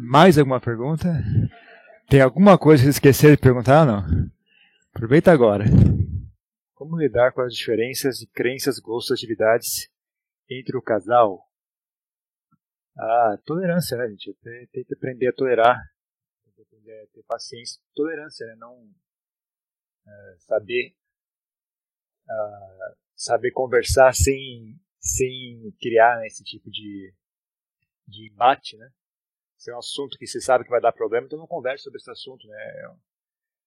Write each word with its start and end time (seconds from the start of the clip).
Mais 0.00 0.38
alguma 0.38 0.60
pergunta? 0.60 1.08
Tem 2.08 2.20
alguma 2.20 2.56
coisa 2.56 2.84
que 2.84 2.88
esqueceram 2.88 3.34
de 3.34 3.40
perguntar 3.40 3.84
não? 3.84 4.04
Aproveita 4.94 5.32
agora. 5.32 5.64
Como 6.72 6.96
lidar 6.96 7.32
com 7.32 7.40
as 7.40 7.52
diferenças 7.52 8.18
de 8.18 8.28
crenças, 8.28 8.78
gostos, 8.78 9.18
atividades 9.18 9.90
entre 10.48 10.76
o 10.76 10.82
casal? 10.82 11.44
Ah, 12.96 13.36
tolerância, 13.44 13.96
né, 13.98 14.08
gente? 14.10 14.32
Tem, 14.70 14.84
que 14.84 14.94
aprender 14.94 15.30
a 15.30 15.32
tolerar. 15.32 15.76
Tem 16.44 16.54
que 16.54 16.62
aprender 16.62 17.02
a 17.02 17.06
ter 17.08 17.24
paciência. 17.24 17.82
Tolerância, 17.92 18.46
né? 18.46 18.54
Não 18.56 18.88
é, 20.06 20.36
saber 20.38 20.94
uh, 22.28 22.96
saber 23.16 23.50
conversar 23.50 24.14
sem, 24.14 24.80
sem 25.00 25.74
criar 25.80 26.18
né, 26.18 26.28
esse 26.28 26.44
tipo 26.44 26.70
de, 26.70 27.12
de 28.06 28.30
embate, 28.32 28.76
né? 28.76 28.88
Se 29.58 29.72
é 29.72 29.74
um 29.74 29.78
assunto 29.78 30.16
que 30.16 30.26
você 30.26 30.40
sabe 30.40 30.64
que 30.64 30.70
vai 30.70 30.80
dar 30.80 30.92
problema, 30.92 31.26
então 31.26 31.38
não 31.38 31.46
converse 31.46 31.82
sobre 31.82 31.98
esse 31.98 32.10
assunto, 32.10 32.46
né? 32.46 32.96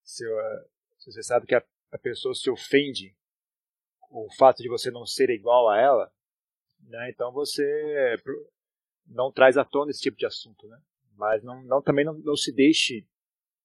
Se, 0.04 0.26
uh, 0.26 0.70
se 0.98 1.12
você 1.12 1.22
sabe 1.22 1.45
que 1.45 1.54
a, 1.54 1.63
a 1.91 1.98
pessoa 1.98 2.34
se 2.34 2.49
ofende 2.49 3.13
com 3.99 4.26
o 4.26 4.34
fato 4.35 4.63
de 4.63 4.70
você 4.70 4.90
não 4.90 5.05
ser 5.05 5.30
igual 5.30 5.70
a 5.70 5.77
ela, 5.77 6.13
né? 6.80 7.09
Então 7.09 7.34
você 7.34 8.16
não 9.05 9.32
traz 9.34 9.58
à 9.58 9.66
tona 9.66 9.91
esse 9.91 10.02
tipo 10.02 10.18
de 10.18 10.26
assunto, 10.26 10.66
né? 10.66 10.82
Mas 11.18 11.44
não, 11.44 11.62
não 11.63 11.82
também 11.82 12.05
não, 12.05 12.13
não 12.13 12.38
se 12.38 12.54
deixe, 12.54 13.05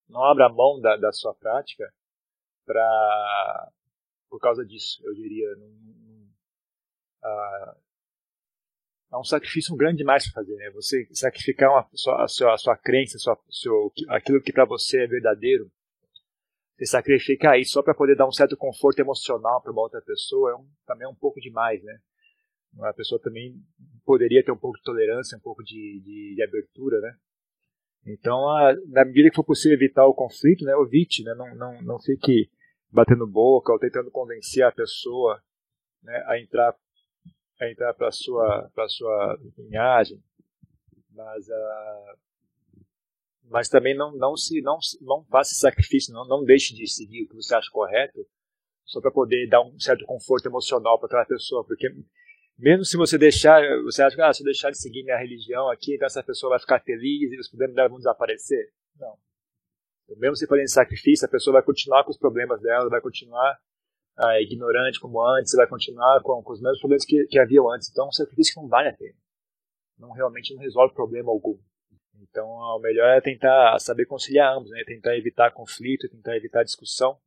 não 0.08 0.24
abra 0.24 0.48
mão 0.48 0.80
da, 0.80 0.96
da 0.96 1.12
sua 1.12 1.32
prática 1.32 1.94
para 2.66 3.72
por 4.28 4.40
causa 4.40 4.66
disso, 4.66 5.00
eu 5.04 5.14
diria. 5.14 5.54
Num, 5.54 5.68
num, 5.68 6.28
uh, 7.22 7.85
é 9.16 9.20
um 9.20 9.24
sacrifício 9.24 9.74
grande 9.74 9.98
demais 9.98 10.24
para 10.24 10.42
fazer, 10.42 10.56
né? 10.56 10.70
Você 10.70 11.06
sacrificar 11.12 11.70
uma, 11.70 11.80
a, 11.80 11.96
sua, 11.96 12.24
a, 12.24 12.28
sua, 12.28 12.54
a 12.54 12.58
sua 12.58 12.76
crença, 12.76 13.18
sua, 13.18 13.38
seu, 13.50 13.92
aquilo 14.08 14.40
que 14.42 14.52
para 14.52 14.64
você 14.64 15.02
é 15.02 15.06
verdadeiro, 15.06 15.70
você 16.76 16.86
sacrificar 16.86 17.58
isso 17.58 17.72
só 17.72 17.82
para 17.82 17.94
poder 17.94 18.16
dar 18.16 18.26
um 18.26 18.32
certo 18.32 18.56
conforto 18.56 18.98
emocional 18.98 19.62
para 19.62 19.72
uma 19.72 19.82
outra 19.82 20.02
pessoa 20.02 20.52
é 20.52 20.54
um, 20.54 20.66
também 20.86 21.06
é 21.06 21.08
um 21.08 21.14
pouco 21.14 21.40
demais, 21.40 21.82
né? 21.82 21.98
A 22.82 22.92
pessoa 22.92 23.18
também 23.20 23.54
poderia 24.04 24.44
ter 24.44 24.52
um 24.52 24.58
pouco 24.58 24.76
de 24.76 24.84
tolerância, 24.84 25.38
um 25.38 25.40
pouco 25.40 25.64
de, 25.64 26.00
de, 26.04 26.34
de 26.34 26.42
abertura, 26.42 27.00
né? 27.00 27.16
Então, 28.06 28.48
a, 28.48 28.74
na 28.88 29.04
medida 29.04 29.30
que 29.30 29.36
for 29.36 29.44
possível 29.44 29.76
evitar 29.76 30.06
o 30.06 30.14
conflito, 30.14 30.64
né, 30.64 30.72
evite, 30.74 31.24
né? 31.24 31.34
Não, 31.34 31.54
não, 31.54 31.82
não 31.82 31.98
fique 31.98 32.50
batendo 32.90 33.26
boca 33.26 33.72
ou 33.72 33.78
tentando 33.78 34.10
convencer 34.10 34.62
a 34.62 34.70
pessoa 34.70 35.42
né, 36.02 36.22
a 36.26 36.38
entrar 36.38 36.76
entrar 37.62 37.94
para 37.94 38.10
sua 38.10 38.70
para 38.74 38.88
sua 38.88 39.38
linhagem 39.58 40.22
mas 41.10 41.48
uh, 41.48 42.18
mas 43.48 43.68
também 43.68 43.96
não 43.96 44.14
não 44.16 44.36
se 44.36 44.60
não 44.60 44.78
não 45.00 45.24
faça 45.24 45.54
sacrifício 45.54 46.12
não 46.12 46.26
não 46.26 46.44
deixe 46.44 46.74
de 46.74 46.86
seguir 46.86 47.24
o 47.24 47.28
que 47.28 47.36
você 47.36 47.54
acha 47.54 47.70
correto 47.70 48.26
só 48.84 49.00
para 49.00 49.10
poder 49.10 49.48
dar 49.48 49.62
um 49.62 49.78
certo 49.80 50.04
conforto 50.04 50.46
emocional 50.46 50.98
para 50.98 51.06
aquela 51.06 51.24
pessoa 51.24 51.64
porque 51.64 51.88
mesmo 52.58 52.84
se 52.84 52.96
você 52.96 53.18
deixar 53.18 53.62
você 53.82 54.02
acha 54.02 54.16
que 54.16 54.22
ah, 54.22 54.32
se 54.32 54.42
eu 54.42 54.46
deixar 54.46 54.70
de 54.70 54.78
seguir 54.78 55.02
minha 55.02 55.18
religião 55.18 55.68
aqui 55.70 55.94
então 55.94 56.06
essa 56.06 56.22
pessoa 56.22 56.50
vai 56.50 56.60
ficar 56.60 56.80
feliz 56.80 57.32
e 57.32 57.38
os 57.38 57.48
problemas 57.48 57.74
dela 57.76 57.88
vão 57.88 57.98
desaparecer? 57.98 58.72
Não. 58.98 59.18
Mesmo 60.16 60.36
se 60.36 60.46
fazendo 60.46 60.68
sacrifício, 60.68 61.26
a 61.26 61.30
pessoa 61.30 61.54
vai 61.54 61.62
continuar 61.62 62.04
com 62.04 62.10
os 62.10 62.16
problemas 62.16 62.60
dela, 62.62 62.88
vai 62.88 63.00
continuar 63.00 63.58
ah, 64.16 64.40
ignorante 64.40 64.98
como 64.98 65.22
antes, 65.22 65.54
vai 65.54 65.66
continuar 65.66 66.20
com, 66.22 66.42
com 66.42 66.52
os 66.52 66.60
mesmos 66.60 66.80
problemas 66.80 67.04
que, 67.04 67.26
que 67.26 67.38
haviam 67.38 67.70
antes. 67.70 67.90
Então, 67.90 68.06
é 68.06 68.08
um 68.08 68.12
sacrifício 68.12 68.54
que 68.54 68.60
não 68.60 68.68
vale 68.68 68.88
a 68.88 68.92
pena. 68.92 69.14
Não 69.98 70.12
realmente 70.12 70.54
não 70.54 70.60
resolve 70.60 70.94
problema 70.94 71.30
algum. 71.30 71.58
Então, 72.20 72.46
o 72.46 72.78
melhor 72.80 73.08
é 73.08 73.20
tentar 73.20 73.78
saber 73.78 74.06
conciliar 74.06 74.56
ambos, 74.56 74.70
né? 74.70 74.82
tentar 74.84 75.16
evitar 75.16 75.50
conflito, 75.52 76.08
tentar 76.08 76.36
evitar 76.36 76.64
discussão. 76.64 77.18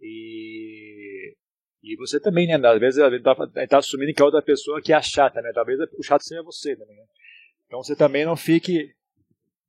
E, 0.00 1.36
e 1.82 1.96
você 1.96 2.18
também, 2.20 2.46
né? 2.46 2.54
Às 2.54 2.80
vezes 2.80 3.00
está 3.56 3.78
assumindo 3.78 4.12
que 4.12 4.22
a 4.22 4.24
outra 4.24 4.42
pessoa 4.42 4.82
que 4.82 4.92
é 4.92 4.96
a 4.96 5.02
chata, 5.02 5.40
né? 5.40 5.52
Talvez 5.52 5.78
o 5.96 6.02
chato 6.02 6.22
seja 6.22 6.42
você 6.42 6.76
também. 6.76 6.96
Né? 6.96 7.06
Então 7.66 7.82
você 7.82 7.94
também 7.94 8.24
não 8.24 8.36
fique 8.36 8.92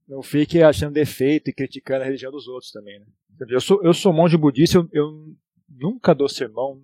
não 0.07 0.21
fique 0.21 0.61
achando 0.61 0.93
defeito 0.93 1.49
e 1.49 1.53
criticando 1.53 2.01
a 2.01 2.05
religião 2.05 2.31
dos 2.31 2.47
outros 2.47 2.71
também. 2.71 2.99
Né? 2.99 3.05
Eu, 3.49 3.61
sou, 3.61 3.81
eu 3.83 3.93
sou 3.93 4.11
monge 4.11 4.37
budista, 4.37 4.77
eu, 4.77 4.89
eu 4.91 5.35
nunca 5.69 6.13
dou 6.13 6.29
sermão, 6.29 6.81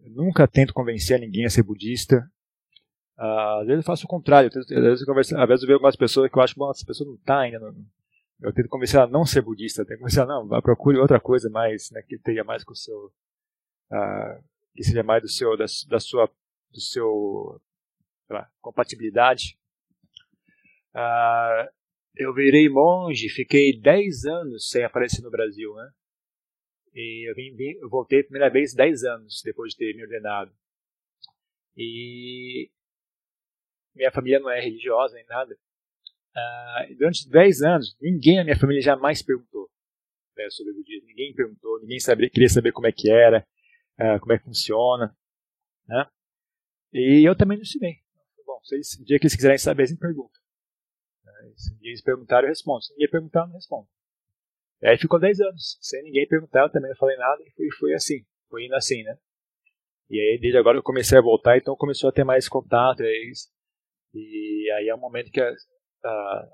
nunca 0.00 0.46
tento 0.46 0.74
convencer 0.74 1.18
ninguém 1.18 1.44
a 1.44 1.50
ser 1.50 1.62
budista. 1.62 2.30
Uh, 3.18 3.60
às 3.60 3.66
vezes 3.66 3.84
eu 3.84 3.86
faço 3.86 4.06
o 4.06 4.08
contrário, 4.08 4.48
às 4.48 4.66
vezes 4.66 5.00
eu, 5.00 5.06
converso, 5.06 5.36
às 5.36 5.48
vezes 5.48 5.62
eu 5.62 5.66
vejo 5.66 5.76
algumas 5.76 5.96
pessoas 5.96 6.30
que 6.30 6.36
eu 6.36 6.42
acho 6.42 6.54
que 6.54 6.62
essa 6.62 6.86
pessoa 6.86 7.08
não 7.08 7.16
está 7.16 7.40
ainda. 7.40 7.60
Não, 7.60 7.74
eu 8.42 8.52
tento 8.52 8.68
convencer 8.68 8.96
ela 8.96 9.06
a 9.06 9.10
não 9.10 9.24
ser 9.24 9.40
budista, 9.42 9.82
eu 9.82 9.86
tento 9.86 9.98
convencer 9.98 10.22
ela, 10.22 10.44
não, 10.44 10.60
procure 10.60 10.98
outra 10.98 11.20
coisa 11.20 11.48
mais, 11.48 11.90
né, 11.92 12.02
que 12.02 12.18
tenha 12.18 12.42
mais 12.42 12.64
com 12.64 12.72
o 12.72 12.76
seu. 12.76 13.12
Uh, 13.90 14.42
que 14.74 14.82
seja 14.82 15.04
mais 15.04 15.22
do 15.22 15.28
seu, 15.28 15.56
da, 15.56 15.66
da 15.88 16.00
sua, 16.00 16.28
do 16.72 16.80
seu, 16.80 17.60
lá, 18.28 18.50
compatibilidade. 18.60 19.56
Uh, 20.92 21.70
eu 22.16 22.34
virei 22.34 22.68
monge, 22.68 23.28
fiquei 23.28 23.78
10 23.78 24.24
anos 24.24 24.70
sem 24.70 24.84
aparecer 24.84 25.22
no 25.22 25.30
Brasil, 25.30 25.72
né? 25.74 25.90
E 26.94 27.28
eu, 27.28 27.34
vim, 27.34 27.54
vim, 27.56 27.76
eu 27.80 27.88
voltei 27.88 28.20
a 28.20 28.24
primeira 28.24 28.48
vez 28.48 28.72
10 28.72 29.04
anos 29.04 29.42
depois 29.44 29.72
de 29.72 29.78
ter 29.78 29.94
me 29.94 30.02
ordenado. 30.02 30.54
E 31.76 32.70
minha 33.94 34.12
família 34.12 34.38
não 34.38 34.50
é 34.50 34.60
religiosa 34.60 35.14
nem 35.14 35.26
nada. 35.26 35.58
Uh, 36.36 36.96
durante 36.96 37.28
10 37.28 37.62
anos, 37.62 37.96
ninguém 38.00 38.36
na 38.36 38.44
minha 38.44 38.58
família 38.58 38.80
jamais 38.80 39.22
perguntou 39.22 39.68
né, 40.36 40.48
sobre 40.50 40.72
o 40.72 40.76
budismo. 40.76 41.08
Ninguém 41.08 41.34
perguntou, 41.34 41.80
ninguém 41.80 41.98
sabia, 41.98 42.30
queria 42.30 42.48
saber 42.48 42.72
como 42.72 42.86
é 42.86 42.92
que 42.92 43.10
era, 43.10 43.46
uh, 43.98 44.20
como 44.20 44.32
é 44.32 44.38
que 44.38 44.44
funciona. 44.44 45.16
Né? 45.88 46.06
E 46.92 47.28
eu 47.28 47.36
também 47.36 47.56
não 47.56 47.62
ensinei. 47.62 48.02
Bom, 48.46 48.60
eles, 48.70 48.96
dia 49.04 49.18
que 49.18 49.26
eles 49.26 49.36
quiserem 49.36 49.58
saber, 49.58 49.82
eles 49.82 49.92
me 49.92 49.98
perguntam. 49.98 50.40
Se 51.56 51.76
eles 51.82 52.02
perguntaram, 52.02 52.46
eu 52.46 52.50
respondo. 52.50 52.82
Se 52.82 52.92
ninguém 52.92 53.10
perguntar, 53.10 53.40
eu 53.40 53.46
não 53.48 53.54
respondo. 53.54 53.88
E 54.82 54.88
aí 54.88 54.98
ficou 54.98 55.18
10 55.18 55.40
anos, 55.40 55.78
sem 55.80 56.02
ninguém 56.02 56.26
perguntar, 56.26 56.62
eu 56.62 56.70
também 56.70 56.90
não 56.90 56.96
falei 56.96 57.16
nada, 57.16 57.42
e 57.42 57.50
foi, 57.52 57.66
foi 57.78 57.94
assim, 57.94 58.24
foi 58.50 58.66
indo 58.66 58.74
assim, 58.74 59.02
né? 59.02 59.16
E 60.10 60.20
aí, 60.20 60.38
desde 60.38 60.58
agora 60.58 60.76
eu 60.76 60.82
comecei 60.82 61.16
a 61.16 61.22
voltar, 61.22 61.56
então 61.56 61.74
começou 61.76 62.10
a 62.10 62.12
ter 62.12 62.24
mais 62.24 62.48
contato, 62.48 63.02
e, 63.02 63.32
e 64.14 64.70
aí 64.76 64.88
é 64.88 64.94
um 64.94 65.00
momento 65.00 65.30
que 65.30 65.40
a, 65.40 65.50
a, 66.04 66.48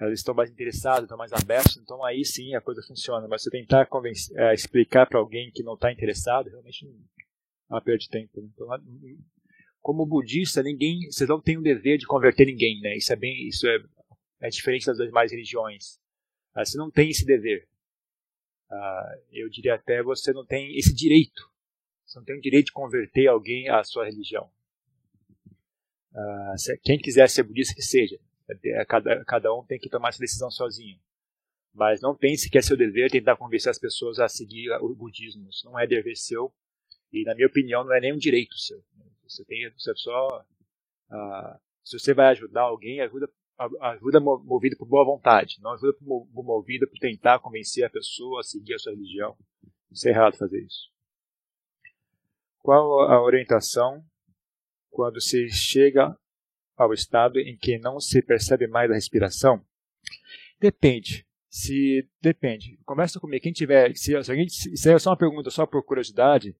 eles 0.00 0.20
estão 0.20 0.34
mais 0.34 0.50
interessados, 0.50 1.04
estão 1.04 1.16
mais 1.16 1.32
abertos, 1.32 1.78
então 1.78 2.04
aí 2.04 2.24
sim 2.24 2.54
a 2.54 2.60
coisa 2.60 2.82
funciona. 2.86 3.26
Mas 3.26 3.42
se 3.42 3.50
tentar 3.50 3.88
é, 4.36 4.52
explicar 4.52 5.06
para 5.06 5.18
alguém 5.18 5.50
que 5.52 5.62
não 5.62 5.74
está 5.74 5.90
interessado, 5.90 6.50
realmente 6.50 6.84
é 6.84 7.72
uma 7.72 7.80
perda 7.80 7.98
de 7.98 8.08
tempo. 8.08 8.40
Né? 8.40 8.48
Então, 8.52 8.68
como 9.80 10.04
budista, 10.04 10.62
ninguém, 10.62 11.10
você 11.10 11.24
não 11.26 11.40
tem 11.40 11.56
o 11.56 11.62
dever 11.62 11.96
de 11.96 12.06
converter 12.06 12.44
ninguém, 12.44 12.80
né? 12.80 12.96
Isso 12.96 13.12
é 13.12 13.16
bem, 13.16 13.48
isso 13.48 13.66
é, 13.66 13.78
é 14.42 14.48
diferente 14.48 14.84
das 14.86 14.98
demais 14.98 15.30
religiões. 15.30 15.98
Ah, 16.56 16.64
você 16.64 16.78
não 16.78 16.90
tem 16.90 17.10
esse 17.10 17.26
dever. 17.26 17.68
Ah, 18.70 19.18
eu 19.30 19.48
diria 19.50 19.74
até 19.74 20.02
você 20.02 20.32
não 20.32 20.44
tem 20.44 20.74
esse 20.78 20.94
direito. 20.94 21.52
Você 22.06 22.18
não 22.18 22.24
tem 22.24 22.38
o 22.38 22.40
direito 22.40 22.66
de 22.66 22.72
converter 22.72 23.26
alguém 23.26 23.68
à 23.68 23.84
sua 23.84 24.06
religião. 24.06 24.50
Ah, 26.14 26.54
quem 26.82 26.98
quiser 26.98 27.28
ser 27.28 27.42
budista 27.42 27.74
que 27.74 27.82
seja, 27.82 28.18
é, 28.48 28.84
cada, 28.86 29.22
cada 29.26 29.54
um 29.54 29.64
tem 29.66 29.78
que 29.78 29.90
tomar 29.90 30.08
essa 30.08 30.18
decisão 30.18 30.50
sozinho. 30.50 30.98
Mas 31.74 32.00
não 32.00 32.16
pense 32.16 32.48
que 32.48 32.56
é 32.56 32.62
seu 32.62 32.74
dever 32.74 33.10
tentar 33.10 33.36
convencer 33.36 33.70
as 33.70 33.78
pessoas 33.78 34.18
a 34.18 34.26
seguir 34.26 34.70
o 34.80 34.94
budismo. 34.94 35.46
Isso 35.50 35.66
não 35.66 35.78
é 35.78 35.86
dever 35.86 36.16
seu 36.16 36.54
e, 37.12 37.22
na 37.24 37.34
minha 37.34 37.46
opinião, 37.46 37.84
não 37.84 37.94
é 37.94 38.00
nenhum 38.00 38.16
direito 38.16 38.56
seu. 38.56 38.82
Você 39.24 39.44
tem, 39.44 39.70
você 39.76 39.94
só, 39.94 40.42
uh, 41.10 41.60
se 41.84 41.98
você 41.98 42.14
vai 42.14 42.28
ajudar 42.28 42.62
alguém, 42.62 43.02
ajuda, 43.02 43.28
ajuda 43.80 44.20
movido 44.20 44.76
por 44.76 44.86
boa 44.86 45.04
vontade, 45.04 45.56
não 45.60 45.72
ajuda 45.72 45.96
movido 46.02 46.86
por 46.86 46.98
tentar 46.98 47.38
convencer 47.38 47.84
a 47.84 47.90
pessoa 47.90 48.40
a 48.40 48.44
seguir 48.44 48.74
a 48.74 48.78
sua 48.78 48.92
religião. 48.92 49.36
Isso 49.90 50.08
é 50.08 50.10
errado 50.10 50.36
fazer 50.36 50.62
isso. 50.62 50.90
Qual 52.58 53.02
a 53.02 53.22
orientação 53.22 54.04
quando 54.90 55.20
se 55.20 55.48
chega 55.48 56.16
ao 56.76 56.92
estado 56.92 57.38
em 57.38 57.56
que 57.56 57.78
não 57.78 58.00
se 58.00 58.20
percebe 58.20 58.66
mais 58.66 58.90
a 58.90 58.94
respiração? 58.94 59.64
Depende. 60.60 61.26
Se 61.48 62.06
depende. 62.20 62.78
Conversa 62.84 63.18
comigo. 63.18 63.42
Quem 63.42 63.52
tiver, 63.52 63.96
se, 63.96 64.22
se 64.22 64.30
alguém, 64.30 64.48
se 64.48 64.90
é 64.90 64.98
só 64.98 65.10
uma 65.10 65.16
pergunta 65.16 65.48
só 65.50 65.64
por 65.64 65.82
curiosidade, 65.84 66.50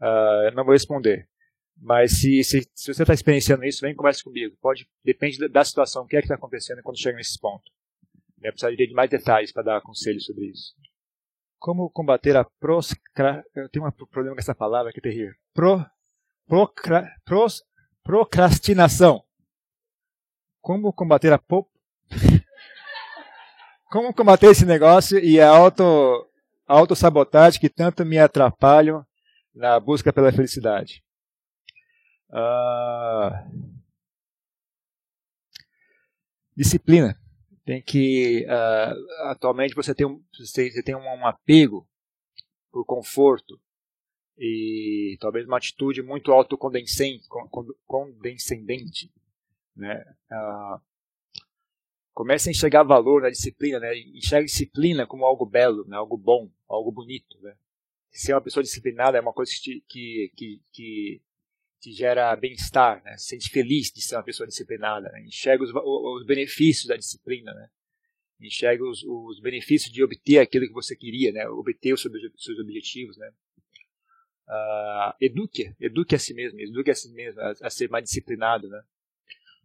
uh, 0.00 0.54
não 0.54 0.64
vou 0.64 0.72
responder. 0.72 1.28
Mas 1.76 2.20
se, 2.20 2.42
se, 2.42 2.68
se 2.74 2.94
você 2.94 3.02
está 3.02 3.12
experienciando 3.12 3.64
isso, 3.64 3.80
vem 3.80 3.94
conversa 3.94 4.24
comigo. 4.24 4.56
Pode, 4.60 4.88
depende 5.04 5.46
da, 5.48 5.64
situação, 5.64 6.04
o 6.04 6.06
que 6.06 6.16
é 6.16 6.20
que 6.20 6.24
está 6.24 6.34
acontecendo 6.34 6.82
quando 6.82 6.98
chega 6.98 7.16
nesse 7.16 7.38
ponto. 7.38 7.70
Eu 8.42 8.52
precisaria 8.52 8.86
de 8.86 8.94
mais 8.94 9.10
detalhes 9.10 9.52
para 9.52 9.62
dar 9.62 9.80
conselho 9.80 10.20
sobre 10.20 10.46
isso. 10.46 10.74
Como 11.58 11.90
combater 11.90 12.36
a 12.36 12.44
proscra... 12.44 13.44
Eu 13.54 13.68
tenho 13.68 13.86
um 13.86 13.90
problema 13.90 14.34
com 14.34 14.40
essa 14.40 14.54
palavra 14.54 14.92
que 14.92 15.00
é 15.00 15.02
terrível. 15.02 15.34
Pro... 15.52 15.84
Procra... 16.46 17.10
Pros... 17.24 17.62
Procrastinação. 18.02 19.22
Como 20.60 20.92
combater 20.92 21.32
a 21.32 21.38
po... 21.38 21.68
Como 23.90 24.12
combater 24.12 24.50
esse 24.50 24.66
negócio 24.66 25.18
e 25.18 25.40
a 25.40 25.48
auto, 25.48 26.28
autossabotagem 26.66 27.60
que 27.60 27.68
tanto 27.68 28.04
me 28.04 28.18
atrapalham 28.18 29.06
na 29.54 29.78
busca 29.78 30.12
pela 30.12 30.32
felicidade? 30.32 31.05
Uh, 32.30 33.76
disciplina. 36.56 37.18
Tem 37.64 37.82
que. 37.82 38.46
Uh, 38.46 39.28
atualmente 39.30 39.74
você 39.74 39.94
tem, 39.94 40.06
um, 40.06 40.22
você 40.32 40.82
tem 40.82 40.94
um, 40.94 41.00
um 41.00 41.26
apego 41.26 41.88
por 42.70 42.84
conforto 42.84 43.60
e 44.38 45.16
talvez 45.20 45.46
uma 45.46 45.56
atitude 45.56 46.02
muito 46.02 46.30
autocondescendente. 46.32 47.26
Condescendente, 47.86 49.12
né? 49.74 50.04
Uh, 50.30 50.80
comece 52.12 52.48
a 52.48 52.52
enxergar 52.52 52.82
valor 52.82 53.22
na 53.22 53.30
disciplina, 53.30 53.80
né? 53.80 53.96
Enxergue 54.14 54.46
disciplina 54.46 55.06
como 55.06 55.24
algo 55.24 55.44
belo, 55.44 55.86
né? 55.86 55.96
algo 55.96 56.16
bom, 56.16 56.50
algo 56.68 56.92
bonito, 56.92 57.38
né? 57.42 57.54
Ser 58.10 58.32
uma 58.32 58.40
pessoa 58.40 58.62
disciplinada 58.62 59.18
é 59.18 59.20
uma 59.20 59.34
coisa 59.34 59.52
que, 59.62 60.30
que, 60.34 60.62
que 60.72 61.22
te 61.80 61.92
gera 61.92 62.34
bem-estar, 62.36 63.02
né? 63.04 63.16
Se 63.16 63.28
sente 63.28 63.50
feliz 63.50 63.90
de 63.92 64.00
ser 64.02 64.16
uma 64.16 64.22
pessoa 64.22 64.46
disciplinada, 64.46 65.10
né? 65.10 65.22
enxerga 65.24 65.62
os, 65.62 65.70
os, 65.72 66.26
benefícios 66.26 66.86
da 66.86 66.96
disciplina, 66.96 67.52
né? 67.52 67.68
Enxerga 68.40 68.84
os, 68.84 69.02
os, 69.04 69.40
benefícios 69.40 69.92
de 69.92 70.02
obter 70.02 70.38
aquilo 70.38 70.66
que 70.66 70.72
você 70.72 70.94
queria, 70.96 71.32
né? 71.32 71.48
Obter 71.48 71.92
os 71.92 72.02
seus 72.02 72.58
objetivos, 72.58 73.16
né? 73.16 73.30
Uh, 74.48 75.12
eduque, 75.20 75.74
eduque 75.80 76.14
a 76.14 76.18
si 76.18 76.32
mesmo, 76.32 76.60
eduque 76.60 76.90
a 76.90 76.94
si 76.94 77.12
mesmo 77.12 77.40
a, 77.40 77.52
a 77.62 77.70
ser 77.70 77.88
mais 77.88 78.04
disciplinado, 78.04 78.68
né? 78.68 78.82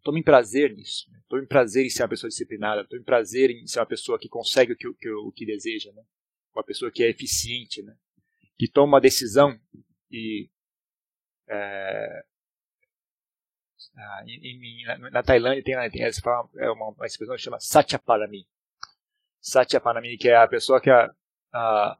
Tome 0.03 0.23
prazer 0.23 0.75
nisso. 0.75 1.09
Né? 1.11 1.21
Tome 1.29 1.45
prazer 1.45 1.85
em 1.85 1.89
ser 1.89 2.03
uma 2.03 2.09
pessoa 2.09 2.29
disciplinada. 2.29 2.85
Tome 2.85 3.03
prazer 3.03 3.51
em 3.51 3.67
ser 3.67 3.79
uma 3.79 3.85
pessoa 3.85 4.19
que 4.19 4.27
consegue 4.27 4.73
o 4.73 4.75
que, 4.75 4.91
que, 4.93 5.09
o 5.09 5.31
que 5.31 5.45
deseja. 5.45 5.91
Né? 5.91 6.03
Uma 6.55 6.63
pessoa 6.63 6.91
que 6.91 7.03
é 7.03 7.09
eficiente. 7.09 7.81
Né? 7.83 7.95
Que 8.57 8.67
toma 8.67 8.93
uma 8.93 9.01
decisão 9.01 9.59
e. 10.11 10.49
É, 11.53 12.23
ah, 13.97 14.23
em, 14.25 14.85
na, 14.85 15.09
na, 15.09 15.23
Tailândia 15.23 15.63
tem, 15.63 15.91
tem 15.91 16.03
essa 16.03 16.21
é 16.57 16.71
uma, 16.71 16.89
uma 16.89 17.05
expressão 17.05 17.35
que 17.35 17.41
chama 17.41 17.59
Satyaparami. 17.59 18.47
Satyaparami, 19.41 20.17
que 20.17 20.29
é 20.29 20.37
a 20.37 20.47
pessoa 20.47 20.79
que 20.79 20.89
a, 20.89 21.13
a, 21.53 21.97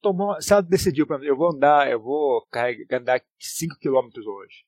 tomou, 0.00 0.40
se 0.40 0.52
ela 0.52 0.62
decidiu, 0.62 1.06
eu 1.22 1.36
vou 1.36 1.50
andar, 1.50 1.90
eu 1.90 2.00
vou 2.00 2.46
carregar, 2.50 2.98
andar 2.98 3.22
5 3.38 3.76
km 3.78 4.08
hoje. 4.26 4.64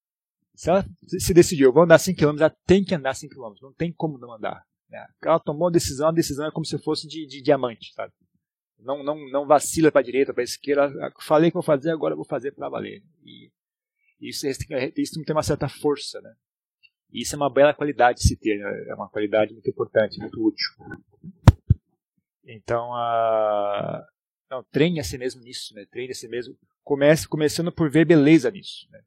Se 0.55 0.71
ela 0.71 0.85
se 1.07 1.33
decidiu, 1.33 1.69
eu 1.69 1.73
vou 1.73 1.85
andar 1.85 1.99
5 1.99 2.19
km, 2.19 2.37
ela 2.39 2.57
tem 2.67 2.85
que 2.85 2.95
andar 2.95 3.15
5 3.15 3.35
km, 3.35 3.55
não 3.63 3.73
tem 3.73 3.93
como 3.93 4.19
não 4.19 4.33
andar. 4.33 4.67
Né? 4.89 5.07
Ela 5.23 5.41
tomou 5.41 5.69
a 5.69 5.71
decisão, 5.71 6.09
a 6.09 6.13
decisão 6.13 6.47
é 6.47 6.51
como 6.51 6.67
se 6.67 6.79
fosse 6.79 7.09
de, 7.09 7.27
de 7.27 7.43
diamante, 7.43 7.93
sabe? 7.95 8.13
Não, 8.79 9.03
não, 9.03 9.29
não 9.31 9.47
vacila 9.47 9.91
para 9.91 10.01
a 10.01 10.05
direita, 10.05 10.33
para 10.33 10.43
a 10.43 10.45
esquerda. 10.45 10.93
Falei 11.21 11.51
que 11.51 11.55
vou 11.55 11.63
fazer, 11.63 11.91
agora 11.91 12.15
vou 12.15 12.25
fazer 12.25 12.53
para 12.53 12.69
valer. 12.69 13.03
E 13.25 13.51
isso, 14.21 14.47
isso 14.47 15.25
tem 15.25 15.35
uma 15.35 15.43
certa 15.43 15.69
força, 15.69 16.21
né? 16.21 16.35
E 17.13 17.23
isso 17.23 17.35
é 17.35 17.39
uma 17.39 17.51
bela 17.51 17.75
qualidade 17.75 18.19
de 18.19 18.29
se 18.29 18.37
ter, 18.37 18.59
né? 18.59 18.89
é 18.89 18.95
uma 18.95 19.09
qualidade 19.09 19.53
muito 19.53 19.69
importante, 19.71 20.19
muito 20.19 20.45
útil. 20.45 20.69
Então, 22.45 22.93
a... 22.95 24.05
não, 24.51 24.63
treine 24.65 25.01
a 25.01 25.05
si 25.05 25.17
mesmo 25.17 25.43
nisso, 25.43 25.75
né? 25.75 25.87
treine 25.91 26.13
a 26.13 26.15
si 26.15 26.29
mesmo. 26.29 26.57
Comece 26.83 27.27
começando 27.27 27.73
por 27.73 27.91
ver 27.91 28.05
beleza 28.05 28.51
nisso. 28.51 28.87
Né? 28.91 29.01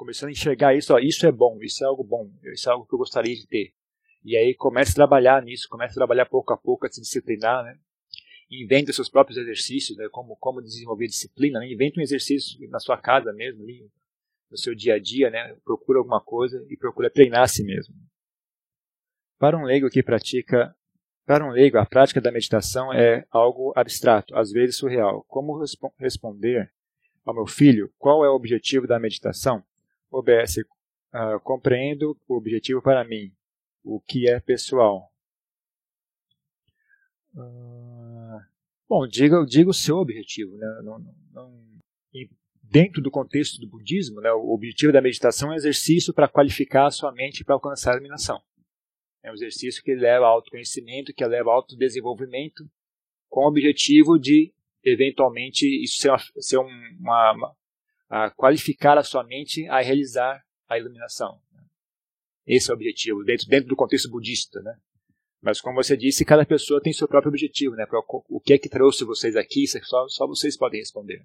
começando 0.00 0.30
a 0.30 0.32
enxergar 0.32 0.74
isso, 0.74 0.94
ó, 0.94 0.98
isso 0.98 1.26
é 1.26 1.30
bom, 1.30 1.58
isso 1.60 1.84
é 1.84 1.86
algo 1.86 2.02
bom, 2.02 2.30
isso 2.54 2.70
é 2.70 2.72
algo 2.72 2.86
que 2.86 2.94
eu 2.94 2.98
gostaria 2.98 3.36
de 3.36 3.46
ter. 3.46 3.74
E 4.24 4.34
aí 4.34 4.54
comece 4.54 4.92
a 4.92 4.94
trabalhar 4.94 5.42
nisso, 5.42 5.68
comece 5.68 5.92
a 5.92 5.94
trabalhar 5.94 6.24
pouco 6.24 6.54
a 6.54 6.56
pouco, 6.56 6.86
a 6.86 6.90
se 6.90 7.02
disciplinar, 7.02 7.62
né? 7.62 7.78
Invente 8.50 8.92
seus 8.92 9.08
próprios 9.08 9.38
exercícios, 9.38 9.96
né? 9.96 10.08
como, 10.10 10.34
como 10.36 10.60
desenvolver 10.60 11.06
disciplina, 11.06 11.60
né? 11.60 11.70
invente 11.70 12.00
um 12.00 12.02
exercício 12.02 12.58
na 12.68 12.80
sua 12.80 12.96
casa 12.96 13.32
mesmo, 13.32 13.62
ali, 13.62 13.88
no 14.50 14.58
seu 14.58 14.74
dia 14.74 14.94
a 14.94 14.98
dia, 14.98 15.30
né? 15.30 15.54
procura 15.64 15.98
alguma 15.98 16.20
coisa 16.20 16.64
e 16.68 16.76
procura 16.76 17.08
treinar 17.08 17.42
a 17.42 17.48
si 17.48 17.62
mesmo. 17.62 17.94
Para 19.38 19.56
um 19.56 19.62
leigo 19.62 19.88
que 19.88 20.02
pratica, 20.02 20.74
para 21.24 21.46
um 21.46 21.50
leigo, 21.50 21.78
a 21.78 21.86
prática 21.86 22.20
da 22.20 22.32
meditação 22.32 22.92
é 22.92 23.24
algo 23.30 23.72
abstrato, 23.76 24.36
às 24.36 24.50
vezes 24.50 24.76
surreal. 24.76 25.24
Como 25.28 25.62
responder 25.96 26.72
ao 27.24 27.32
meu 27.32 27.46
filho 27.46 27.92
qual 27.98 28.24
é 28.24 28.28
o 28.28 28.34
objetivo 28.34 28.86
da 28.86 28.98
meditação? 28.98 29.64
OBS, 30.10 30.56
uh, 30.56 30.64
ah, 31.12 31.40
compreendo 31.40 32.18
o 32.26 32.34
objetivo 32.34 32.82
para 32.82 33.04
mim, 33.04 33.32
o 33.84 34.00
que 34.00 34.28
é 34.28 34.40
pessoal. 34.40 35.08
Uh, 37.32 37.89
bom, 38.90 39.06
diga, 39.06 39.44
diga 39.46 39.70
o 39.70 39.74
seu 39.74 39.98
objetivo. 39.98 40.56
Né? 40.56 40.66
Não, 40.82 40.98
não, 40.98 41.14
não, 41.32 41.70
dentro 42.60 43.00
do 43.00 43.10
contexto 43.10 43.60
do 43.60 43.68
budismo, 43.68 44.20
né, 44.20 44.32
o 44.32 44.52
objetivo 44.52 44.92
da 44.92 45.00
meditação 45.00 45.50
é 45.50 45.52
um 45.52 45.56
exercício 45.56 46.12
para 46.12 46.28
qualificar 46.28 46.86
a 46.86 46.90
sua 46.90 47.12
mente 47.12 47.44
para 47.44 47.54
alcançar 47.54 47.92
a 47.92 47.94
iluminação. 47.94 48.42
É 49.22 49.30
um 49.30 49.34
exercício 49.34 49.82
que 49.82 49.94
leva 49.94 50.26
ao 50.26 50.34
autoconhecimento, 50.34 51.14
que 51.14 51.24
leva 51.24 51.50
ao 51.50 51.56
autodesenvolvimento, 51.56 52.68
com 53.28 53.42
o 53.42 53.48
objetivo 53.48 54.18
de, 54.18 54.52
eventualmente, 54.82 55.66
isso 55.82 56.00
ser, 56.00 56.10
uma, 56.10 56.18
ser 56.38 56.58
uma, 56.58 57.32
uma, 57.32 57.56
a 58.08 58.30
qualificar 58.30 58.98
a 58.98 59.04
sua 59.04 59.22
mente 59.22 59.68
a 59.68 59.80
realizar 59.80 60.42
a 60.68 60.78
iluminação. 60.78 61.40
Esse 62.46 62.70
é 62.70 62.72
o 62.72 62.76
objetivo, 62.76 63.22
dentro, 63.22 63.46
dentro 63.46 63.68
do 63.68 63.76
contexto 63.76 64.10
budista. 64.10 64.60
Né? 64.62 64.76
Mas, 65.42 65.60
como 65.60 65.82
você 65.82 65.96
disse, 65.96 66.24
cada 66.24 66.44
pessoa 66.44 66.82
tem 66.82 66.92
seu 66.92 67.08
próprio 67.08 67.30
objetivo. 67.30 67.74
Né? 67.74 67.86
O 68.28 68.40
que 68.40 68.52
é 68.52 68.58
que 68.58 68.68
trouxe 68.68 69.04
vocês 69.04 69.36
aqui, 69.36 69.66
só, 69.66 70.06
só 70.08 70.26
vocês 70.26 70.56
podem 70.56 70.80
responder. 70.80 71.24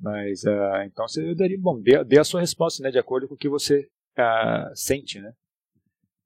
Mas, 0.00 0.44
uh, 0.44 0.82
então, 0.86 1.08
você 1.08 1.34
daria, 1.34 1.58
bom, 1.58 1.80
dê, 1.80 2.04
dê, 2.04 2.18
a 2.18 2.24
sua 2.24 2.40
resposta 2.40 2.82
né, 2.82 2.90
de 2.90 2.98
acordo 2.98 3.26
com 3.26 3.34
o 3.34 3.38
que 3.38 3.48
você 3.48 3.88
uh, 4.16 4.74
sente. 4.74 5.20
Né? 5.20 5.32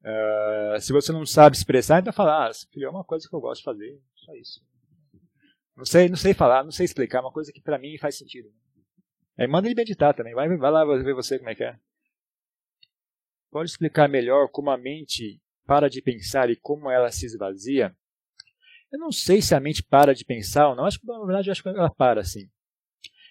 Uh, 0.05 0.81
se 0.81 0.93
você 0.93 1.12
não 1.12 1.25
sabe 1.25 1.56
expressar, 1.56 2.00
então 2.00 2.12
fala, 2.12 2.49
ah, 2.49 2.50
filho, 2.71 2.87
é 2.87 2.91
uma 2.91 3.05
coisa 3.05 3.27
que 3.27 3.35
eu 3.35 3.41
gosto 3.41 3.61
de 3.61 3.65
fazer, 3.65 3.99
só 4.15 4.35
isso. 4.35 4.61
Não 5.75 5.87
sei, 5.87 6.09
não 6.11 6.17
sei 6.17 6.35
falar, 6.35 6.62
não 6.62 6.71
sei 6.71 6.85
explicar, 6.85 7.19
é 7.19 7.21
uma 7.23 7.33
coisa 7.33 7.50
que 7.50 7.62
para 7.62 7.79
mim 7.79 7.97
faz 7.97 8.19
sentido. 8.19 8.50
Aí 9.39 9.47
manda 9.47 9.67
ele 9.67 9.75
meditar 9.75 10.15
também. 10.15 10.35
Vai, 10.35 10.55
vai 10.56 10.71
lá 10.71 10.85
ver 10.85 11.15
você 11.15 11.39
como 11.39 11.50
é 11.50 11.55
que 11.55 11.65
é. 11.65 11.79
Pode 13.50 13.71
explicar 13.71 14.09
melhor 14.09 14.49
como 14.49 14.71
a 14.71 14.77
mente 14.77 15.42
para 15.67 15.88
de 15.88 16.03
pensar 16.03 16.50
e 16.50 16.56
como 16.56 16.91
ela 16.91 17.11
se 17.11 17.26
esvazia? 17.26 17.94
Eu 18.93 18.98
não 18.98 19.10
sei 19.10 19.41
se 19.41 19.55
a 19.55 19.60
mente 19.60 19.82
para 19.82 20.15
de 20.15 20.25
pensar 20.25 20.69
ou 20.69 20.77
não. 20.77 20.84
Acho 20.84 21.01
que, 21.01 21.06
na 21.06 21.19
verdade, 21.25 21.51
acho 21.51 21.63
que 21.63 21.69
ela 21.69 21.91
para 21.91 22.22
sim. 22.22 22.51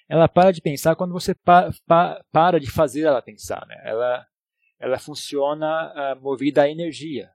Ela 0.10 0.28
para 0.28 0.52
de 0.52 0.62
pensar 0.62 0.96
quando 0.96 1.14
você 1.14 1.36
pa, 1.36 1.72
pa, 1.86 2.24
para 2.32 2.60
de 2.60 2.70
fazer 2.70 3.02
ela 3.02 3.22
pensar. 3.22 3.66
Né? 3.68 3.80
Ela, 3.84 4.28
ela 4.80 5.00
funciona 5.00 5.94
uh, 5.94 6.22
movida 6.22 6.64
a 6.64 6.70
energia. 6.70 7.32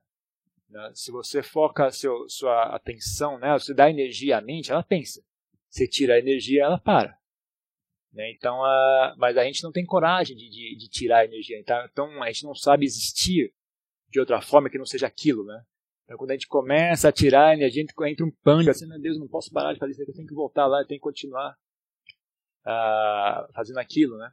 Né? 0.69 0.91
Se 0.93 1.09
você 1.09 1.41
foca 1.41 1.89
seu, 1.89 2.27
sua 2.27 2.75
atenção, 2.75 3.39
né? 3.39 3.53
você 3.53 3.73
dá 3.73 3.89
energia 3.89 4.37
à 4.37 4.41
mente, 4.41 4.71
ela 4.71 4.83
pensa. 4.83 5.23
Você 5.69 5.87
tira 5.87 6.15
a 6.15 6.19
energia, 6.19 6.63
ela 6.63 6.77
para. 6.77 7.17
Né? 8.11 8.31
Então, 8.31 8.63
a, 8.63 9.15
mas 9.17 9.37
a 9.37 9.43
gente 9.43 9.63
não 9.63 9.71
tem 9.71 9.85
coragem 9.85 10.35
de, 10.35 10.49
de, 10.49 10.75
de 10.75 10.89
tirar 10.89 11.19
a 11.19 11.25
energia. 11.25 11.57
Então, 11.59 11.85
então, 11.85 12.23
a 12.23 12.27
gente 12.27 12.43
não 12.43 12.53
sabe 12.53 12.85
existir 12.85 13.53
de 14.09 14.19
outra 14.19 14.41
forma 14.41 14.69
que 14.69 14.77
não 14.77 14.85
seja 14.85 15.07
aquilo. 15.07 15.45
Né? 15.45 15.63
Então, 16.05 16.17
quando 16.17 16.31
a 16.31 16.33
gente 16.33 16.47
começa 16.47 17.09
a 17.09 17.11
tirar 17.11 17.49
a 17.49 17.53
energia, 17.53 17.83
a 17.83 17.85
gente 17.85 18.11
entra 18.11 18.25
um 18.25 18.31
pânico, 18.43 18.71
assim, 18.71 18.87
meu 18.87 18.99
Deus, 18.99 19.19
não 19.19 19.27
posso 19.27 19.51
parar 19.51 19.73
de 19.73 19.79
fazer 19.79 19.91
isso, 19.91 20.01
eu 20.01 20.13
tenho 20.13 20.27
que 20.27 20.33
voltar 20.33 20.65
lá, 20.65 20.81
eu 20.81 20.87
tenho 20.87 20.99
que 20.99 21.03
continuar 21.03 21.55
uh, 22.65 23.53
fazendo 23.53 23.79
aquilo. 23.79 24.17
Né? 24.17 24.31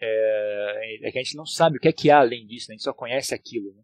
É, 0.00 1.08
é, 1.08 1.12
que 1.12 1.18
a 1.18 1.22
gente 1.22 1.36
não 1.36 1.46
sabe 1.46 1.78
o 1.78 1.80
que 1.80 1.88
é 1.88 1.92
que 1.92 2.10
há 2.10 2.18
além 2.18 2.46
disso, 2.46 2.68
né? 2.68 2.74
a 2.74 2.76
gente 2.76 2.84
só 2.84 2.92
conhece 2.92 3.34
aquilo. 3.34 3.72
Né? 3.72 3.82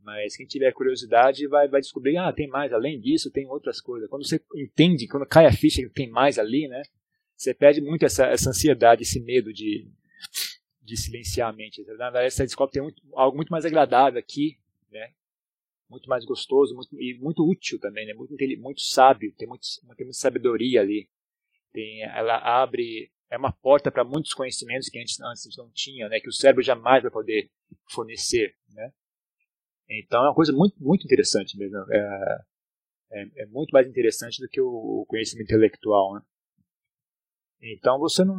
Mas 0.00 0.36
quem 0.36 0.46
tiver 0.46 0.72
curiosidade 0.72 1.46
vai, 1.46 1.68
vai 1.68 1.80
descobrir, 1.80 2.16
ah, 2.16 2.32
tem 2.32 2.48
mais, 2.48 2.72
além 2.72 3.00
disso, 3.00 3.30
tem 3.30 3.46
outras 3.46 3.80
coisas. 3.80 4.08
Quando 4.08 4.26
você 4.26 4.40
entende, 4.56 5.06
quando 5.06 5.26
cai 5.26 5.46
a 5.46 5.52
ficha 5.52 5.82
que 5.82 5.90
tem 5.90 6.10
mais 6.10 6.38
ali, 6.38 6.66
né? 6.66 6.82
Você 7.36 7.54
perde 7.54 7.80
muito 7.80 8.04
essa, 8.04 8.26
essa 8.26 8.50
ansiedade, 8.50 9.02
esse 9.02 9.20
medo 9.20 9.52
de, 9.52 9.88
de 10.82 10.96
silenciar 10.96 11.50
a 11.50 11.52
mente. 11.52 11.80
Na 11.82 12.10
verdade, 12.10 12.34
você 12.34 12.44
descobre 12.44 12.72
tem 12.72 12.82
muito, 12.82 13.02
algo 13.14 13.36
muito 13.36 13.50
mais 13.50 13.64
agradável 13.64 14.18
aqui, 14.18 14.58
né? 14.90 15.12
muito 15.88 16.08
mais 16.08 16.24
gostoso 16.24 16.74
muito, 16.74 16.98
e 16.98 17.18
muito 17.18 17.46
útil 17.46 17.78
também, 17.78 18.06
né? 18.06 18.14
muito, 18.14 18.34
muito 18.58 18.80
sábio, 18.80 19.32
tem, 19.36 19.46
muito, 19.46 19.62
tem 19.96 20.06
muita 20.06 20.18
sabedoria 20.18 20.80
ali. 20.80 21.08
Tem, 21.72 22.02
ela 22.02 22.36
abre, 22.38 23.10
é 23.30 23.36
uma 23.36 23.52
porta 23.52 23.90
para 23.90 24.04
muitos 24.04 24.34
conhecimentos 24.34 24.88
que 24.88 24.98
antes, 24.98 25.20
antes 25.20 25.56
não 25.56 25.70
tinha, 25.70 26.08
né? 26.08 26.18
que 26.18 26.28
o 26.28 26.32
cérebro 26.32 26.62
jamais 26.62 27.02
vai 27.02 27.10
poder 27.10 27.50
fornecer. 27.90 28.54
Né? 28.70 28.92
Então 29.88 30.24
é 30.24 30.28
uma 30.28 30.34
coisa 30.34 30.52
muito, 30.52 30.74
muito 30.82 31.04
interessante 31.04 31.56
mesmo. 31.56 31.78
É, 31.92 32.44
é, 33.12 33.42
é 33.42 33.46
muito 33.46 33.70
mais 33.70 33.86
interessante 33.86 34.40
do 34.40 34.48
que 34.48 34.60
o 34.60 35.04
conhecimento 35.06 35.52
intelectual. 35.52 36.14
Né? 36.14 36.22
Então 37.62 37.98
você 37.98 38.24
não 38.24 38.34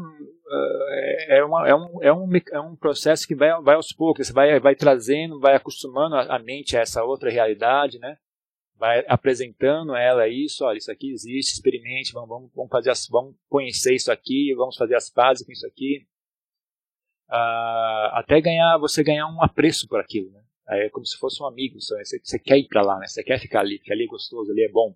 é, 0.90 1.38
é, 1.38 1.44
uma, 1.44 1.68
é, 1.68 1.74
um, 1.74 2.04
é, 2.04 2.14
um, 2.14 2.30
é 2.52 2.60
um 2.60 2.76
processo 2.76 3.26
que 3.28 3.34
vai, 3.36 3.50
vai 3.62 3.76
aos 3.76 3.94
poucos, 3.94 4.28
você 4.28 4.34
vai, 4.34 4.60
vai 4.60 4.76
trazendo, 4.76 5.40
vai 5.40 5.56
acostumando 5.56 6.16
a, 6.16 6.36
a 6.36 6.40
mente 6.40 6.76
a 6.76 6.82
essa 6.82 7.04
outra 7.04 7.30
realidade, 7.30 8.00
né? 8.00 8.18
vai 8.84 9.04
apresentando 9.08 9.96
ela 9.96 10.28
isso, 10.28 10.66
olha, 10.66 10.78
isso 10.78 10.92
aqui 10.92 11.12
existe, 11.12 11.54
experimente, 11.54 12.12
vamos, 12.12 12.28
vamos, 12.28 12.52
vamos 12.54 12.70
fazer 12.70 12.90
as, 12.90 13.08
vamos 13.08 13.34
conhecer 13.48 13.96
isso 13.96 14.12
aqui, 14.12 14.54
vamos 14.56 14.76
fazer 14.76 14.96
as 14.96 15.10
pazes 15.10 15.46
com 15.46 15.54
isso 15.54 15.66
aqui, 15.66 16.06
uh, 17.30 18.12
até 18.12 18.42
ganhar 18.42 18.78
você 18.78 19.02
ganhar 19.02 19.28
um 19.28 19.42
apreço 19.42 19.88
por 19.88 20.02
aquilo, 20.02 20.32
né? 20.32 20.44
É 20.68 20.90
como 20.90 21.06
se 21.06 21.18
fosse 21.18 21.42
um 21.42 21.46
amigo, 21.46 21.80
você, 21.80 22.20
você 22.22 22.40
quer 22.40 22.58
ir 22.58 22.68
para 22.68 22.82
lá, 22.82 22.98
né? 22.98 23.08
Você 23.08 23.24
quer 23.24 23.40
ficar 23.40 23.62
ali, 23.62 23.78
porque 23.78 23.94
ali 23.94 24.04
é 24.04 24.08
gostoso, 24.08 24.52
ali 24.52 24.64
é 24.64 24.70
bom, 24.70 24.94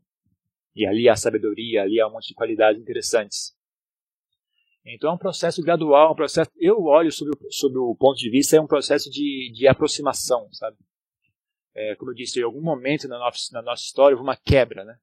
e 0.75 0.85
ali 0.85 1.07
há 1.07 1.15
sabedoria, 1.15 1.83
ali 1.83 1.99
há 1.99 2.07
um 2.07 2.11
monte 2.11 2.27
de 2.27 2.35
qualidades 2.35 2.81
interessantes. 2.81 3.56
Então 4.95 5.11
é 5.11 5.13
um 5.13 5.17
processo 5.17 5.61
gradual, 5.61 6.13
um 6.13 6.15
processo. 6.15 6.49
Eu 6.57 6.83
olho 6.83 7.11
sobre, 7.11 7.37
sobre 7.51 7.77
o 7.77 7.95
ponto 7.95 8.17
de 8.17 8.29
vista 8.29 8.55
é 8.55 8.61
um 8.61 8.67
processo 8.67 9.09
de, 9.09 9.51
de 9.53 9.67
aproximação, 9.67 10.47
sabe? 10.53 10.77
é, 11.77 11.95
como 11.95 12.09
eu 12.09 12.15
disse, 12.15 12.39
em 12.39 12.43
algum 12.43 12.61
momento 12.61 13.07
na 13.07 13.19
nossa, 13.19 13.53
na 13.53 13.61
nossa 13.61 13.83
história 13.83 14.15
houve 14.15 14.27
uma 14.27 14.35
quebra, 14.35 14.83
né? 14.83 14.97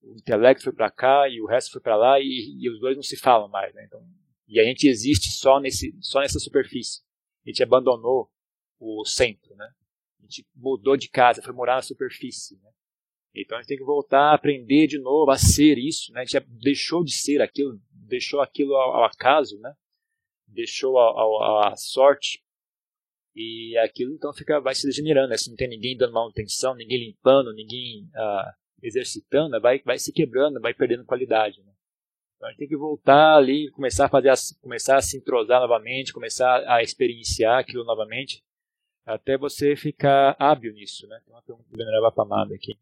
O 0.00 0.14
intelecto 0.14 0.62
foi 0.62 0.72
para 0.72 0.90
cá 0.90 1.28
e 1.28 1.40
o 1.40 1.46
resto 1.46 1.72
foi 1.72 1.80
para 1.80 1.96
lá 1.96 2.20
e, 2.20 2.58
e, 2.60 2.70
os 2.70 2.78
dois 2.78 2.96
não 2.96 3.02
se 3.02 3.16
falam 3.16 3.48
mais, 3.48 3.74
né? 3.74 3.84
Então, 3.84 4.00
e 4.46 4.60
a 4.60 4.64
gente 4.64 4.86
existe 4.86 5.32
só 5.32 5.58
nesse, 5.58 5.96
só 6.00 6.20
nessa 6.20 6.38
superfície. 6.38 7.00
A 7.44 7.50
gente 7.50 7.62
abandonou 7.62 8.30
o 8.78 9.04
centro, 9.04 9.54
né? 9.56 9.68
A 10.20 10.22
gente 10.22 10.46
mudou 10.54 10.96
de 10.96 11.08
casa, 11.08 11.42
foi 11.42 11.52
morar 11.52 11.74
na 11.74 11.82
superfície, 11.82 12.56
né? 12.62 12.70
Então 13.34 13.58
a 13.58 13.60
gente 13.60 13.68
tem 13.68 13.78
que 13.78 13.84
voltar 13.84 14.30
a 14.30 14.34
aprender 14.34 14.86
de 14.86 15.00
novo 15.00 15.30
a 15.30 15.36
ser 15.36 15.76
isso, 15.76 16.12
né? 16.12 16.20
A 16.20 16.24
gente 16.24 16.46
deixou 16.62 17.02
de 17.02 17.12
ser 17.12 17.42
aquilo, 17.42 17.80
deixou 18.12 18.40
aquilo 18.42 18.74
ao, 18.76 18.96
ao 18.96 19.04
acaso, 19.04 19.58
né? 19.58 19.74
Deixou 20.46 20.98
a 20.98 21.74
sorte 21.76 22.42
e 23.34 23.76
aquilo 23.78 24.12
então 24.12 24.32
fica, 24.34 24.60
vai 24.60 24.74
se 24.74 24.86
degenerando, 24.86 25.30
né? 25.30 25.38
se 25.38 25.48
não 25.48 25.56
tem 25.56 25.68
ninguém 25.68 25.96
dando 25.96 26.12
manutenção, 26.12 26.74
ninguém 26.74 27.06
limpando, 27.06 27.54
ninguém 27.54 28.06
ah, 28.14 28.54
exercitando, 28.82 29.58
vai, 29.58 29.80
vai 29.80 29.98
se 29.98 30.12
quebrando, 30.12 30.60
vai 30.60 30.74
perdendo 30.74 31.06
qualidade. 31.06 31.62
Né? 31.62 31.72
Então 32.36 32.48
a 32.48 32.50
gente 32.50 32.58
tem 32.58 32.68
que 32.68 32.76
voltar 32.76 33.36
ali, 33.36 33.70
começar 33.70 34.04
a 34.04 34.08
fazer, 34.10 34.28
as, 34.28 34.52
começar 34.60 34.96
a 34.96 35.02
se 35.02 35.16
entrosar 35.16 35.60
novamente, 35.60 36.12
começar 36.12 36.62
a 36.68 36.82
experienciar 36.82 37.60
aquilo 37.60 37.84
novamente, 37.84 38.44
até 39.06 39.38
você 39.38 39.74
ficar 39.74 40.36
hábil 40.38 40.74
nisso, 40.74 41.08
né? 41.08 41.20
Tem 41.24 41.34
uma 41.34 41.42
pergunta 41.42 41.68
do 41.68 41.76
Venerável 41.76 42.06
Apamada 42.06 42.54
aqui. 42.54 42.78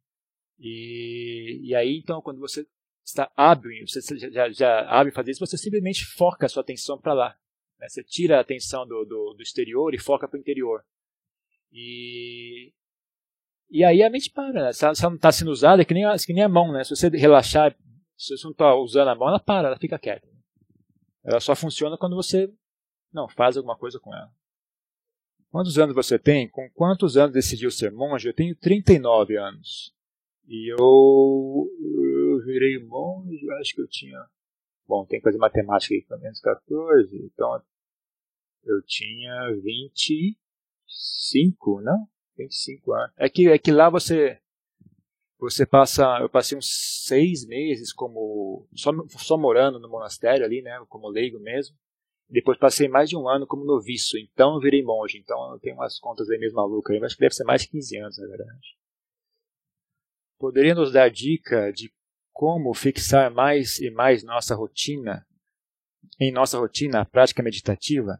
E, 0.58 1.60
e 1.62 1.74
aí 1.74 1.96
então 1.96 2.20
quando 2.20 2.40
você 2.40 2.66
está 3.10 3.30
hábil, 3.36 3.86
você 3.86 4.00
já, 4.30 4.50
já 4.50 4.80
hábil 4.88 5.12
fazer 5.12 5.32
isso, 5.32 5.44
você 5.44 5.56
simplesmente 5.56 6.04
foca 6.04 6.46
a 6.46 6.48
sua 6.48 6.62
atenção 6.62 6.98
para 6.98 7.12
lá. 7.12 7.36
Né? 7.78 7.88
Você 7.88 8.02
tira 8.02 8.38
a 8.38 8.40
atenção 8.40 8.86
do, 8.86 9.04
do, 9.04 9.34
do 9.34 9.42
exterior 9.42 9.94
e 9.94 9.98
foca 9.98 10.28
para 10.28 10.36
o 10.36 10.40
interior. 10.40 10.84
E, 11.72 12.72
e 13.70 13.84
aí 13.84 14.02
a 14.02 14.10
mente 14.10 14.30
para. 14.30 14.64
Né? 14.64 14.72
Se 14.72 14.84
ela, 14.84 14.94
não 15.02 15.14
está 15.14 15.32
sendo 15.32 15.50
usada, 15.50 15.82
é 15.82 15.84
que 15.84 15.94
nem, 15.94 16.04
a, 16.04 16.16
que 16.16 16.32
nem 16.32 16.44
a 16.44 16.48
mão. 16.48 16.72
Né? 16.72 16.84
Se 16.84 16.94
você 16.94 17.08
relaxar, 17.08 17.76
se 18.16 18.36
você 18.36 18.44
não 18.44 18.52
está 18.52 18.74
usando 18.74 19.08
a 19.08 19.14
mão, 19.14 19.28
ela 19.28 19.40
para, 19.40 19.68
ela 19.68 19.78
fica 19.78 19.98
quieta. 19.98 20.28
Ela 21.24 21.40
só 21.40 21.54
funciona 21.54 21.96
quando 21.96 22.16
você 22.16 22.52
não 23.12 23.28
faz 23.28 23.56
alguma 23.56 23.76
coisa 23.76 23.98
com 23.98 24.14
ela. 24.14 24.30
Quantos 25.50 25.78
anos 25.78 25.94
você 25.94 26.18
tem? 26.18 26.48
Com 26.48 26.70
quantos 26.70 27.16
anos 27.16 27.32
decidiu 27.32 27.70
ser 27.70 27.90
monge? 27.90 28.28
Eu 28.28 28.34
tenho 28.34 28.54
39 28.54 29.36
anos. 29.36 29.92
E 30.46 30.72
eu, 30.72 31.68
eu 32.40 32.44
virei 32.44 32.78
monge, 32.84 33.50
acho 33.60 33.74
que 33.74 33.82
eu 33.82 33.88
tinha. 33.88 34.24
Bom, 34.86 35.06
tem 35.06 35.20
que 35.20 35.24
fazer 35.24 35.38
matemática 35.38 35.94
aí, 35.94 36.02
pelo 36.02 36.20
menos 36.20 36.40
14. 36.40 37.16
Então 37.16 37.62
eu 38.64 38.82
tinha 38.82 39.54
25, 39.62 41.80
não? 41.80 42.08
25 42.36 42.92
anos. 42.92 43.14
É 43.16 43.28
que, 43.28 43.48
é 43.48 43.56
que 43.58 43.70
lá 43.70 43.88
você 43.88 44.40
você 45.38 45.64
passa, 45.64 46.18
eu 46.20 46.28
passei 46.28 46.58
uns 46.58 47.04
seis 47.06 47.46
meses 47.46 47.92
como 47.94 48.68
só, 48.74 48.90
só 49.16 49.38
morando 49.38 49.80
no 49.80 49.88
monastério 49.88 50.44
ali, 50.44 50.60
né, 50.60 50.84
como 50.88 51.08
leigo 51.08 51.40
mesmo. 51.40 51.74
Depois 52.28 52.58
passei 52.58 52.88
mais 52.88 53.08
de 53.08 53.16
um 53.16 53.26
ano 53.26 53.46
como 53.46 53.64
noviço, 53.64 54.18
então 54.18 54.52
eu 54.54 54.60
virei 54.60 54.82
monge. 54.82 55.16
Então 55.18 55.52
eu 55.52 55.58
tenho 55.58 55.76
umas 55.76 55.98
contas 55.98 56.28
aí 56.28 56.38
mesmo 56.38 56.56
malucas, 56.56 56.94
aí, 56.94 57.02
acho 57.02 57.16
que 57.16 57.22
deve 57.22 57.34
ser 57.34 57.44
mais 57.44 57.62
de 57.62 57.68
15 57.68 57.96
anos, 57.96 58.18
na 58.18 58.26
verdade. 58.26 58.76
Poderia 60.38 60.74
nos 60.74 60.92
dar 60.92 61.10
dica 61.10 61.72
de 61.72 61.90
como 62.40 62.72
fixar 62.72 63.30
mais 63.30 63.78
e 63.80 63.90
mais 63.90 64.24
nossa 64.24 64.54
rotina, 64.54 65.26
em 66.18 66.32
nossa 66.32 66.58
rotina, 66.58 67.02
a 67.02 67.04
prática 67.04 67.42
meditativa? 67.42 68.18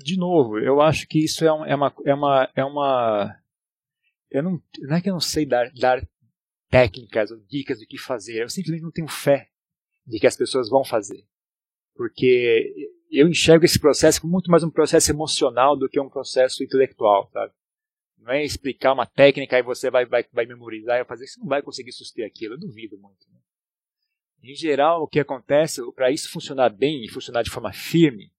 de 0.00 0.16
novo, 0.16 0.58
eu 0.58 0.80
acho 0.80 1.06
que 1.06 1.24
isso 1.24 1.44
é, 1.44 1.46
é, 1.46 1.74
uma, 1.76 1.94
é 2.04 2.12
uma. 2.12 2.52
É 2.56 2.64
uma 2.64 3.40
eu 4.28 4.42
não, 4.42 4.60
não 4.80 4.96
é 4.96 5.00
que 5.00 5.08
eu 5.08 5.12
não 5.12 5.20
sei 5.20 5.46
dar, 5.46 5.70
dar 5.74 6.04
técnicas 6.68 7.30
ou 7.30 7.38
dicas 7.38 7.78
do 7.78 7.86
que 7.86 7.96
fazer, 7.96 8.42
eu 8.42 8.48
simplesmente 8.48 8.82
não 8.82 8.90
tenho 8.90 9.06
fé 9.06 9.50
de 10.04 10.18
que 10.18 10.26
as 10.26 10.36
pessoas 10.36 10.68
vão 10.68 10.84
fazer. 10.84 11.24
Porque 11.94 12.90
eu 13.08 13.28
enxergo 13.28 13.64
esse 13.64 13.78
processo 13.78 14.20
como 14.20 14.32
muito 14.32 14.50
mais 14.50 14.64
um 14.64 14.70
processo 14.70 15.12
emocional 15.12 15.76
do 15.76 15.88
que 15.88 16.00
um 16.00 16.10
processo 16.10 16.64
intelectual, 16.64 17.30
sabe? 17.30 17.52
Não 18.28 18.34
é 18.34 18.44
explicar 18.44 18.92
uma 18.92 19.06
técnica 19.06 19.58
e 19.58 19.62
você 19.62 19.90
vai, 19.90 20.04
vai, 20.04 20.22
vai 20.30 20.44
memorizar 20.44 21.00
e 21.00 21.04
fazer, 21.06 21.26
você 21.26 21.40
não 21.40 21.46
vai 21.46 21.62
conseguir 21.62 21.92
suster 21.92 22.26
aquilo, 22.26 22.54
eu 22.54 22.58
duvido 22.58 22.98
muito. 22.98 23.26
Né? 23.32 23.40
Em 24.42 24.54
geral, 24.54 25.02
o 25.02 25.08
que 25.08 25.18
acontece, 25.18 25.80
para 25.92 26.10
isso 26.10 26.30
funcionar 26.30 26.68
bem 26.68 27.02
e 27.02 27.08
funcionar 27.08 27.42
de 27.42 27.48
forma 27.48 27.72
firme, 27.72 28.30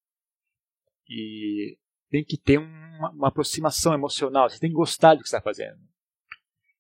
e 1.10 1.76
tem 2.08 2.24
que 2.24 2.38
ter 2.38 2.60
uma, 2.60 3.10
uma, 3.10 3.28
aproximação 3.30 3.92
emocional, 3.92 4.48
você 4.48 4.60
tem 4.60 4.70
que 4.70 4.76
gostar 4.76 5.16
do 5.16 5.22
que 5.22 5.28
está 5.28 5.42
fazendo. 5.42 5.80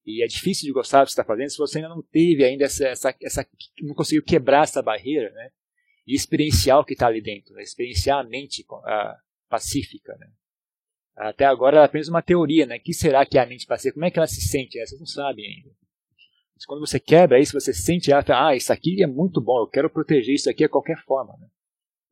E 0.06 0.24
é 0.24 0.28
difícil 0.28 0.68
de 0.68 0.72
gostar 0.72 1.00
do 1.00 1.06
que 1.06 1.12
está 1.12 1.24
fazendo 1.24 1.50
se 1.50 1.58
você 1.58 1.80
ainda 1.80 1.90
não 1.90 2.04
teve 2.04 2.44
ainda 2.44 2.66
essa, 2.66 2.90
essa, 2.90 3.16
essa 3.24 3.50
não 3.82 3.96
conseguiu 3.96 4.22
quebrar 4.22 4.66
essa 4.66 4.84
barreira, 4.84 5.32
né? 5.32 5.50
E 6.06 6.14
experienciar 6.14 6.78
o 6.78 6.86
que 6.86 6.94
está 6.94 7.08
ali 7.08 7.22
dentro, 7.22 7.56
né? 7.56 7.64
experienciar 7.64 8.20
a 8.20 8.24
mente 8.24 8.64
a, 8.86 9.18
pacífica, 9.50 10.16
né? 10.20 10.32
Até 11.20 11.44
agora 11.44 11.82
é 11.82 11.84
apenas 11.84 12.08
uma 12.08 12.22
teoria, 12.22 12.66
né? 12.66 12.78
O 12.78 12.80
que 12.80 12.94
será 12.94 13.26
que 13.26 13.38
é 13.38 13.42
a 13.42 13.46
mente 13.46 13.68
pacífica? 13.68 13.96
Como 13.96 14.06
é 14.06 14.12
que 14.12 14.18
ela 14.18 14.28
se 14.28 14.40
sente? 14.40 14.80
Vocês 14.80 14.98
não 14.98 15.06
sabem 15.06 15.46
ainda. 15.46 15.70
Mas 16.56 16.66
quando 16.66 16.80
você 16.80 16.98
quebra 16.98 17.40
isso, 17.40 17.60
você 17.60 17.74
sente, 17.74 18.10
ah, 18.14 18.56
isso 18.56 18.72
aqui 18.72 19.04
é 19.04 19.08
muito 19.08 19.42
bom, 19.42 19.60
eu 19.60 19.68
quero 19.68 19.90
proteger 19.90 20.36
isso 20.36 20.50
aqui 20.50 20.64
de 20.64 20.70
qualquer 20.70 20.98
forma. 21.04 21.36
Né? 21.38 21.48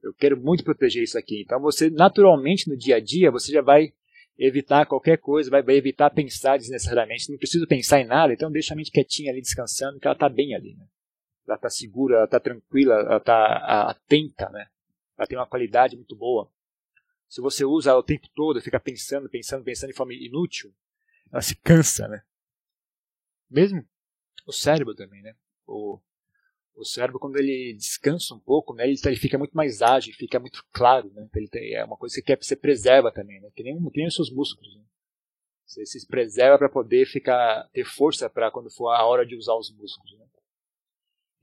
Eu 0.04 0.14
quero 0.14 0.36
muito 0.36 0.62
proteger 0.62 1.04
isso 1.04 1.18
aqui. 1.18 1.42
Então 1.42 1.62
você, 1.62 1.90
naturalmente, 1.90 2.70
no 2.70 2.76
dia 2.76 2.98
a 2.98 3.00
dia, 3.00 3.32
você 3.32 3.50
já 3.50 3.62
vai 3.62 3.94
evitar 4.38 4.86
qualquer 4.86 5.18
coisa, 5.18 5.50
vai, 5.50 5.64
vai 5.64 5.76
evitar 5.76 6.10
pensar 6.10 6.58
desnecessariamente. 6.58 7.32
Não 7.32 7.38
precisa 7.38 7.66
pensar 7.66 8.02
em 8.02 8.06
nada, 8.06 8.34
então 8.34 8.52
deixa 8.52 8.74
a 8.74 8.78
mente 8.78 8.92
quietinha 8.92 9.32
ali, 9.32 9.40
descansando, 9.40 10.00
que 10.00 10.08
ela 10.08 10.16
está 10.16 10.28
bem 10.28 10.54
ali. 10.54 10.76
Né? 10.76 10.86
Ela 11.48 11.56
está 11.56 11.70
segura, 11.70 12.18
ela 12.18 12.26
está 12.26 12.42
tranquila, 12.42 12.96
ela 12.96 13.18
está 13.18 13.90
atenta, 13.90 14.50
né? 14.50 14.66
ela 15.18 15.28
tem 15.28 15.38
uma 15.38 15.48
qualidade 15.48 15.96
muito 15.96 16.14
boa. 16.14 16.52
Se 17.28 17.42
você 17.42 17.66
usa 17.66 17.92
ela 17.92 18.00
o 18.00 18.04
tempo 18.04 18.28
todo, 18.34 18.62
fica 18.62 18.80
pensando, 18.80 19.30
pensando, 19.30 19.64
pensando 19.64 19.90
de 19.90 19.96
forma 19.96 20.14
inútil, 20.14 20.74
ela 21.32 21.42
se 21.42 21.56
cansa, 21.56 22.08
né? 22.08 22.24
Mesmo 23.50 23.86
o 24.46 24.54
cérebro 24.54 24.96
também, 24.96 25.22
né? 25.22 25.36
O, 25.66 26.00
o 26.78 26.86
cérebro, 26.86 27.20
quando 27.20 27.38
ele 27.38 27.74
descansa 27.74 28.34
um 28.34 28.40
pouco, 28.40 28.74
né, 28.74 28.88
ele, 28.88 28.96
ele 29.04 29.16
fica 29.16 29.38
muito 29.38 29.56
mais 29.58 29.82
ágil, 29.82 30.14
fica 30.14 30.40
muito 30.40 30.64
claro. 30.72 31.12
Né? 31.14 31.28
Ele 31.36 31.48
tem, 31.48 31.74
é 31.74 31.84
uma 31.84 31.98
coisa 31.98 32.22
que 32.22 32.36
você, 32.36 32.56
preserva 32.56 33.12
também, 33.12 33.42
né? 33.42 33.50
que, 33.56 33.64
nem, 33.64 33.76
que 33.90 33.98
nem 33.98 34.08
os 34.08 34.16
seus 34.16 34.32
músculos. 34.32 34.76
Né? 34.76 34.84
Você 35.66 35.86
se 35.86 36.08
preserva 36.08 36.58
para 36.58 36.70
poder 36.70 37.06
ficar, 37.06 37.68
ter 37.74 37.84
força 37.84 38.30
para 38.30 38.52
quando 38.52 38.70
for 38.70 38.90
a 38.90 39.06
hora 39.06 39.26
de 39.26 39.36
usar 39.36 39.56
os 39.56 39.70
músculos. 39.76 40.18
Né? 40.18 40.26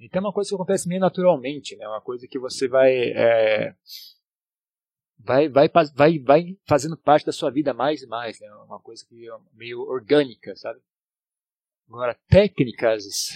Então 0.00 0.20
é 0.20 0.24
uma 0.24 0.32
coisa 0.32 0.48
que 0.48 0.54
acontece 0.54 0.88
meio 0.88 1.00
naturalmente, 1.00 1.76
né? 1.76 1.86
uma 1.86 2.00
coisa 2.00 2.26
que 2.26 2.38
você 2.38 2.68
vai, 2.68 2.94
é, 2.94 3.74
vai, 5.18 5.48
vai, 5.48 5.68
vai, 5.94 6.18
vai 6.18 6.58
fazendo 6.66 6.96
parte 6.96 7.26
da 7.26 7.32
sua 7.32 7.50
vida 7.50 7.72
mais 7.72 8.02
e 8.02 8.06
mais, 8.06 8.40
né? 8.40 8.48
uma 8.66 8.80
coisa 8.80 9.04
que 9.06 9.28
é 9.28 9.32
meio 9.52 9.80
orgânica, 9.80 10.54
sabe? 10.56 10.80
Agora, 11.88 12.18
técnicas, 12.28 13.30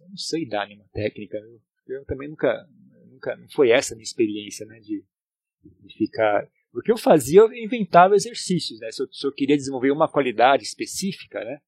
eu 0.00 0.08
não 0.08 0.16
sei 0.16 0.46
dar 0.46 0.66
nenhuma 0.66 0.88
técnica, 0.92 1.36
eu, 1.36 1.60
eu 1.88 2.04
também 2.04 2.28
nunca, 2.28 2.66
nunca, 3.06 3.36
não 3.36 3.48
foi 3.50 3.70
essa 3.70 3.94
a 3.94 3.96
minha 3.96 4.04
experiência, 4.04 4.64
né, 4.66 4.78
de, 4.80 5.04
de 5.62 5.96
ficar... 5.96 6.48
O 6.72 6.80
que 6.80 6.92
eu 6.92 6.98
fazia, 6.98 7.40
eu 7.40 7.52
inventava 7.52 8.14
exercícios, 8.14 8.78
né, 8.78 8.90
se 8.92 9.02
eu, 9.02 9.12
se 9.12 9.26
eu 9.26 9.32
queria 9.32 9.56
desenvolver 9.56 9.90
uma 9.90 10.08
qualidade 10.08 10.62
específica, 10.62 11.44
né, 11.44 11.60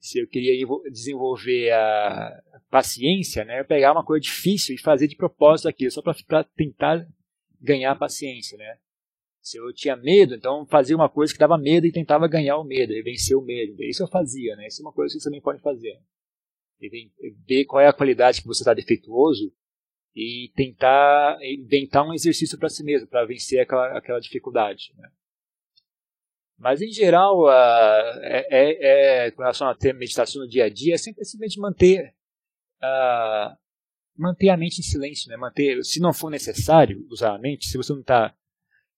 se 0.00 0.18
eu 0.18 0.26
queria 0.26 0.66
desenvolver 0.90 1.70
a 1.72 2.42
paciência, 2.70 3.44
né, 3.44 3.60
eu 3.60 3.64
pegava 3.64 3.98
uma 3.98 4.04
coisa 4.04 4.22
difícil 4.22 4.74
e 4.74 4.80
fazer 4.80 5.06
de 5.06 5.16
propósito 5.16 5.68
aquilo, 5.68 5.90
só 5.90 6.00
para 6.02 6.44
tentar 6.44 7.06
ganhar 7.60 7.92
a 7.92 7.96
paciência, 7.96 8.56
né. 8.58 8.78
Se 9.40 9.58
eu 9.58 9.72
tinha 9.72 9.96
medo, 9.96 10.34
então 10.34 10.66
fazia 10.66 10.96
uma 10.96 11.08
coisa 11.08 11.32
que 11.32 11.38
dava 11.38 11.56
medo 11.56 11.86
e 11.86 11.92
tentava 11.92 12.26
ganhar 12.26 12.58
o 12.58 12.64
medo, 12.64 12.92
e 12.92 13.02
vencer 13.02 13.36
o 13.36 13.42
medo. 13.42 13.80
Isso 13.84 14.02
eu 14.02 14.08
fazia, 14.08 14.56
né? 14.56 14.66
Isso 14.66 14.82
é 14.82 14.84
uma 14.84 14.92
coisa 14.92 15.14
que 15.14 15.20
você 15.20 15.28
também 15.28 15.40
pode 15.40 15.62
fazer. 15.62 16.00
ver 17.46 17.64
qual 17.64 17.80
é 17.80 17.86
a 17.86 17.92
qualidade 17.92 18.40
que 18.40 18.46
você 18.48 18.62
está 18.62 18.74
defeituoso 18.74 19.52
e 20.16 20.50
tentar 20.56 21.38
inventar 21.42 22.04
um 22.04 22.14
exercício 22.14 22.58
para 22.58 22.70
si 22.70 22.82
mesmo, 22.82 23.06
para 23.06 23.26
vencer 23.26 23.60
aquela, 23.60 23.96
aquela 23.96 24.18
dificuldade. 24.18 24.92
Né? 24.96 25.10
Mas, 26.58 26.80
em 26.80 26.90
geral, 26.90 27.50
é, 27.50 28.46
é, 28.50 29.26
é, 29.26 29.30
com 29.30 29.42
relação 29.42 29.68
a 29.68 29.74
ter 29.74 29.92
meditação 29.92 30.40
no 30.40 30.48
dia 30.48 30.64
a 30.64 30.68
dia, 30.70 30.94
é 30.94 30.98
simplesmente 30.98 31.60
manter, 31.60 32.14
uh, 32.82 33.54
manter 34.16 34.48
a 34.48 34.56
mente 34.56 34.80
em 34.80 34.84
silêncio. 34.84 35.30
Né? 35.30 35.36
Manter, 35.36 35.82
se 35.84 36.00
não 36.00 36.12
for 36.12 36.30
necessário 36.30 37.06
usar 37.10 37.34
a 37.34 37.38
mente, 37.38 37.66
se 37.66 37.76
você 37.76 37.92
não 37.92 38.00
está 38.00 38.34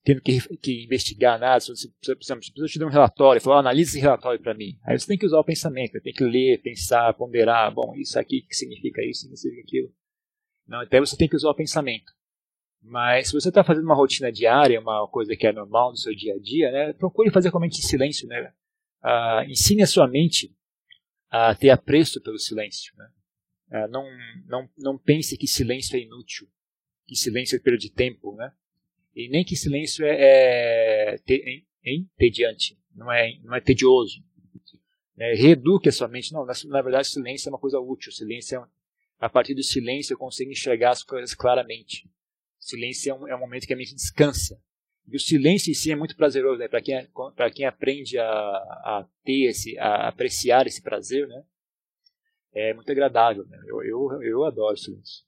tendo 0.05 0.23
que, 0.23 0.41
que, 0.57 0.85
investigar 0.85 1.39
nada, 1.39 1.61
se 1.61 1.69
você, 1.69 1.89
por 2.17 2.67
te 2.67 2.79
dar 2.79 2.87
um 2.87 2.91
relatório, 2.91 3.43
falar, 3.43 3.57
oh, 3.57 3.61
analise 3.61 3.91
esse 3.91 4.01
relatório 4.01 4.41
para 4.41 4.55
mim. 4.55 4.79
Aí 4.85 4.99
você 4.99 5.07
tem 5.07 5.19
que 5.19 5.27
usar 5.27 5.39
o 5.39 5.45
pensamento, 5.45 6.01
tem 6.01 6.15
que 6.15 6.25
ler, 6.25 6.63
pensar, 6.63 7.13
ponderar, 7.15 7.75
bom, 7.75 7.95
isso 7.97 8.19
aqui, 8.19 8.43
que 8.43 8.55
significa 8.55 9.03
isso, 9.05 9.29
significa 9.37 9.61
aquilo. 9.61 9.93
Não, 10.67 10.83
então 10.83 11.01
você 11.05 11.17
tem 11.17 11.29
que 11.29 11.37
usar 11.37 11.51
o 11.51 11.55
pensamento. 11.55 12.13
Mas 12.83 13.29
se 13.29 13.33
você 13.35 13.49
está 13.49 13.65
fazendo 13.65 13.85
uma 13.85 13.95
rotina 13.95 14.31
diária, 14.31 14.81
uma 14.81 15.07
coisa 15.09 15.37
que 15.37 15.47
é 15.47 15.53
normal 15.53 15.91
no 15.91 15.97
seu 15.97 16.15
dia 16.15 16.35
a 16.35 16.39
dia, 16.39 16.71
né, 16.71 16.93
procure 16.93 17.31
fazer 17.31 17.51
com 17.51 17.59
a 17.59 17.61
mente 17.61 17.79
em 17.79 17.83
silêncio. 17.83 18.29
Né? 18.29 18.53
Ah, 19.03 19.45
ensine 19.47 19.83
a 19.83 19.87
sua 19.87 20.07
mente 20.07 20.55
a 21.31 21.55
ter 21.55 21.71
apreço 21.71 22.23
pelo 22.23 22.39
silêncio. 22.39 22.95
Né? 22.97 23.09
Ah, 23.71 23.87
não, 23.89 24.05
não, 24.47 24.69
não 24.79 24.99
pense 24.99 25.37
que 25.37 25.47
silêncio 25.47 25.97
é 25.97 26.01
inútil, 26.01 26.49
que 27.07 27.15
silêncio 27.15 27.57
é 27.57 27.59
perda 27.59 27.79
de 27.79 27.91
tempo, 27.91 28.35
né? 28.35 28.53
e 29.19 29.29
nem 29.29 29.45
que 29.45 29.57
silêncio 29.57 30.07
é, 30.07 31.15
é, 31.15 31.19
te, 31.19 31.65
é 31.85 31.93
entediante, 31.93 32.79
não 32.95 33.11
é, 33.11 33.37
não 33.43 33.55
é 33.55 33.61
tedioso. 33.61 34.23
É, 35.19 35.35
reeduque 35.35 35.89
a 35.89 35.93
sua 35.93 36.07
mente. 36.07 36.33
Não, 36.33 36.47
na, 36.47 36.53
na 36.67 36.81
verdade, 36.81 37.09
silêncio 37.09 37.49
é 37.49 37.51
uma 37.51 37.59
coisa 37.59 37.81
útil. 37.81 38.13
Silêncio 38.13 38.61
é, 38.61 38.67
a 39.19 39.29
partir 39.29 39.53
do 39.53 39.63
silêncio 39.65 40.15
eu 40.15 40.19
consigo 40.19 40.53
enxergar 40.53 40.91
as 40.91 41.03
coisas 41.03 41.35
claramente. 41.35 42.09
Silêncio 42.61 43.11
é 43.11 43.15
um, 43.15 43.29
é 43.29 43.35
um 43.35 43.41
momento 43.41 43.67
que 43.67 43.73
a 43.73 43.77
mente 43.77 43.93
descansa. 43.93 44.61
E 45.09 45.17
o 45.17 45.19
silêncio 45.19 45.73
em 45.73 45.75
si 45.75 45.91
é 45.91 45.97
muito 45.97 46.15
prazeroso, 46.15 46.61
né? 46.61 46.69
Para 46.69 46.81
quem, 46.81 46.95
é, 46.95 47.09
quem 47.53 47.67
aprende 47.67 48.17
a, 48.19 48.31
a 48.31 49.09
ter 49.25 49.49
esse, 49.49 49.77
a 49.79 50.07
apreciar 50.07 50.69
esse 50.69 50.81
prazer, 50.81 51.27
né? 51.27 51.43
É 52.61 52.75
muito 52.75 52.91
agradável, 52.91 53.47
né? 53.47 53.57
Eu, 53.67 53.83
eu, 53.85 54.21
eu 54.21 54.45
adoro 54.45 54.77
silêncio. 54.77 55.25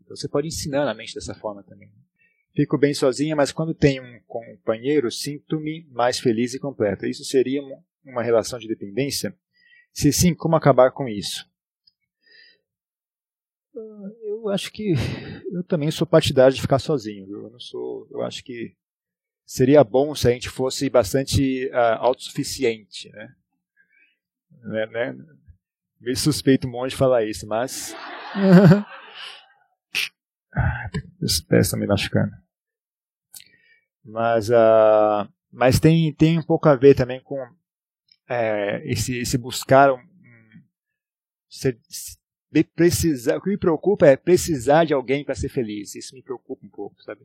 Então 0.00 0.14
você 0.14 0.28
pode 0.28 0.46
ensinar 0.46 0.88
a 0.88 0.94
mente 0.94 1.12
dessa 1.12 1.34
forma 1.34 1.64
também. 1.64 1.92
Fico 2.54 2.78
bem 2.78 2.94
sozinha, 2.94 3.34
mas 3.34 3.50
quando 3.50 3.74
tenho 3.74 4.04
um 4.04 4.20
companheiro, 4.28 5.10
sinto-me 5.10 5.84
mais 5.90 6.20
feliz 6.20 6.54
e 6.54 6.60
completa. 6.60 7.08
Isso 7.08 7.24
seria 7.24 7.60
uma 8.04 8.22
relação 8.22 8.60
de 8.60 8.68
dependência? 8.68 9.36
Se 9.92 10.12
sim, 10.12 10.34
como 10.34 10.54
acabar 10.54 10.92
com 10.92 11.08
isso? 11.08 11.50
Ah, 13.74 14.10
eu 14.22 14.48
acho 14.50 14.70
que 14.70 14.92
eu 15.50 15.64
também 15.64 15.90
sou 15.90 16.06
partidário 16.06 16.54
de 16.54 16.62
ficar 16.62 16.78
sozinho. 16.78 17.28
Eu 17.28 17.50
não 17.50 17.58
sou. 17.58 18.06
Eu 18.08 18.22
acho 18.22 18.44
que 18.44 18.76
seria 19.44 19.82
bom 19.82 20.14
se 20.14 20.28
a 20.28 20.30
gente 20.30 20.48
fosse 20.48 20.88
bastante 20.88 21.66
uh, 21.70 21.98
autossuficiente, 21.98 23.10
né? 23.10 23.34
né, 24.62 24.86
né? 24.86 25.16
Meio 26.02 26.16
suspeito 26.16 26.66
um 26.66 26.70
monte 26.72 26.90
de 26.90 26.96
falar 26.96 27.24
isso, 27.24 27.46
mas 27.46 27.94
os 31.22 31.40
pés 31.40 31.66
estão 31.66 31.78
me 31.78 31.86
machucando. 31.86 32.32
Mas, 34.04 34.50
uh, 34.50 35.32
mas 35.50 35.78
tem, 35.78 36.12
tem 36.12 36.40
um 36.40 36.42
pouco 36.42 36.68
a 36.68 36.74
ver 36.74 36.96
também 36.96 37.20
com 37.22 37.38
é, 38.28 38.82
esse, 38.84 39.16
esse 39.18 39.38
buscar 39.38 39.92
um, 39.92 39.98
um, 39.98 40.62
ser, 41.48 41.78
precisar, 42.74 43.36
o 43.36 43.40
que 43.40 43.50
me 43.50 43.56
preocupa 43.56 44.06
é 44.06 44.16
precisar 44.16 44.84
de 44.84 44.92
alguém 44.92 45.24
para 45.24 45.36
ser 45.36 45.50
feliz. 45.50 45.94
Isso 45.94 46.16
me 46.16 46.22
preocupa 46.22 46.66
um 46.66 46.70
pouco, 46.70 47.00
sabe? 47.02 47.22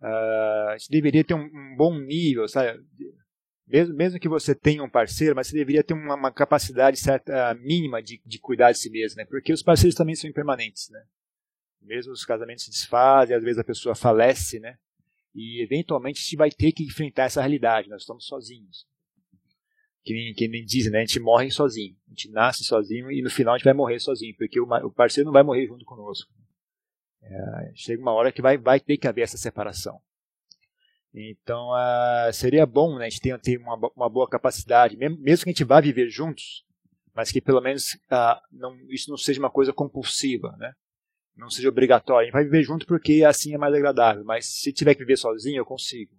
Uh, 0.00 0.68
a 0.70 0.76
gente 0.78 0.90
deveria 0.90 1.22
ter 1.22 1.34
um, 1.34 1.44
um, 1.44 1.76
bom 1.76 1.98
nível, 1.98 2.48
sabe? 2.48 2.82
Mesmo, 3.66 3.94
mesmo 3.94 4.18
que 4.18 4.28
você 4.28 4.54
tenha 4.54 4.82
um 4.82 4.90
parceiro, 4.90 5.34
mas 5.34 5.46
você 5.46 5.56
deveria 5.56 5.84
ter 5.84 5.94
uma, 5.94 6.14
uma 6.14 6.32
capacidade 6.32 6.98
certa 6.98 7.54
mínima 7.54 8.02
de, 8.02 8.20
de 8.24 8.38
cuidar 8.38 8.72
de 8.72 8.78
si 8.78 8.90
mesmo, 8.90 9.16
né? 9.16 9.24
Porque 9.24 9.52
os 9.52 9.62
parceiros 9.62 9.94
também 9.94 10.14
são 10.14 10.28
impermanentes, 10.28 10.90
né? 10.90 11.02
Mesmo 11.80 12.12
os 12.12 12.24
casamentos 12.24 12.64
se 12.64 12.70
desfazem, 12.70 13.36
às 13.36 13.42
vezes 13.42 13.58
a 13.58 13.64
pessoa 13.64 13.94
falece, 13.94 14.60
né? 14.60 14.76
E 15.34 15.62
eventualmente 15.62 16.20
a 16.20 16.22
gente 16.22 16.36
vai 16.36 16.50
ter 16.50 16.72
que 16.72 16.84
enfrentar 16.84 17.24
essa 17.24 17.40
realidade. 17.40 17.88
Nós 17.88 18.02
estamos 18.02 18.26
sozinhos 18.26 18.86
que 20.04 20.12
nem, 20.12 20.34
que 20.34 20.48
nem 20.48 20.64
dizem, 20.64 20.92
né? 20.92 20.98
A 20.98 21.04
gente 21.04 21.20
morre 21.20 21.50
sozinho. 21.50 21.96
A 22.06 22.10
gente 22.10 22.30
nasce 22.30 22.64
sozinho 22.64 23.10
e 23.10 23.22
no 23.22 23.30
final 23.30 23.54
a 23.54 23.58
gente 23.58 23.64
vai 23.64 23.74
morrer 23.74 24.00
sozinho, 24.00 24.34
porque 24.36 24.60
o, 24.60 24.64
o 24.64 24.90
parceiro 24.90 25.26
não 25.26 25.32
vai 25.32 25.42
morrer 25.42 25.66
junto 25.66 25.84
conosco. 25.84 26.30
É, 27.22 27.72
chega 27.74 28.02
uma 28.02 28.12
hora 28.12 28.32
que 28.32 28.42
vai, 28.42 28.58
vai 28.58 28.80
ter 28.80 28.96
que 28.96 29.06
haver 29.06 29.22
essa 29.22 29.36
separação. 29.36 30.00
Então, 31.14 31.70
uh, 31.70 32.32
seria 32.32 32.64
bom 32.64 32.98
né, 32.98 33.06
a 33.06 33.08
gente 33.08 33.20
ter, 33.20 33.38
ter 33.40 33.58
uma, 33.58 33.78
uma, 33.94 34.08
boa 34.08 34.28
capacidade, 34.28 34.96
mesmo, 34.96 35.22
que 35.22 35.50
a 35.50 35.52
gente 35.52 35.64
vá 35.64 35.80
viver 35.80 36.08
juntos, 36.08 36.64
mas 37.14 37.30
que 37.30 37.40
pelo 37.40 37.60
menos 37.60 37.94
uh, 38.10 38.40
não, 38.50 38.74
isso 38.88 39.10
não 39.10 39.18
seja 39.18 39.38
uma 39.38 39.50
coisa 39.50 39.72
compulsiva, 39.72 40.56
né? 40.58 40.72
não 41.36 41.50
seja 41.50 41.68
obrigatório. 41.68 42.22
A 42.22 42.24
gente 42.24 42.32
vai 42.32 42.44
viver 42.44 42.62
junto 42.62 42.86
porque 42.86 43.24
assim 43.24 43.54
é 43.54 43.58
mais 43.58 43.74
agradável, 43.74 44.24
mas 44.24 44.46
se 44.46 44.72
tiver 44.72 44.94
que 44.94 45.00
viver 45.00 45.16
sozinho, 45.16 45.58
eu 45.58 45.66
consigo. 45.66 46.14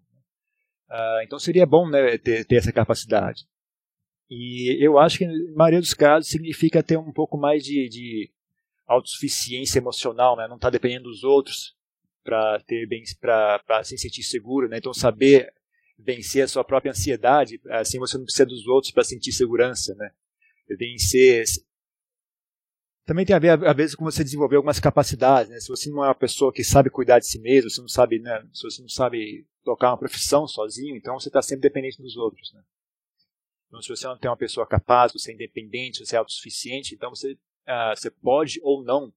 Uh, 0.90 1.24
então 1.24 1.40
seria 1.40 1.66
bom 1.66 1.90
né, 1.90 2.18
ter, 2.18 2.46
ter 2.46 2.56
essa 2.56 2.72
capacidade. 2.72 3.46
E 4.30 4.78
eu 4.84 4.98
acho 4.98 5.18
que, 5.18 5.28
na 5.28 5.56
maioria 5.56 5.80
dos 5.80 5.94
casos, 5.94 6.30
significa 6.30 6.82
ter 6.82 6.98
um 6.98 7.12
pouco 7.12 7.38
mais 7.38 7.64
de, 7.64 7.88
de 7.90 8.32
autossuficiência 8.88 9.80
emocional, 9.80 10.36
né? 10.36 10.48
não 10.48 10.56
estar 10.56 10.68
tá 10.68 10.72
dependendo 10.72 11.10
dos 11.10 11.24
outros 11.24 11.76
para 12.24 12.60
ter 12.62 12.88
bem 12.88 13.04
para 13.20 13.84
se 13.84 13.98
sentir 13.98 14.24
seguro, 14.24 14.68
né? 14.68 14.78
Então 14.78 14.94
saber 14.94 15.54
vencer 15.98 16.44
a 16.44 16.48
sua 16.48 16.64
própria 16.64 16.92
ansiedade, 16.92 17.62
assim 17.70 18.00
você 18.00 18.18
não 18.18 18.26
precisa 18.26 18.46
dos 18.46 18.68
outros 18.68 18.92
para 18.92 19.04
sentir 19.04 19.32
segurança, 19.32 19.94
né? 19.96 20.12
Vencer 20.78 21.46
também 23.06 23.26
tem 23.26 23.36
a 23.36 23.40
ver 23.40 23.68
às 23.68 23.76
vezes 23.76 23.96
com 23.96 24.06
você 24.06 24.24
desenvolver 24.24 24.56
algumas 24.56 24.80
capacidades, 24.80 25.50
né? 25.50 25.60
Se 25.60 25.68
você 25.68 25.90
não 25.90 26.04
é 26.04 26.08
uma 26.08 26.16
pessoa 26.16 26.54
que 26.54 26.64
sabe 26.64 26.90
cuidar 26.90 27.20
de 27.20 27.28
si 27.28 27.40
mesmo, 27.40 27.70
você 27.70 27.82
não 27.82 27.88
sabe, 27.88 28.20
né? 28.20 28.48
Se 28.54 28.64
você 28.64 28.82
não 28.82 28.90
sabe 28.90 29.46
tocar 29.64 29.92
uma 29.92 29.98
profissão 29.98 30.48
sozinho, 30.48 30.96
então 30.96 31.20
você 31.20 31.30
está 31.30 31.42
sempre 31.42 31.64
dependente 31.64 32.02
dos 32.02 32.16
outros, 32.16 32.54
né? 32.54 32.62
Então, 33.74 33.82
se 33.82 33.90
você 33.90 34.06
não 34.06 34.16
tem 34.16 34.30
uma 34.30 34.38
pessoa 34.38 34.68
capaz, 34.68 35.12
você 35.12 35.32
é 35.32 35.34
independente, 35.34 36.06
você 36.06 36.16
é 36.16 36.20
autossuficiente, 36.20 36.94
então 36.94 37.10
você, 37.10 37.34
uh, 37.34 37.96
você 37.96 38.12
pode 38.12 38.60
ou 38.62 38.84
não 38.84 39.12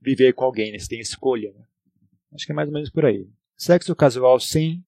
viver 0.00 0.32
com 0.32 0.44
alguém, 0.44 0.72
né? 0.72 0.78
você 0.78 0.88
tem 0.88 0.98
escolha. 0.98 1.52
Né? 1.52 1.62
Acho 2.32 2.46
que 2.46 2.52
é 2.52 2.54
mais 2.54 2.68
ou 2.68 2.74
menos 2.74 2.90
por 2.90 3.04
aí. 3.04 3.28
Sexo 3.56 3.94
casual, 3.96 4.38
sim. 4.38 4.84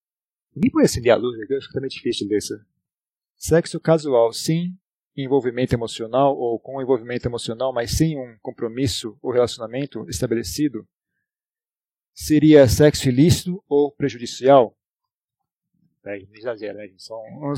Ninguém 0.55 0.71
pode 0.71 0.85
acender 0.85 1.11
a 1.11 1.15
luz, 1.15 1.37
né? 1.37 1.45
acho 1.57 1.67
que 1.67 1.73
também 1.73 1.87
é 1.87 1.89
difícil 1.89 2.27
isso. 2.31 2.59
Sexo 3.37 3.79
casual, 3.79 4.31
sim. 4.31 4.75
Envolvimento 5.15 5.73
emocional 5.73 6.37
ou 6.37 6.59
com 6.59 6.81
envolvimento 6.81 7.27
emocional, 7.27 7.73
mas 7.73 7.91
sem 7.91 8.17
um 8.17 8.37
compromisso 8.41 9.17
ou 9.21 9.31
relacionamento 9.31 10.07
estabelecido, 10.09 10.87
seria 12.13 12.67
sexo 12.67 13.09
ilícito 13.09 13.61
ou 13.67 13.91
prejudicial? 13.91 14.75
É, 16.05 16.19
não 16.19 16.35
exagera, 16.35 16.73
né? 16.73 16.89
Só 16.97 17.19
um... 17.21 17.53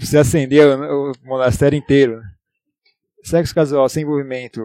Você 0.00 0.16
acendeu 0.18 0.78
o 0.80 1.12
monastério 1.22 1.76
inteiro. 1.76 2.22
Sexo 3.22 3.54
casual 3.54 3.88
sem 3.88 4.04
envolvimento. 4.04 4.62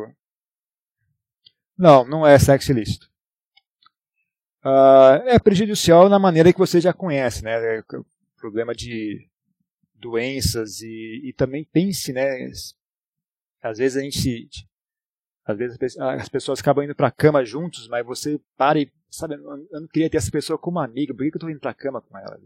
Não, 1.81 2.05
não 2.05 2.27
é 2.27 2.37
sexo 2.37 2.71
ilícito. 2.71 3.09
Uh, 4.63 5.17
é 5.25 5.39
prejudicial 5.39 6.07
na 6.09 6.19
maneira 6.19 6.53
que 6.53 6.59
você 6.59 6.79
já 6.79 6.93
conhece, 6.93 7.43
né? 7.43 7.53
É 7.53 7.83
problema 8.37 8.75
de 8.75 9.27
doenças 9.95 10.81
e, 10.81 11.21
e 11.23 11.33
também 11.33 11.65
pense, 11.65 12.13
né? 12.13 12.47
Às 13.63 13.79
vezes 13.79 13.97
a 13.97 14.01
gente, 14.01 14.69
às 15.43 15.57
vezes 15.57 15.79
as 15.99 16.29
pessoas 16.29 16.59
acabam 16.59 16.85
indo 16.85 16.93
para 16.93 17.07
a 17.07 17.11
cama 17.11 17.43
juntos, 17.43 17.87
mas 17.87 18.05
você 18.05 18.39
para 18.55 18.79
e 18.79 18.91
sabe, 19.09 19.33
eu 19.33 19.81
não 19.81 19.87
queria 19.87 20.07
ter 20.07 20.17
essa 20.17 20.29
pessoa 20.29 20.59
como 20.59 20.79
amiga, 20.79 21.15
por 21.15 21.23
que 21.23 21.29
eu 21.29 21.37
estou 21.37 21.49
indo 21.49 21.59
para 21.59 21.71
a 21.71 21.73
cama 21.73 21.99
com 21.99 22.15
ela? 22.15 22.39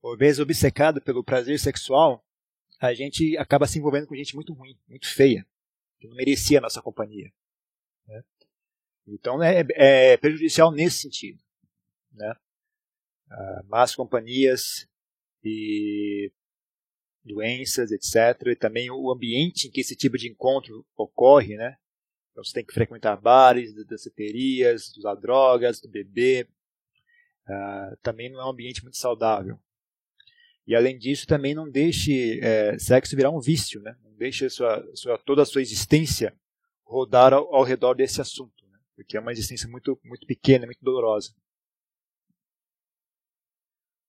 Por 0.00 0.16
vezes 0.16 0.40
obcecado 0.40 1.02
pelo 1.02 1.22
prazer 1.22 1.58
sexual, 1.58 2.24
a 2.80 2.94
gente 2.94 3.36
acaba 3.36 3.66
se 3.66 3.78
envolvendo 3.78 4.06
com 4.06 4.16
gente 4.16 4.34
muito 4.34 4.54
ruim, 4.54 4.74
muito 4.88 5.06
feia, 5.06 5.46
que 6.02 6.08
não 6.08 6.16
merecia 6.16 6.58
a 6.58 6.60
nossa 6.60 6.82
companhia. 6.82 7.32
Né? 8.08 8.24
Então 9.06 9.40
é, 9.40 9.64
é, 9.74 10.16
prejudicial 10.16 10.72
nesse 10.72 11.02
sentido. 11.02 11.40
Né? 12.12 12.34
Ah, 13.30 13.62
más 13.66 13.94
companhias 13.94 14.88
e 15.44 16.32
doenças, 17.24 17.92
etc. 17.92 18.48
E 18.48 18.56
também 18.56 18.90
o 18.90 19.12
ambiente 19.12 19.68
em 19.68 19.70
que 19.70 19.80
esse 19.80 19.94
tipo 19.94 20.18
de 20.18 20.28
encontro 20.28 20.84
ocorre, 20.96 21.56
né? 21.56 21.76
Então 22.32 22.42
você 22.42 22.54
tem 22.54 22.64
que 22.64 22.74
frequentar 22.74 23.16
bares, 23.16 23.72
danceterias, 23.86 24.96
usar 24.96 25.14
drogas, 25.14 25.80
beber. 25.82 26.48
Uh, 27.46 27.96
também 28.02 28.30
não 28.30 28.40
é 28.40 28.44
um 28.44 28.50
ambiente 28.50 28.82
muito 28.82 28.96
saudável. 28.96 29.58
E 30.66 30.74
além 30.74 30.96
disso, 30.96 31.26
também 31.26 31.54
não 31.54 31.68
deixe 31.68 32.40
é, 32.40 32.78
sexo 32.78 33.16
virar 33.16 33.30
um 33.30 33.40
vício, 33.40 33.80
né? 33.82 33.96
Não 34.04 34.14
deixe 34.14 34.48
sua, 34.48 34.84
sua, 34.94 35.18
toda 35.18 35.42
a 35.42 35.46
sua 35.46 35.60
existência 35.60 36.34
rodar 36.84 37.32
ao, 37.32 37.52
ao 37.54 37.64
redor 37.64 37.94
desse 37.94 38.20
assunto, 38.20 38.64
né? 38.70 38.78
porque 38.94 39.16
é 39.16 39.20
uma 39.20 39.32
existência 39.32 39.68
muito, 39.68 39.98
muito 40.04 40.26
pequena, 40.26 40.66
muito 40.66 40.82
dolorosa. 40.84 41.34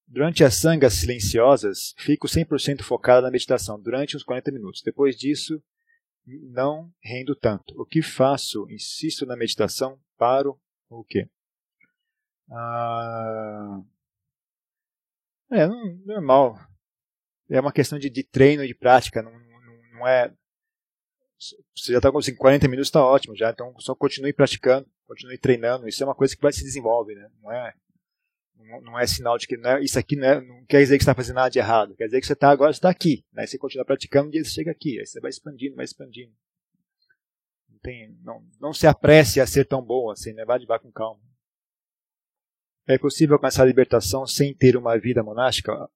Durante 0.06 0.44
as 0.44 0.56
sangas 0.56 0.94
silenciosas, 0.94 1.96
fico 1.98 2.28
100% 2.28 2.84
focado 2.84 3.24
na 3.24 3.32
meditação 3.32 3.82
durante 3.82 4.16
uns 4.16 4.24
40 4.24 4.52
minutos. 4.52 4.84
Depois 4.84 5.16
disso, 5.16 5.64
não 6.26 6.94
rendo 7.02 7.36
tanto. 7.36 7.74
O 7.82 7.86
que 7.86 8.02
faço? 8.02 8.70
Insisto 8.70 9.26
na 9.26 9.36
meditação, 9.36 10.00
paro, 10.16 10.60
o 10.90 11.04
quê? 11.04 11.28
Ah, 12.52 13.82
é 15.54 15.68
normal. 16.06 16.58
É 17.50 17.60
uma 17.60 17.72
questão 17.72 18.00
de, 18.00 18.10
de 18.10 18.24
treino, 18.24 18.66
de 18.66 18.74
prática. 18.74 19.22
Não, 19.22 19.32
não, 19.32 19.92
não 19.94 20.08
é. 20.08 20.34
Você 21.76 21.92
já 21.92 21.98
está 21.98 22.12
com 22.12 22.20
40 22.20 22.68
minutos, 22.68 22.88
está 22.88 23.04
ótimo 23.04 23.36
já. 23.36 23.52
Então 23.52 23.74
só 23.80 23.94
continue 23.94 24.34
praticando, 24.34 24.88
continue 25.06 25.38
treinando. 25.38 25.88
Isso 25.88 26.02
é 26.02 26.06
uma 26.06 26.16
coisa 26.16 26.36
que 26.36 26.42
vai 26.42 26.54
se 26.54 26.64
desenvolver, 26.64 27.16
né? 27.16 27.30
Não 27.42 27.52
é 27.52 27.74
não 28.82 28.98
é 28.98 29.06
sinal 29.06 29.38
de 29.38 29.48
que 29.48 29.58
não 29.58 29.72
é, 29.72 29.84
isso 29.84 30.00
aqui 30.00 30.16
não, 30.16 30.28
é, 30.28 30.42
não, 30.42 30.66
quer 30.66 30.80
dizer 30.80 30.98
que 30.98 31.04
está 31.04 31.14
fazendo 31.14 31.36
nada 31.36 31.50
de 31.50 31.60
errado. 31.60 31.96
Quer 31.96 32.06
dizer 32.06 32.20
que 32.20 32.28
você 32.28 32.34
está 32.34 32.50
agora 32.50 32.72
está 32.72 32.90
aqui. 32.90 33.26
Né? 33.32 33.46
Você 33.46 33.58
continua 33.58 33.86
praticando, 33.86 34.28
um 34.28 34.32
dia 34.32 34.44
você 34.44 34.52
chega 34.52 34.72
aqui. 34.72 35.00
Aí 35.00 35.06
você 35.06 35.20
vai 35.20 35.30
expandindo, 35.30 35.76
vai 35.76 35.86
expandindo. 35.86 36.32
Não, 37.70 37.78
tem, 37.80 38.18
não, 38.22 38.46
não 38.60 38.74
se 38.74 38.88
apresse 38.88 39.40
a 39.40 39.48
ser 39.48 39.66
tão 39.66 39.82
bom 39.82 40.10
assim, 40.10 40.34
né? 40.34 40.46
Vá 40.46 40.58
devagar 40.58 40.82
com 40.82 40.92
calma. 40.92 41.20
É 42.88 42.98
possível 42.98 43.36
alcançar 43.36 43.64
a 43.64 43.68
libertação 43.68 44.26
sem 44.28 44.54
ter 44.54 44.76
uma 44.76 44.98
vida 44.98 45.24
monástica? 45.24 45.90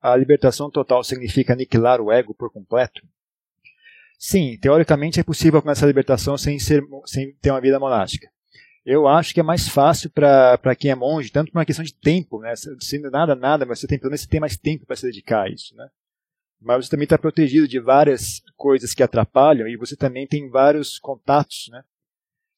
A 0.00 0.16
libertação 0.16 0.70
total 0.70 1.04
significa 1.04 1.52
aniquilar 1.52 2.00
o 2.00 2.10
ego 2.10 2.34
por 2.34 2.50
completo? 2.50 3.02
Sim, 4.18 4.58
teoricamente 4.60 5.20
é 5.20 5.22
possível 5.22 5.58
alcançar 5.58 5.86
a 5.86 5.88
libertação 5.88 6.36
sem, 6.36 6.58
ser, 6.58 6.82
sem 7.06 7.32
ter 7.34 7.50
uma 7.50 7.60
vida 7.60 7.78
monástica 7.78 8.28
eu 8.84 9.06
acho 9.06 9.32
que 9.32 9.40
é 9.40 9.44
mais 9.44 9.68
fácil 9.68 10.10
para 10.10 10.76
quem 10.76 10.90
é 10.90 10.94
monge, 10.94 11.30
tanto 11.30 11.52
por 11.52 11.58
uma 11.58 11.64
questão 11.64 11.84
de 11.84 11.94
tempo, 11.94 12.40
né? 12.40 12.54
Se 12.56 12.98
nada, 12.98 13.34
nada, 13.34 13.64
mas 13.64 13.78
você 13.78 13.86
tem, 13.86 13.98
pelo 13.98 14.10
menos 14.10 14.22
você 14.22 14.28
tem 14.28 14.40
mais 14.40 14.56
tempo 14.56 14.84
para 14.84 14.96
se 14.96 15.06
dedicar 15.06 15.42
a 15.42 15.48
isso, 15.48 15.74
né? 15.76 15.88
Mas 16.60 16.84
você 16.84 16.90
também 16.90 17.04
está 17.04 17.18
protegido 17.18 17.66
de 17.66 17.78
várias 17.78 18.42
coisas 18.56 18.92
que 18.94 19.02
atrapalham 19.02 19.68
e 19.68 19.76
você 19.76 19.96
também 19.96 20.26
tem 20.26 20.48
vários 20.48 20.98
contatos, 20.98 21.68
né? 21.70 21.84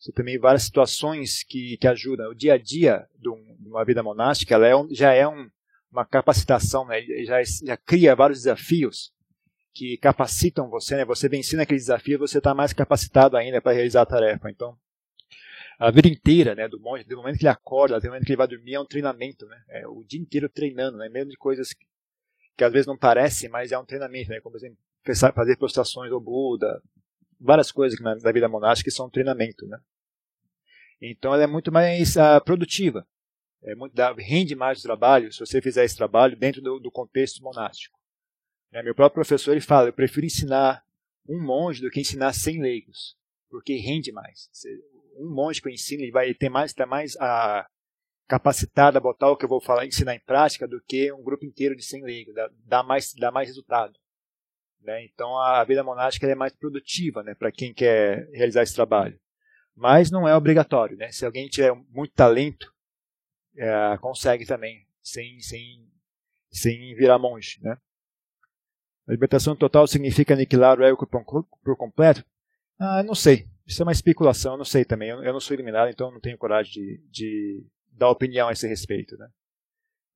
Você 0.04 0.12
também 0.12 0.38
várias 0.38 0.64
situações 0.64 1.42
que, 1.42 1.78
que 1.78 1.88
ajudam. 1.88 2.30
O 2.30 2.34
dia 2.34 2.52
a 2.52 2.58
dia 2.58 3.08
de, 3.18 3.30
um, 3.30 3.56
uma 3.64 3.82
vida 3.86 4.02
monástica 4.02 4.54
ela 4.54 4.66
é 4.66 4.76
um, 4.76 4.86
já 4.94 5.14
é 5.14 5.26
um, 5.26 5.48
uma 5.90 6.04
capacitação, 6.04 6.86
né? 6.86 7.00
já, 7.24 7.42
já 7.42 7.74
cria 7.78 8.14
vários 8.14 8.40
desafios 8.40 9.14
que 9.72 9.96
capacitam 9.96 10.68
você, 10.68 10.94
né? 10.94 11.06
Você 11.06 11.26
vencendo 11.26 11.60
aquele 11.60 11.80
desafio, 11.80 12.18
você 12.18 12.36
está 12.36 12.52
mais 12.52 12.74
capacitado 12.74 13.34
ainda 13.34 13.62
para 13.62 13.72
realizar 13.72 14.02
a 14.02 14.06
tarefa. 14.06 14.50
Então, 14.50 14.76
a 15.78 15.90
vida 15.90 16.06
inteira, 16.06 16.54
né, 16.54 16.68
do 16.68 16.78
monge, 16.78 17.04
do 17.04 17.16
momento 17.16 17.38
que 17.38 17.44
ele 17.44 17.48
acorda 17.48 17.96
até 17.96 18.06
o 18.06 18.10
momento 18.10 18.26
que 18.26 18.32
ele 18.32 18.36
vai 18.36 18.46
dormir, 18.46 18.74
é 18.74 18.80
um 18.80 18.84
treinamento, 18.84 19.46
né, 19.46 19.60
é 19.70 19.88
o 19.88 20.04
dia 20.04 20.20
inteiro 20.20 20.48
treinando, 20.50 20.98
né, 20.98 21.08
mesmo 21.08 21.30
de 21.30 21.36
coisas 21.36 21.72
que, 21.72 21.84
que 22.56 22.62
às 22.62 22.72
vezes 22.72 22.86
não 22.86 22.96
parecem, 22.96 23.48
mas 23.48 23.72
é 23.72 23.78
um 23.78 23.84
treinamento, 23.84 24.30
né, 24.30 24.40
como 24.40 24.52
por 24.52 24.58
exemplo, 24.58 24.78
fazer 25.34 25.56
prostrações 25.56 26.12
ao 26.12 26.20
Buda, 26.20 26.80
várias 27.40 27.72
coisas 27.72 27.98
na, 27.98 28.14
na 28.14 28.30
vida 28.30 28.48
monástica 28.48 28.88
que 28.88 28.96
são 28.96 29.06
um 29.06 29.10
treinamento, 29.10 29.66
né. 29.66 29.78
Então 31.10 31.34
ela 31.34 31.42
é 31.42 31.46
muito 31.46 31.70
mais 31.70 32.16
uh, 32.16 32.42
produtiva, 32.44 33.06
é 33.62 33.74
muito, 33.74 33.94
dá, 33.94 34.12
rende 34.12 34.54
mais 34.54 34.78
o 34.78 34.82
trabalho 34.82 35.32
se 35.32 35.40
você 35.40 35.60
fizer 35.60 35.84
esse 35.84 35.96
trabalho 35.96 36.36
dentro 36.36 36.62
do, 36.62 36.78
do 36.78 36.90
contexto 36.90 37.42
monástico. 37.42 37.98
É, 38.72 38.82
meu 38.82 38.94
próprio 38.94 39.22
professor 39.22 39.52
ele 39.52 39.60
fala, 39.60 39.88
eu 39.88 39.92
prefiro 39.92 40.26
ensinar 40.26 40.82
um 41.28 41.42
monge 41.42 41.80
do 41.80 41.90
que 41.90 42.00
ensinar 42.00 42.32
100 42.32 42.60
leigos, 42.60 43.16
porque 43.50 43.76
rende 43.76 44.12
mais. 44.12 44.50
Um 45.16 45.30
monge 45.30 45.60
que 45.60 45.68
eu 45.68 45.72
ensino, 45.72 46.02
ele 46.02 46.10
vai 46.10 46.32
ter 46.34 46.48
mais, 46.48 46.72
ter 46.72 46.86
mais 46.86 47.16
a, 47.18 47.68
capacitado 48.26 48.98
a 48.98 49.00
botar 49.00 49.30
o 49.30 49.36
que 49.36 49.44
eu 49.44 49.48
vou 49.48 49.60
falar, 49.60 49.86
ensinar 49.86 50.14
em 50.14 50.20
prática, 50.20 50.66
do 50.66 50.82
que 50.82 51.12
um 51.12 51.22
grupo 51.22 51.44
inteiro 51.44 51.76
de 51.76 51.84
100 51.84 52.02
leigos. 52.02 52.34
Dá, 52.34 52.50
dá, 52.64 52.82
mais, 52.82 53.14
dá 53.14 53.30
mais 53.30 53.48
resultado. 53.48 53.98
Né? 54.80 55.04
Então 55.04 55.38
a 55.38 55.62
vida 55.64 55.84
monástica 55.84 56.26
é 56.26 56.34
mais 56.34 56.54
produtiva 56.54 57.22
né, 57.22 57.34
para 57.34 57.52
quem 57.52 57.72
quer 57.72 58.28
realizar 58.32 58.62
esse 58.62 58.74
trabalho. 58.74 59.18
Mas 59.76 60.10
não 60.10 60.28
é 60.28 60.36
obrigatório. 60.36 60.96
Né? 60.96 61.10
Se 61.10 61.24
alguém 61.24 61.48
tiver 61.48 61.74
muito 61.90 62.14
talento, 62.14 62.72
é, 63.56 63.96
consegue 63.98 64.46
também, 64.46 64.86
sem, 65.02 65.40
sem, 65.40 65.88
sem 66.50 66.94
virar 66.94 67.18
monge. 67.18 67.58
Né? 67.62 67.76
A 69.06 69.12
libertação 69.12 69.54
total 69.56 69.86
significa 69.86 70.34
aniquilar 70.34 70.78
o 70.78 70.84
ego 70.84 71.06
por 71.06 71.76
completo? 71.76 72.24
Ah, 72.78 73.02
não 73.02 73.14
sei. 73.14 73.48
Isso 73.66 73.82
é 73.82 73.84
uma 73.84 73.92
especulação, 73.92 74.52
eu 74.52 74.58
não 74.58 74.64
sei 74.64 74.84
também. 74.84 75.10
Eu, 75.10 75.22
eu 75.22 75.32
não 75.32 75.40
sou 75.40 75.54
iluminado, 75.54 75.90
então 75.90 76.10
não 76.10 76.20
tenho 76.20 76.38
coragem 76.38 76.72
de, 76.72 77.08
de 77.10 77.66
dar 77.92 78.10
opinião 78.10 78.48
a 78.48 78.52
esse 78.52 78.66
respeito. 78.66 79.16
Né? 79.16 79.28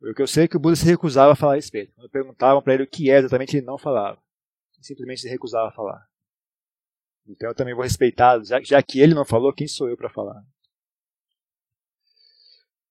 O 0.03 0.15
que 0.15 0.23
eu 0.23 0.27
sei 0.27 0.45
é 0.45 0.49
que 0.49 0.57
o 0.57 0.61
Buda 0.61 0.77
se 0.77 0.85
recusava 0.85 1.33
a 1.33 1.37
falar 1.37 1.53
a 1.53 1.57
respeito. 1.57 1.93
Quando 1.95 2.11
perguntavam 2.11 2.63
para 2.63 2.75
ele 2.75 2.85
o 2.85 2.89
que 2.89 3.11
é 3.11 3.19
exatamente, 3.19 3.57
ele 3.57 3.67
não 3.67 3.79
falava. 3.79 4.21
Ele 4.77 4.85
simplesmente 4.85 5.23
se 5.23 5.29
recusava 5.29 5.69
a 5.69 5.73
falar. 5.73 6.07
Então 7.29 7.51
eu 7.51 7.55
também 7.55 7.75
vou 7.75 7.83
respeitar, 7.83 8.43
já, 8.43 8.61
já 8.63 8.83
que 8.83 9.01
ele 9.01 9.15
não 9.15 9.25
falou, 9.25 9.53
quem 9.53 9.67
sou 9.67 9.89
eu 9.89 9.97
para 9.97 10.11
falar? 10.11 10.43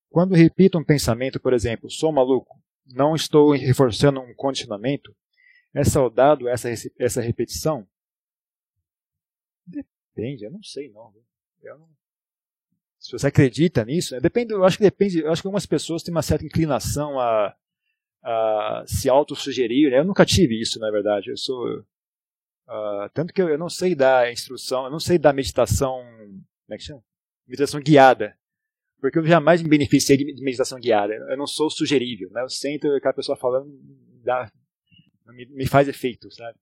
Quando 0.09 0.35
repito 0.35 0.77
um 0.77 0.83
pensamento, 0.83 1.39
por 1.39 1.53
exemplo, 1.53 1.89
sou 1.89 2.11
maluco, 2.11 2.61
não 2.85 3.15
estou 3.15 3.51
reforçando 3.51 4.19
um 4.19 4.33
condicionamento, 4.33 5.15
é 5.73 5.83
saudado 5.83 6.47
essa, 6.47 6.69
essa 6.97 7.21
repetição? 7.21 7.87
Depende, 9.65 10.45
eu 10.45 10.51
não 10.51 10.63
sei 10.63 10.89
não. 10.89 11.13
Não... 11.63 11.89
Se 12.99 13.11
você 13.11 13.27
acredita 13.27 13.85
nisso, 13.85 14.15
né? 14.15 14.19
depende, 14.19 14.53
eu 14.53 14.63
acho 14.63 14.77
que 14.77 14.83
depende, 14.83 15.19
eu 15.19 15.31
acho 15.31 15.41
que 15.41 15.47
algumas 15.47 15.65
pessoas 15.65 16.01
têm 16.01 16.13
uma 16.13 16.21
certa 16.21 16.45
inclinação 16.45 17.19
a, 17.19 17.55
a 18.23 18.83
se 18.87 19.09
autossugerir. 19.09 19.91
Né? 19.91 19.99
Eu 19.99 20.05
nunca 20.05 20.25
tive 20.25 20.59
isso, 20.59 20.79
na 20.79 20.89
verdade. 20.89 21.29
Eu 21.29 21.37
sou. 21.37 21.85
Uh, 22.67 23.09
tanto 23.13 23.33
que 23.33 23.41
eu, 23.41 23.47
eu, 23.47 23.57
não 23.57 23.69
sei 23.69 23.95
dar 23.95 24.31
instrução, 24.31 24.85
eu 24.85 24.91
não 24.91 24.99
sei 24.99 25.17
dar 25.17 25.33
meditação. 25.33 26.03
Como 26.03 26.73
é 26.73 26.77
que 26.77 26.83
chama? 26.83 27.03
Meditação 27.47 27.79
guiada. 27.79 28.37
Porque 28.99 29.19
eu 29.19 29.25
jamais 29.25 29.61
me 29.61 29.69
beneficiei 29.69 30.17
de, 30.17 30.25
meditação 30.43 30.79
guiada. 30.79 31.13
Eu 31.13 31.37
não 31.37 31.47
sou 31.47 31.69
sugerível. 31.69 32.29
Né? 32.31 32.41
Eu 32.41 32.49
sinto 32.49 32.91
aquela 32.93 33.13
pessoa 33.13 33.37
falando, 33.37 33.69
dá, 34.23 34.51
me, 35.27 35.45
me 35.45 35.67
faz 35.67 35.87
efeito, 35.87 36.29
sabe? 36.31 36.57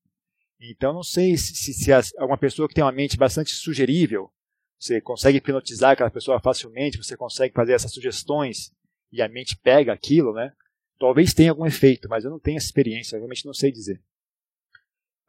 Então, 0.59 0.93
não 0.93 1.03
sei 1.03 1.37
se, 1.37 1.55
se, 1.55 1.73
se 1.73 1.91
alguma 2.17 2.37
pessoa 2.37 2.67
que 2.67 2.73
tem 2.73 2.83
uma 2.83 2.91
mente 2.91 3.17
bastante 3.17 3.51
sugerível, 3.51 4.31
você 4.79 5.01
consegue 5.01 5.37
hipnotizar 5.37 5.91
aquela 5.91 6.11
pessoa 6.11 6.39
facilmente, 6.39 6.97
você 6.97 7.17
consegue 7.17 7.53
fazer 7.53 7.73
essas 7.73 7.91
sugestões 7.91 8.71
e 9.11 9.21
a 9.21 9.29
mente 9.29 9.57
pega 9.57 9.93
aquilo, 9.93 10.33
né? 10.33 10.51
Talvez 10.99 11.33
tenha 11.33 11.51
algum 11.51 11.65
efeito, 11.65 12.07
mas 12.07 12.23
eu 12.23 12.31
não 12.31 12.39
tenho 12.39 12.57
essa 12.57 12.67
experiência, 12.67 13.17
realmente 13.17 13.45
não 13.45 13.53
sei 13.53 13.71
dizer. 13.71 14.01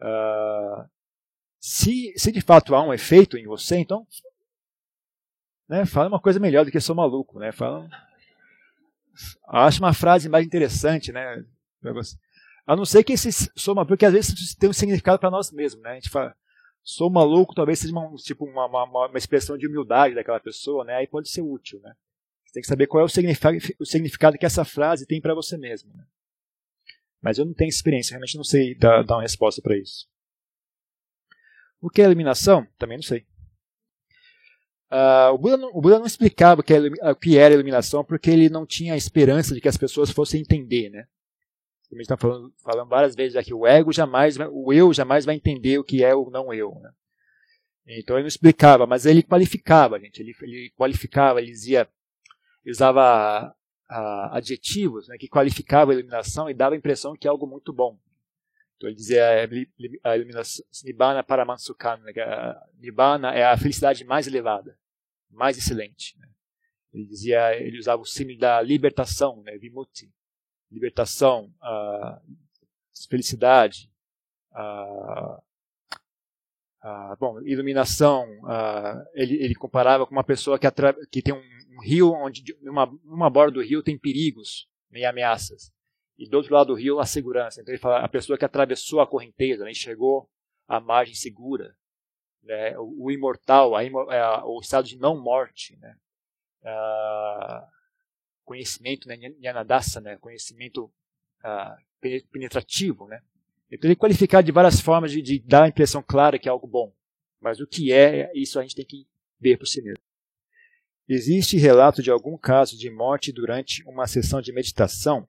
Uh, 0.01 0.89
se, 1.59 2.13
se 2.17 2.31
de 2.31 2.41
fato 2.41 2.75
há 2.75 2.83
um 2.83 2.93
efeito 2.93 3.37
em 3.37 3.47
você, 3.47 3.77
então 3.77 4.07
né, 5.69 5.85
fala 5.85 6.09
uma 6.09 6.21
coisa 6.21 6.39
melhor 6.39 6.65
do 6.65 6.71
que 6.71 6.81
sou 6.81 6.95
maluco, 6.95 7.39
né? 7.39 7.51
Fala, 7.53 7.89
acho 9.49 9.83
uma 9.83 9.93
frase 9.93 10.29
mais 10.29 10.47
interessante, 10.47 11.13
né? 11.13 11.45
A 12.67 12.77
não 12.77 12.85
ser 12.85 13.05
que 13.05 13.13
esse 13.13 13.31
soma, 13.57 13.87
porque 13.87 14.05
às 14.05 14.13
vezes 14.13 14.55
tem 14.55 14.69
um 14.69 14.73
significado 14.73 15.19
para 15.19 15.31
nós 15.31 15.51
mesmos, 15.51 15.83
né? 15.83 15.93
A 15.93 15.95
gente 15.95 16.11
fala, 16.11 16.35
sou 16.83 17.11
maluco, 17.11 17.55
talvez 17.55 17.79
seja 17.79 17.93
uma, 17.93 18.15
tipo 18.17 18.45
uma, 18.45 18.67
uma, 18.67 19.09
uma, 19.09 19.19
expressão 19.19 19.57
de 19.57 19.67
humildade 19.67 20.15
daquela 20.15 20.41
pessoa, 20.41 20.85
né? 20.85 20.97
Aí 20.97 21.07
pode 21.07 21.29
ser 21.29 21.43
útil, 21.43 21.81
né? 21.81 21.95
Você 22.45 22.53
tem 22.55 22.61
que 22.63 22.69
saber 22.69 22.87
qual 22.87 23.03
é 23.03 23.05
o 23.05 23.09
significado, 23.09 23.59
o 23.81 23.85
significado 23.85 24.39
que 24.39 24.47
essa 24.47 24.65
frase 24.65 25.07
tem 25.07 25.21
para 25.21 25.35
você 25.35 25.57
mesmo. 25.57 25.93
Né? 25.95 26.05
Mas 27.23 27.39
eu 27.39 27.45
não 27.45 27.55
tenho 27.55 27.69
experiência, 27.69 28.13
realmente 28.13 28.37
não 28.37 28.45
sei 28.45 28.75
dar, 28.75 29.03
dar 29.03 29.17
uma 29.17 29.23
resposta 29.23 29.61
para 29.63 29.77
isso. 29.77 30.07
O 31.81 31.91
que 31.91 32.03
é 32.03 32.05
eliminação? 32.05 32.67
Também 32.79 32.99
não 32.99 33.03
sei. 33.03 33.27
Uh, 34.91 35.33
o, 35.35 35.39
Buda 35.39 35.57
não, 35.57 35.69
o, 35.71 35.81
Buda 35.81 35.99
não, 35.99 36.07
explicava 36.07 36.61
o 36.61 36.65
que, 36.65 36.73
é, 36.73 37.11
o 37.11 37.17
que 37.17 37.37
era 37.37 37.53
eliminação 37.53 38.05
porque 38.05 38.31
ele 38.31 38.49
não 38.49 38.65
tinha 38.65 38.95
a 38.95 38.97
esperança 38.97 39.55
de 39.55 39.61
que 39.61 39.69
as 39.69 39.77
pessoas 39.77 40.11
fossem 40.11 40.41
entender, 40.41 40.91
né? 40.91 41.07
a 41.93 41.95
gente 41.95 42.03
está 42.03 42.17
falando, 42.17 42.53
falando, 42.63 42.89
várias 42.89 43.15
vezes 43.15 43.37
aqui, 43.37 43.55
o 43.55 43.67
ego 43.67 43.93
jamais, 43.93 44.37
o 44.51 44.73
eu 44.73 44.93
jamais 44.93 45.25
vai 45.25 45.37
entender 45.37 45.79
o 45.79 45.85
que 45.85 46.05
é 46.05 46.15
o 46.15 46.31
não 46.31 46.53
eu. 46.53 46.75
Né? 46.81 46.91
Então 47.99 48.17
ele 48.17 48.25
não 48.25 48.29
explicava, 48.29 48.87
mas 48.87 49.07
ele 49.07 49.23
qualificava, 49.23 49.99
gente. 50.01 50.21
Ele, 50.21 50.35
ele 50.43 50.73
qualificava, 50.77 51.41
ele 51.41 51.51
dizia, 51.51 51.89
ele 52.65 52.73
usava 52.73 53.55
adjetivos 53.89 55.09
né, 55.09 55.17
que 55.19 55.29
qualificavam 55.29 55.93
a 55.93 55.99
iluminação 55.99 56.51
e 56.51 56.55
dava 56.55 56.75
a 56.75 56.79
impressão 56.79 57.17
que 57.17 57.27
é 57.27 57.31
algo 57.31 57.47
muito 57.47 57.73
bom. 57.73 57.99
Então 58.77 58.89
ele 58.89 58.97
dizia 58.97 59.23
é, 59.23 59.49
a 60.03 60.17
iluminação, 60.17 60.65
Nibbana 60.85 61.23
Paramansukana, 61.23 62.03
né, 62.05 62.13
Nibbana 62.79 63.33
é 63.33 63.45
a 63.45 63.57
felicidade 63.57 64.05
mais 64.05 64.27
elevada, 64.27 64.79
mais 65.31 65.57
excelente. 65.57 66.19
Né? 66.19 66.29
Ele 66.93 67.07
dizia, 67.07 67.55
ele 67.59 67.79
usava 67.79 68.03
o 68.03 68.07
símbolo 68.07 68.39
da 68.39 68.61
libertação, 68.61 69.43
né, 69.43 69.57
Vimutti 69.57 70.11
libertação, 70.71 71.53
felicidade, 73.09 73.91
a, 76.87 77.17
bom, 77.19 77.41
iluminação. 77.43 78.25
A, 78.45 79.05
ele, 79.15 79.43
ele, 79.43 79.55
comparava 79.55 80.07
com 80.07 80.13
uma 80.13 80.25
pessoa 80.25 80.59
que, 80.59 80.67
que 81.11 81.23
tem 81.23 81.35
um, 81.35 81.43
um, 81.77 81.81
rio 81.83 82.13
onde 82.13 82.57
uma, 82.63 82.87
uma 83.05 83.29
borda 83.29 83.53
do 83.53 83.63
rio 83.63 83.83
tem 83.83 83.99
perigos 83.99 84.69
e 84.93 85.05
ameaças 85.05 85.73
e 86.17 86.29
do 86.29 86.37
outro 86.37 86.55
lado 86.55 86.69
do 86.69 86.75
rio 86.75 87.01
a 87.01 87.07
segurança. 87.07 87.61
Então 87.61 87.73
ele 87.73 87.81
fala 87.81 88.01
a 88.01 88.09
pessoa 88.09 88.39
que 88.39 88.45
atravessou 88.45 89.01
a 89.01 89.07
correnteza, 89.07 89.65
né, 89.65 89.75
chegou 89.75 90.31
à 90.67 90.81
margem 90.81 91.15
segura, 91.15 91.77
né, 92.43 92.79
o, 92.79 93.05
o, 93.07 93.11
imortal, 93.11 93.75
a, 93.75 93.81
a, 93.81 94.47
o 94.47 94.61
estado 94.61 94.87
de 94.87 94.97
não 94.97 95.21
morte, 95.21 95.77
né, 95.77 95.97
a, 96.65 97.69
conhecimento, 98.45 99.09
né, 99.09 99.17
Nyanadasa, 99.17 100.01
né, 100.01 100.17
conhecimento 100.19 100.91
penetrativo, 102.31 103.07
né. 103.07 103.21
Ele 103.71 103.93
é 103.93 103.97
qualificado 103.97 104.45
de 104.45 104.53
várias 104.53 104.81
formas 104.81 105.11
de, 105.11 105.21
de, 105.21 105.39
dar 105.41 105.65
a 105.65 105.69
impressão 105.69 106.03
clara 106.03 106.39
que 106.39 106.49
é 106.49 106.51
algo 106.51 106.67
bom, 106.67 106.95
mas 107.41 107.61
o 107.61 107.67
que 107.67 107.93
é, 107.93 108.31
isso 108.35 108.59
a 108.59 108.63
gente 108.63 108.77
tem 108.77 108.85
que 108.85 109.07
ver 109.41 109.59
por 109.59 109.67
si 109.67 109.83
mesmo. 109.83 110.03
Existe 111.09 111.57
relato 111.57 112.03
de 112.03 112.11
algum 112.11 112.37
caso 112.37 112.77
de 112.77 112.91
morte 112.91 113.33
durante 113.33 113.83
uma 113.85 114.07
sessão 114.07 114.41
de 114.41 114.53
meditação? 114.53 115.29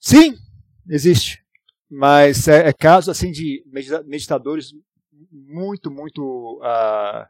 Sim, 0.00 0.38
existe. 0.88 1.44
Mas 1.88 2.48
é, 2.48 2.68
é 2.68 2.72
caso 2.72 3.10
assim 3.10 3.30
de 3.30 3.64
meditadores 4.06 4.72
muito, 5.30 5.90
muito 5.90 6.60
uh, 6.62 7.28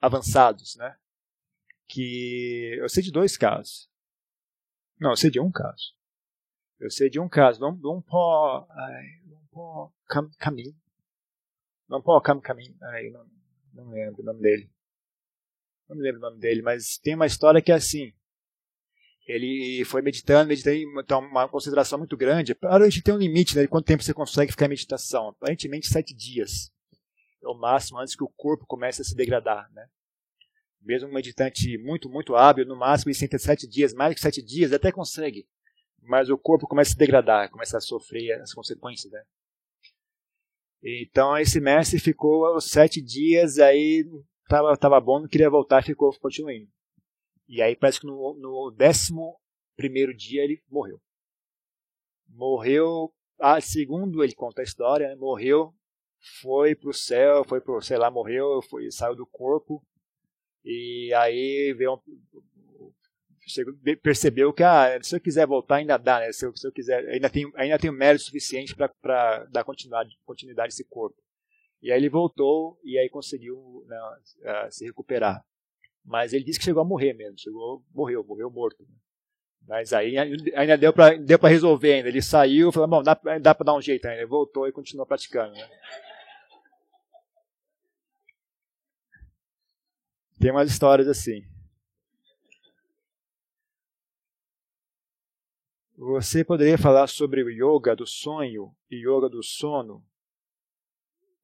avançados, 0.00 0.76
né? 0.76 0.96
Que 1.88 2.76
eu 2.78 2.88
sei 2.88 3.02
de 3.02 3.12
dois 3.12 3.36
casos. 3.36 3.88
Não, 4.98 5.10
eu 5.10 5.16
sei 5.16 5.30
de 5.30 5.40
um 5.40 5.50
caso. 5.50 5.95
Eu 6.78 6.90
sei 6.90 7.08
de 7.08 7.18
um 7.18 7.28
caso. 7.28 7.60
Não, 7.60 7.74
não 7.76 8.02
pode, 8.02 8.66
não 9.26 9.40
pode 9.50 9.92
cam, 10.08 10.30
caminho. 10.38 10.74
Não 11.88 12.02
pode 12.02 12.24
cam, 12.24 12.40
caminho. 12.40 12.74
Ai, 12.82 13.10
não, 13.10 13.26
não 13.72 13.90
lembro 13.90 14.22
o 14.22 14.24
nome 14.24 14.40
dele. 14.40 14.70
Não 15.88 15.96
me 15.96 16.02
lembro 16.02 16.18
o 16.18 16.22
nome 16.22 16.38
dele, 16.38 16.62
mas 16.62 16.98
tem 16.98 17.14
uma 17.14 17.26
história 17.26 17.62
que 17.62 17.70
é 17.70 17.76
assim 17.76 18.12
ele 19.26 19.84
foi 19.84 20.02
meditando, 20.02 20.48
meditando 20.48 20.76
então, 21.00 21.18
uma 21.18 21.48
concentração 21.48 21.98
muito 21.98 22.16
grande. 22.16 22.54
Para 22.54 22.84
a 22.84 22.88
gente 22.88 23.02
tem 23.02 23.12
um 23.12 23.18
limite 23.18 23.56
né, 23.56 23.62
de 23.62 23.68
quanto 23.68 23.86
tempo 23.86 24.02
você 24.02 24.14
consegue 24.14 24.52
ficar 24.52 24.66
em 24.66 24.70
meditação. 24.70 25.28
Aparentemente, 25.28 25.88
sete 25.88 26.14
dias 26.14 26.72
é 27.42 27.48
o 27.48 27.54
máximo 27.54 27.98
antes 27.98 28.14
que 28.14 28.22
o 28.22 28.28
corpo 28.28 28.64
comece 28.66 29.02
a 29.02 29.04
se 29.04 29.16
degradar. 29.16 29.68
Né? 29.72 29.88
Mesmo 30.80 31.08
um 31.08 31.12
meditante 31.12 31.76
muito, 31.78 32.08
muito 32.08 32.36
hábil, 32.36 32.64
no 32.64 32.76
máximo, 32.76 33.10
ele 33.10 33.18
senta 33.18 33.38
sete 33.38 33.66
dias, 33.66 33.92
mais 33.92 34.14
que 34.14 34.20
sete 34.20 34.40
dias, 34.40 34.72
até 34.72 34.92
consegue. 34.92 35.48
Mas 36.06 36.30
o 36.30 36.38
corpo 36.38 36.66
começa 36.66 36.90
a 36.90 36.92
se 36.92 36.98
degradar, 36.98 37.50
começa 37.50 37.78
a 37.78 37.80
sofrer 37.80 38.40
as 38.40 38.54
consequências. 38.54 39.12
Né? 39.12 39.22
Então, 40.82 41.36
esse 41.36 41.60
mestre 41.60 41.98
ficou 41.98 42.60
sete 42.60 43.02
dias, 43.02 43.58
aí 43.58 44.04
estava 44.42 44.76
tava 44.76 45.00
bom, 45.00 45.20
não 45.20 45.28
queria 45.28 45.50
voltar, 45.50 45.82
ficou, 45.82 46.16
continuando. 46.18 46.68
E 47.48 47.60
aí 47.60 47.76
parece 47.76 48.00
que 48.00 48.06
no, 48.06 48.34
no 48.34 48.70
décimo 48.70 49.36
primeiro 49.76 50.14
dia 50.14 50.44
ele 50.44 50.62
morreu. 50.68 51.00
Morreu, 52.28 53.12
ah, 53.38 53.60
segundo 53.60 54.22
ele 54.22 54.34
conta 54.34 54.60
a 54.60 54.64
história, 54.64 55.08
né, 55.08 55.16
morreu, 55.16 55.74
foi 56.40 56.74
para 56.74 56.90
o 56.90 56.94
céu, 56.94 57.44
foi 57.44 57.60
pro, 57.60 57.80
sei 57.80 57.98
lá, 57.98 58.10
morreu, 58.10 58.60
foi, 58.62 58.90
saiu 58.90 59.14
do 59.14 59.26
corpo, 59.26 59.84
e 60.64 61.12
aí 61.14 61.72
veio 61.76 62.02
percebeu 64.02 64.52
que 64.52 64.62
ah, 64.62 64.98
se 65.02 65.14
eu 65.14 65.20
quiser 65.20 65.46
voltar 65.46 65.76
ainda 65.76 65.96
dá, 65.96 66.20
né? 66.20 66.32
se, 66.32 66.44
eu, 66.44 66.56
se 66.56 66.66
eu 66.66 66.72
quiser 66.72 67.08
ainda 67.08 67.30
tem 67.30 67.50
ainda 67.54 67.78
tenho 67.78 67.92
mérito 67.92 68.24
suficiente 68.24 68.74
para 68.74 69.44
dar 69.50 69.64
continuidade, 69.64 70.18
continuidade 70.24 70.66
a 70.66 70.74
esse 70.74 70.84
corpo. 70.84 71.16
E 71.82 71.92
aí 71.92 71.98
ele 71.98 72.08
voltou 72.08 72.78
e 72.82 72.98
aí 72.98 73.08
conseguiu 73.08 73.84
né, 73.86 74.68
se 74.70 74.84
recuperar. 74.84 75.44
Mas 76.04 76.32
ele 76.32 76.44
disse 76.44 76.58
que 76.58 76.64
chegou 76.64 76.82
a 76.82 76.84
morrer 76.84 77.12
mesmo, 77.12 77.38
chegou, 77.38 77.84
morreu, 77.92 78.24
morreu 78.24 78.50
morto. 78.50 78.82
Né? 78.82 78.94
Mas 79.68 79.92
aí 79.92 80.16
ainda 80.54 80.78
deu 80.78 80.92
para 80.92 81.16
deu 81.16 81.38
resolver 81.38 81.94
ainda. 81.94 82.08
Ele 82.08 82.22
saiu, 82.22 82.72
falou, 82.72 82.88
bom, 82.88 83.02
dá, 83.02 83.14
dá 83.40 83.54
para 83.54 83.66
dar 83.66 83.74
um 83.74 83.82
jeito 83.82 84.06
ainda. 84.06 84.20
Ele 84.20 84.26
voltou 84.26 84.66
e 84.68 84.72
continuou 84.72 85.06
praticando. 85.06 85.52
Né? 85.54 85.68
Tem 90.38 90.50
umas 90.50 90.70
histórias 90.70 91.08
assim. 91.08 91.42
Você 95.98 96.44
poderia 96.44 96.76
falar 96.76 97.06
sobre 97.06 97.42
o 97.42 97.48
yoga 97.48 97.96
do 97.96 98.06
sonho 98.06 98.70
e 98.90 98.96
yoga 98.96 99.30
do 99.30 99.42
sono? 99.42 100.04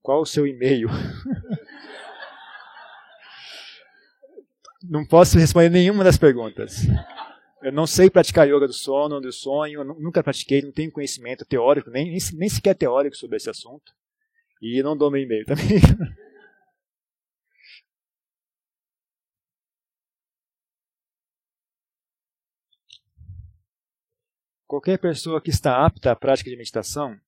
Qual 0.02 0.20
o 0.20 0.26
seu 0.26 0.46
e-mail? 0.46 0.88
não 4.84 5.06
posso 5.06 5.38
responder 5.38 5.70
nenhuma 5.70 6.04
das 6.04 6.18
perguntas. 6.18 6.82
Eu 7.62 7.72
não 7.72 7.86
sei 7.86 8.10
praticar 8.10 8.46
yoga 8.46 8.66
do 8.66 8.74
sono, 8.74 9.22
do 9.22 9.32
sonho, 9.32 9.84
nunca 9.84 10.22
pratiquei, 10.22 10.60
não 10.60 10.72
tenho 10.72 10.92
conhecimento 10.92 11.46
teórico, 11.46 11.88
nem, 11.88 12.18
nem, 12.34 12.48
sequer 12.48 12.74
teórico 12.74 13.16
sobre 13.16 13.38
esse 13.38 13.48
assunto. 13.48 13.92
E 14.60 14.82
não 14.82 14.94
dou 14.94 15.10
meu 15.10 15.22
e-mail 15.22 15.46
também. 15.46 15.80
Qualquer 24.72 24.96
pessoa 24.96 25.38
que 25.38 25.50
está 25.50 25.84
apta 25.84 26.12
à 26.12 26.16
prática 26.16 26.48
de 26.48 26.56
meditação, 26.56 27.20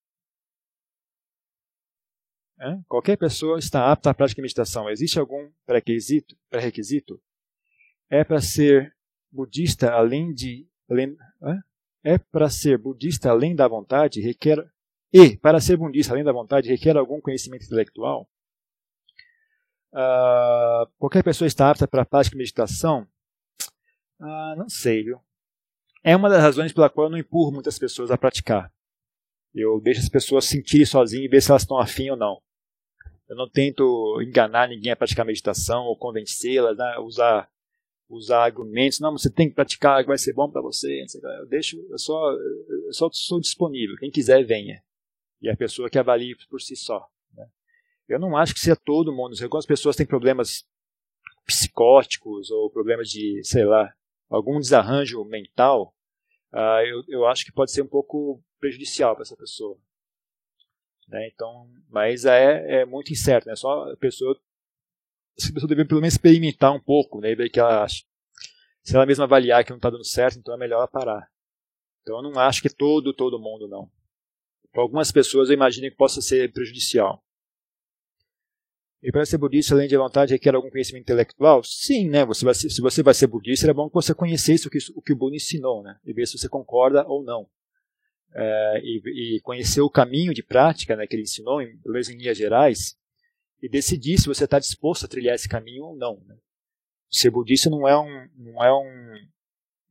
é? 2.58 2.78
qualquer 2.88 3.18
pessoa 3.18 3.58
está 3.58 3.92
apta 3.92 4.08
à 4.08 4.14
prática 4.14 4.36
de 4.36 4.44
meditação. 4.44 4.88
Existe 4.88 5.18
algum 5.18 5.52
pré-requisito? 5.66 6.34
Pré 6.48 6.72
é 8.08 8.24
para 8.24 8.40
ser 8.40 8.96
budista 9.30 9.92
além 9.92 10.32
de 10.32 10.66
além, 10.90 11.18
é 12.02 12.16
para 12.16 12.48
ser 12.48 12.78
budista 12.78 13.28
além 13.28 13.54
da 13.54 13.68
vontade 13.68 14.22
requer 14.22 14.66
e 15.12 15.36
para 15.36 15.60
ser 15.60 15.76
budista 15.76 16.14
além 16.14 16.24
da 16.24 16.32
vontade 16.32 16.70
requer 16.70 16.96
algum 16.96 17.20
conhecimento 17.20 17.66
intelectual. 17.66 18.26
Uh, 19.92 20.90
qualquer 20.96 21.22
pessoa 21.22 21.46
está 21.46 21.70
apta 21.70 21.86
para 21.86 22.00
a 22.00 22.06
prática 22.06 22.32
de 22.32 22.38
meditação? 22.38 23.06
Uh, 24.18 24.56
não 24.56 24.70
sei, 24.70 25.04
viu? 25.04 25.20
É 26.04 26.14
uma 26.14 26.28
das 26.28 26.42
razões 26.42 26.72
pela 26.72 26.90
qual 26.90 27.06
eu 27.06 27.10
não 27.10 27.18
empurro 27.18 27.50
muitas 27.50 27.78
pessoas 27.78 28.10
a 28.10 28.18
praticar. 28.18 28.70
Eu 29.54 29.80
deixo 29.80 30.00
as 30.00 30.08
pessoas 30.08 30.44
sentirem 30.44 30.84
sozinhas 30.84 31.24
e 31.24 31.28
ver 31.28 31.40
se 31.40 31.50
elas 31.50 31.62
estão 31.62 31.78
afim 31.78 32.10
ou 32.10 32.16
não. 32.16 32.40
Eu 33.28 33.36
não 33.36 33.48
tento 33.48 34.20
enganar 34.20 34.68
ninguém 34.68 34.92
a 34.92 34.96
praticar 34.96 35.24
meditação 35.24 35.84
ou 35.84 35.96
convencê-las 35.96 36.76
né, 36.76 36.98
usar 36.98 37.48
usar 38.08 38.44
argumentos, 38.44 39.00
não, 39.00 39.12
você 39.12 39.30
tem 39.30 39.48
que 39.48 39.54
praticar, 39.54 40.04
vai 40.04 40.18
ser 40.18 40.32
bom 40.32 40.50
para 40.50 40.60
você. 40.60 41.04
Eu 41.40 41.46
deixo, 41.46 41.78
eu 41.90 41.98
só, 41.98 42.32
eu 42.32 42.92
só 42.92 43.08
sou 43.12 43.40
disponível. 43.40 43.96
Quem 43.96 44.10
quiser, 44.10 44.44
venha. 44.44 44.82
E 45.40 45.48
a 45.48 45.56
pessoa 45.56 45.90
que 45.90 45.98
avalie 45.98 46.36
por 46.48 46.60
si 46.60 46.76
só. 46.76 47.06
Né? 47.34 47.46
Eu 48.08 48.18
não 48.18 48.36
acho 48.36 48.54
que 48.54 48.60
seja 48.60 48.76
todo 48.76 49.14
mundo. 49.14 49.34
Algumas 49.42 49.66
pessoas 49.66 49.96
têm 49.96 50.06
problemas 50.06 50.64
psicóticos 51.46 52.50
ou 52.50 52.70
problemas 52.70 53.08
de, 53.08 53.42
sei 53.44 53.64
lá, 53.64 53.92
algum 54.28 54.58
desarranjo 54.58 55.24
mental. 55.24 55.93
Uh, 56.54 56.86
eu, 56.86 57.04
eu 57.08 57.26
acho 57.26 57.44
que 57.44 57.52
pode 57.52 57.72
ser 57.72 57.82
um 57.82 57.88
pouco 57.88 58.40
prejudicial 58.60 59.14
para 59.14 59.22
essa 59.22 59.36
pessoa. 59.36 59.76
Né? 61.08 61.28
Então, 61.34 61.68
mas 61.90 62.24
é, 62.24 62.82
é 62.82 62.84
muito 62.84 63.12
incerto. 63.12 63.48
Né? 63.48 63.56
Só 63.56 63.90
a 63.90 63.96
pessoa 63.96 64.40
a 65.36 65.52
pessoa 65.52 65.68
deve 65.68 65.84
pelo 65.84 66.00
menos 66.00 66.14
experimentar 66.14 66.72
um 66.72 66.80
pouco, 66.80 67.20
né, 67.20 67.32
e 67.32 67.34
ver 67.34 67.50
que 67.50 67.58
ela 67.58 67.82
acha. 67.82 68.04
Se 68.82 68.94
ela 68.94 69.06
mesma 69.06 69.24
avaliar 69.24 69.64
que 69.64 69.70
não 69.70 69.78
está 69.78 69.90
dando 69.90 70.04
certo, 70.04 70.38
então 70.38 70.54
é 70.54 70.56
melhor 70.56 70.76
ela 70.76 70.88
parar. 70.88 71.28
Então 72.02 72.16
eu 72.16 72.22
não 72.22 72.38
acho 72.38 72.62
que 72.62 72.68
todo, 72.68 73.12
todo 73.12 73.38
mundo 73.38 73.66
não. 73.66 73.90
Para 74.70 74.82
algumas 74.82 75.10
pessoas 75.10 75.48
eu 75.48 75.54
imagino 75.54 75.90
que 75.90 75.96
possa 75.96 76.20
ser 76.20 76.52
prejudicial. 76.52 77.23
E 79.04 79.12
para 79.12 79.26
ser 79.26 79.36
budista, 79.36 79.74
além 79.74 79.86
de 79.86 79.98
vontade, 79.98 80.32
requer 80.32 80.54
algum 80.54 80.70
conhecimento 80.70 81.02
intelectual? 81.02 81.62
Sim, 81.62 82.08
né? 82.08 82.24
Você 82.24 82.42
vai 82.42 82.54
se 82.54 82.80
você 82.80 83.02
vai 83.02 83.12
ser 83.12 83.26
budista, 83.26 83.70
é 83.70 83.74
bom 83.74 83.86
que 83.86 83.94
você 83.94 84.14
conhecesse 84.14 84.66
o 84.66 84.70
que, 84.70 84.78
o 84.94 85.02
que 85.02 85.12
o 85.12 85.16
Buda 85.16 85.36
ensinou, 85.36 85.82
né? 85.82 85.98
E 86.06 86.12
ver 86.14 86.26
se 86.26 86.38
você 86.38 86.48
concorda 86.48 87.06
ou 87.06 87.22
não. 87.22 87.46
É, 88.34 88.80
e, 88.82 89.36
e, 89.36 89.40
conhecer 89.42 89.82
o 89.82 89.90
caminho 89.90 90.32
de 90.32 90.42
prática 90.42 90.96
né, 90.96 91.06
que 91.06 91.14
ele 91.14 91.22
ensinou, 91.22 91.60
em, 91.60 91.76
pelo 91.80 91.92
menos 91.92 92.08
em 92.08 92.16
linhas 92.16 92.36
gerais, 92.36 92.96
e 93.62 93.68
decidir 93.68 94.18
se 94.18 94.26
você 94.26 94.44
está 94.44 94.58
disposto 94.58 95.04
a 95.04 95.08
trilhar 95.08 95.34
esse 95.34 95.48
caminho 95.48 95.84
ou 95.84 95.94
não. 95.94 96.18
Né? 96.26 96.34
Ser 97.10 97.30
budista 97.30 97.68
não 97.68 97.86
é 97.86 97.96
um, 97.96 98.28
não 98.36 98.64
é 98.64 98.72
um, 98.72 99.14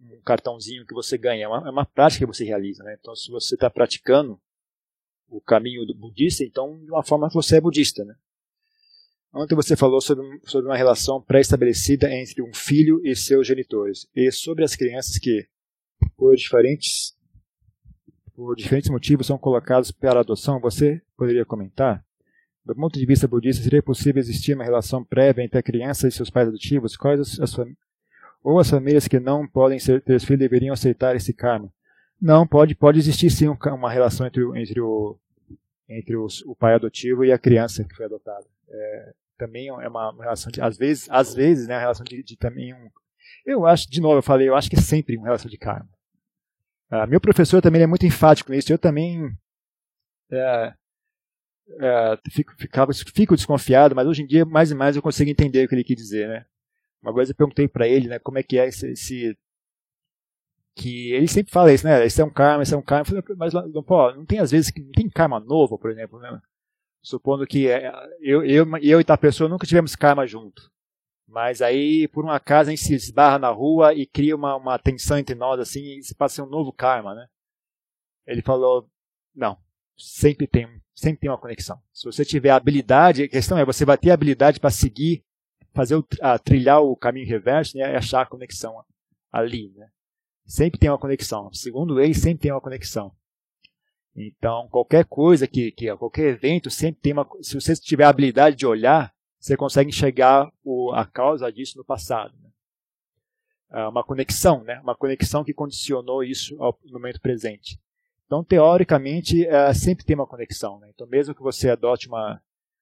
um 0.01 0.21
cartãozinho 0.25 0.87
que 0.87 0.93
você 0.93 1.19
ganha, 1.19 1.45
é 1.45 1.47
uma, 1.47 1.67
é 1.67 1.71
uma, 1.71 1.85
prática 1.85 2.25
que 2.25 2.33
você 2.33 2.43
realiza. 2.43 2.83
Né? 2.83 2.97
Então, 2.99 3.15
se 3.15 3.31
você 3.31 3.53
está 3.53 3.69
praticando 3.69 4.41
o 5.29 5.39
caminho 5.39 5.85
budista, 5.95 6.43
então, 6.43 6.83
de 6.83 6.91
uma 6.91 7.03
forma, 7.03 7.29
você 7.29 7.57
é 7.57 7.61
budista. 7.61 8.03
Né? 8.03 8.15
Ontem 9.33 9.55
você 9.55 9.75
falou 9.75 9.99
sobre, 9.99 10.39
sobre 10.43 10.69
uma 10.69 10.77
relação 10.77 11.19
pré-estabelecida 11.19 12.13
entre 12.13 12.43
um 12.43 12.53
filho 12.53 13.01
e 13.03 13.15
seus 13.15 13.47
genitores, 13.47 14.07
e 14.15 14.31
sobre 14.31 14.63
as 14.63 14.75
crianças 14.75 15.17
que, 15.17 15.47
por 16.15 16.35
diferentes 16.35 17.17
por 18.35 18.55
diferentes 18.55 18.89
motivos, 18.89 19.27
são 19.27 19.37
colocados 19.37 19.91
para 19.91 20.19
adoção, 20.19 20.59
você 20.59 21.01
poderia 21.15 21.45
comentar? 21.45 22.03
Do 22.65 22.75
ponto 22.75 22.97
de 22.97 23.05
vista 23.05 23.27
budista, 23.27 23.63
seria 23.63 23.83
possível 23.83 24.19
existir 24.19 24.55
uma 24.55 24.63
relação 24.63 25.03
prévia 25.03 25.43
entre 25.43 25.59
a 25.59 25.63
criança 25.63 26.07
e 26.07 26.11
seus 26.11 26.29
pais 26.29 26.47
adotivos? 26.47 26.95
Quais 26.95 27.39
as, 27.39 27.53
fam... 27.53 27.75
ou 28.43 28.59
as 28.59 28.69
famílias 28.69 29.07
que 29.07 29.19
não 29.19 29.47
podem 29.47 29.77
ser, 29.77 30.01
ter 30.01 30.19
filhos 30.19 30.39
deveriam 30.39 30.73
aceitar 30.73 31.15
esse 31.15 31.33
karma? 31.33 31.71
Não, 32.19 32.47
pode, 32.47 32.73
pode 32.73 32.99
existir 32.99 33.29
sim 33.29 33.47
uma 33.47 33.91
relação 33.91 34.25
entre, 34.25 34.43
entre, 34.59 34.79
o, 34.79 35.17
entre 35.87 36.15
os, 36.15 36.41
o 36.45 36.55
pai 36.55 36.73
adotivo 36.73 37.23
e 37.25 37.31
a 37.31 37.37
criança 37.37 37.83
que 37.83 37.95
foi 37.95 38.05
adotada. 38.05 38.45
É, 38.69 39.13
também 39.37 39.67
é 39.67 39.87
uma, 39.87 40.13
relação 40.19 40.51
de, 40.51 40.61
às 40.61 40.77
vezes, 40.77 41.09
às 41.09 41.33
vezes, 41.33 41.67
né, 41.67 41.75
uma 41.75 41.81
relação 41.81 42.03
de, 42.03 42.23
de 42.23 42.37
também 42.37 42.73
um, 42.73 42.89
eu 43.45 43.65
acho, 43.65 43.89
de 43.89 43.99
novo, 43.99 44.17
eu 44.17 44.23
falei, 44.23 44.47
eu 44.47 44.55
acho 44.55 44.69
que 44.69 44.77
é 44.77 44.81
sempre 44.81 45.17
uma 45.17 45.25
relação 45.25 45.49
de 45.49 45.57
karma. 45.57 45.89
Uh, 46.91 47.07
meu 47.07 47.19
professor 47.19 47.61
também 47.61 47.81
é 47.81 47.87
muito 47.87 48.05
enfático 48.05 48.51
nisso. 48.51 48.71
Eu 48.71 48.77
também 48.77 49.35
é, 50.31 50.73
é, 51.81 52.17
fico, 52.31 52.53
ficava, 52.57 52.91
fico 52.93 53.35
desconfiado, 53.35 53.95
mas 53.95 54.07
hoje 54.07 54.21
em 54.23 54.27
dia, 54.27 54.45
mais 54.45 54.71
e 54.71 54.75
mais, 54.75 54.95
eu 54.95 55.01
consigo 55.01 55.29
entender 55.29 55.65
o 55.65 55.67
que 55.67 55.75
ele 55.75 55.83
quis 55.83 55.97
dizer. 55.97 56.27
Né? 56.27 56.45
Uma 57.01 57.13
vez 57.13 57.29
eu 57.29 57.35
perguntei 57.35 57.67
para 57.67 57.87
ele 57.87 58.07
né, 58.07 58.19
como 58.19 58.37
é 58.37 58.43
que 58.43 58.57
é 58.57 58.67
esse, 58.67 58.91
esse, 58.91 59.37
que 60.75 61.11
ele 61.11 61.27
sempre 61.27 61.51
fala 61.51 61.73
isso, 61.73 61.85
né? 61.85 62.05
Esse 62.05 62.21
é 62.21 62.25
um 62.25 62.31
karma, 62.31 62.63
esse 62.63 62.73
é 62.73 62.77
um 62.77 62.81
karma. 62.81 63.05
Mas 63.37 63.53
pô, 63.85 64.11
não 64.13 64.25
tem 64.25 64.39
às 64.39 64.51
vezes 64.51 64.71
que 64.71 64.81
não 64.81 64.91
tem 64.91 65.09
karma 65.09 65.39
novo, 65.39 65.77
por 65.77 65.91
exemplo, 65.91 66.19
né? 66.19 66.41
Supondo 67.03 67.45
que 67.45 67.67
é, 67.67 67.91
eu, 68.21 68.45
eu, 68.45 68.77
eu 68.77 69.01
e 69.01 69.03
tal 69.03 69.17
pessoa 69.17 69.49
nunca 69.49 69.67
tivemos 69.67 69.95
karma 69.95 70.25
junto. 70.25 70.71
Mas 71.27 71.61
aí, 71.61 72.07
por 72.07 72.23
um 72.23 72.29
acaso, 72.29 72.69
a 72.69 72.75
gente 72.75 72.83
se 72.83 72.93
esbarra 72.93 73.37
na 73.37 73.49
rua 73.49 73.93
e 73.93 74.05
cria 74.05 74.35
uma, 74.35 74.55
uma 74.55 74.79
tensão 74.79 75.17
entre 75.17 75.35
nós, 75.35 75.59
assim, 75.59 75.97
e 75.97 76.03
se 76.03 76.15
passa 76.15 76.43
um 76.43 76.49
novo 76.49 76.71
karma, 76.71 77.13
né? 77.13 77.27
Ele 78.25 78.41
falou, 78.41 78.89
não, 79.35 79.57
sempre 79.97 80.47
tem, 80.47 80.67
sempre 80.95 81.21
tem 81.21 81.29
uma 81.29 81.37
conexão. 81.37 81.81
Se 81.91 82.05
você 82.05 82.23
tiver 82.23 82.51
habilidade, 82.51 83.23
a 83.23 83.27
questão 83.27 83.57
é, 83.57 83.65
você 83.65 83.83
vai 83.83 83.97
ter 83.97 84.11
habilidade 84.11 84.59
para 84.59 84.69
seguir, 84.69 85.25
fazer 85.73 85.95
o, 85.95 86.07
a, 86.21 86.39
trilhar 86.39 86.81
o 86.81 86.95
caminho 86.95 87.27
reverso 87.27 87.77
né, 87.77 87.91
e 87.91 87.95
achar 87.95 88.21
a 88.21 88.25
conexão 88.25 88.81
ali, 89.31 89.73
né? 89.75 89.89
Sempre 90.45 90.79
tem 90.79 90.89
uma 90.89 90.99
conexão. 90.99 91.51
Segundo 91.51 91.99
ele, 91.99 92.13
sempre 92.13 92.43
tem 92.43 92.51
uma 92.51 92.61
conexão. 92.61 93.13
Então, 94.15 94.67
qualquer 94.69 95.05
coisa 95.05 95.47
que, 95.47 95.71
que 95.71 95.95
qualquer 95.95 96.25
evento 96.25 96.69
sempre 96.69 97.01
tem 97.01 97.13
uma. 97.13 97.27
Se 97.41 97.55
você 97.55 97.75
tiver 97.75 98.03
a 98.03 98.09
habilidade 98.09 98.55
de 98.55 98.65
olhar, 98.65 99.11
você 99.39 99.57
consegue 99.57 99.89
enxergar 99.89 100.51
o, 100.63 100.91
a 100.93 101.05
causa 101.05 101.51
disso 101.51 101.77
no 101.77 101.83
passado. 101.83 102.33
Né? 102.41 102.49
É 103.71 103.87
uma 103.87 104.03
conexão, 104.03 104.63
né? 104.63 104.79
uma 104.81 104.95
conexão 104.95 105.43
que 105.43 105.53
condicionou 105.53 106.23
isso 106.23 106.55
ao, 106.61 106.77
momento 106.85 107.19
presente. 107.19 107.79
Então, 108.25 108.43
teoricamente, 108.43 109.45
é, 109.45 109.73
sempre 109.73 110.05
tem 110.05 110.15
uma 110.15 110.27
conexão. 110.27 110.79
Né? 110.79 110.91
Então, 110.93 111.07
mesmo 111.07 111.33
que 111.33 111.41
você 111.41 111.71
adote 111.71 112.07
uma, 112.07 112.39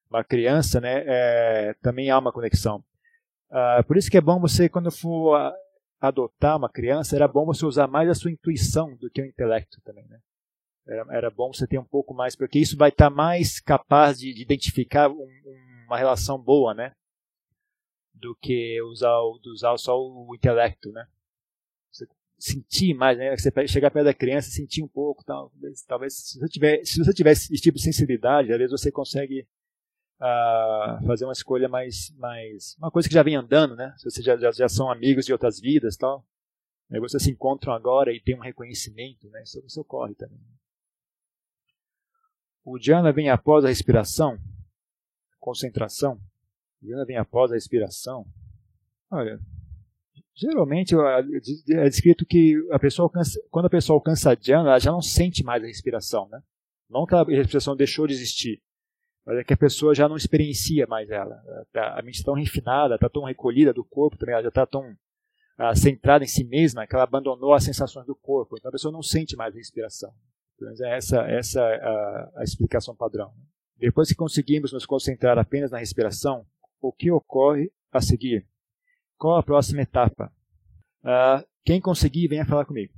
uma 0.10 0.24
criança, 0.24 0.82
né, 0.82 1.04
é, 1.08 1.74
também 1.82 2.10
há 2.12 2.20
uma 2.20 2.32
conexão. 2.32 2.84
Uh, 3.50 3.84
por 3.86 3.98
isso 3.98 4.10
que 4.10 4.18
é 4.18 4.22
bom 4.22 4.40
você, 4.40 4.70
quando 4.70 4.92
for 4.92 5.54
adotar 6.00 6.58
uma 6.58 6.70
criança, 6.70 7.16
era 7.16 7.28
bom 7.28 7.46
você 7.46 7.66
usar 7.66 7.88
mais 7.88 8.10
a 8.10 8.14
sua 8.14 8.32
intuição 8.32 8.96
do 8.96 9.10
que 9.10 9.22
o 9.22 9.26
intelecto 9.26 9.82
também. 9.82 10.08
Né? 10.08 10.20
Era, 10.92 11.06
era 11.10 11.30
bom 11.30 11.54
você 11.54 11.66
ter 11.66 11.78
um 11.78 11.86
pouco 11.86 12.14
mais, 12.14 12.36
porque 12.36 12.60
isso 12.60 12.76
vai 12.76 12.90
estar 12.90 13.10
mais 13.10 13.60
capaz 13.60 14.20
de, 14.20 14.34
de 14.34 14.42
identificar 14.42 15.10
um, 15.10 15.24
um 15.24 15.72
uma 15.92 15.98
relação 15.98 16.42
boa, 16.42 16.74
né? 16.74 16.94
Do 18.14 18.34
que 18.36 18.82
usar, 18.84 19.20
usar 19.46 19.78
só 19.78 20.00
o 20.00 20.34
intelecto, 20.34 20.90
né? 20.92 21.06
Você 21.92 22.08
sentir 22.40 22.94
mais, 22.94 23.18
né? 23.18 23.36
Você 23.36 23.52
chegar 23.68 23.92
perto 23.92 24.06
da 24.06 24.14
criança 24.14 24.50
sentir 24.50 24.82
um 24.82 24.88
pouco, 24.88 25.24
tal. 25.26 25.52
Talvez, 25.88 26.14
se 26.14 26.40
você 26.40 26.48
tiver, 26.48 26.86
se 26.86 26.98
você 27.04 27.14
tiver 27.14 27.32
esse 27.32 27.54
tipo 27.56 27.78
de 27.78 27.84
sensibilidade, 27.84 28.54
às 28.54 28.58
vezes 28.58 28.72
você 28.72 28.90
consegue 28.90 29.46
uh, 30.22 31.06
fazer 31.06 31.26
uma 31.26 31.34
escolha 31.34 31.68
mais, 31.68 32.10
mais, 32.18 32.78
uma 32.78 32.90
coisa 32.90 33.10
que 33.10 33.14
já 33.14 33.24
vem 33.24 33.36
andando, 33.36 33.76
né? 33.76 33.94
Se 33.98 34.06
vocês 34.10 34.26
já, 34.26 34.38
já, 34.38 34.52
já 34.52 34.70
são 34.70 34.90
amigos 34.90 35.26
de 35.26 35.34
outras 35.34 35.60
vidas, 35.60 35.98
tal. 35.98 36.26
Aí 36.90 37.02
vocês 37.02 37.22
se 37.22 37.32
encontram 37.32 37.74
agora 37.74 38.14
e 38.14 38.22
tem 38.22 38.36
um 38.36 38.42
reconhecimento, 38.42 39.30
né? 39.30 39.44
Isso, 39.44 39.62
isso 39.66 39.82
ocorre 39.82 40.16
também. 40.16 40.40
O 42.64 42.78
Jhana 42.80 43.12
vem 43.12 43.30
após 43.30 43.66
a 43.66 43.70
respiração 43.70 44.38
concentração, 45.42 46.22
Jhana 46.82 47.04
vem 47.04 47.18
após 47.18 47.52
a 47.52 47.58
expiração. 47.58 48.26
Olha, 49.10 49.40
geralmente 50.36 50.96
é 50.96 51.90
descrito 51.90 52.26
que 52.26 52.56
a 52.72 52.80
pessoa 52.80 53.08
alcança, 53.08 53.42
quando 53.50 53.66
a 53.66 53.70
pessoa 53.70 53.98
alcança 53.98 54.32
a 54.32 54.36
Jhana, 54.36 54.70
ela 54.70 54.80
já 54.80 54.92
não 54.92 55.02
sente 55.02 55.44
mais 55.44 55.64
a 55.64 55.68
respiração, 55.68 56.30
né? 56.30 56.42
Não 56.90 57.06
que 57.06 57.16
a 57.16 57.24
respiração 57.24 57.76
deixou 57.76 58.06
de 58.06 58.14
existir, 58.14 58.62
mas 59.26 59.38
é 59.40 59.44
que 59.44 59.54
a 59.54 59.58
pessoa 59.58 59.96
já 59.96 60.08
não 60.08 60.16
experiencia 60.16 60.86
mais 60.88 61.10
ela. 61.10 61.42
Tá, 61.74 62.00
a 62.00 62.02
mente 62.02 62.16
está 62.16 62.26
tão 62.26 62.36
refinada, 62.36 62.96
está 62.96 63.10
tão 63.10 63.24
recolhida 63.24 63.74
do 63.74 63.84
corpo 63.84 64.18
também, 64.18 64.34
ela 64.34 64.44
já 64.44 64.50
está 64.50 64.66
tão 64.66 64.92
uh, 64.92 65.76
centrada 65.76 66.24
em 66.24 66.28
si 66.28 66.44
mesma 66.44 66.86
que 66.86 66.96
ela 66.96 67.04
abandonou 67.04 67.54
as 67.54 67.64
sensações 67.64 68.06
do 68.06 68.16
corpo. 68.16 68.58
Então 68.58 68.70
a 68.70 68.72
pessoa 68.72 68.92
não 68.92 69.02
sente 69.02 69.36
mais 69.36 69.56
a 69.56 69.58
respiração. 69.58 70.14
É 70.80 70.98
essa, 70.98 71.22
essa 71.22 71.62
a, 71.62 72.32
a 72.38 72.44
explicação 72.44 72.96
padrão. 72.96 73.34
Né? 73.36 73.44
Depois 73.78 74.10
que 74.10 74.16
conseguimos 74.16 74.72
nos 74.72 74.86
concentrar 74.86 75.38
apenas 75.38 75.72
na 75.72 75.80
respiração, 75.80 76.46
o 76.80 76.92
que 76.92 77.12
ocorre 77.12 77.72
a 77.92 78.02
seguir? 78.02 78.48
Qual 79.18 79.38
a 79.38 79.44
próxima 79.44 79.82
etapa? 79.82 80.32
Uh, 81.04 81.46
quem 81.64 81.82
conseguir, 81.82 82.28
venha 82.28 82.46
falar 82.46 82.66
comigo. 82.66 82.94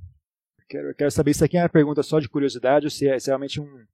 Quero, 0.68 0.94
quero, 0.94 1.10
saber 1.10 1.34
se 1.34 1.44
aqui 1.44 1.56
é 1.56 1.62
uma 1.62 1.68
pergunta 1.68 2.02
só 2.02 2.18
de 2.18 2.28
curiosidade 2.28 2.86
ou 2.86 2.90
se 2.90 3.08
é, 3.08 3.18
se 3.18 3.28
é 3.28 3.32
realmente 3.32 3.60
um, 3.60 3.86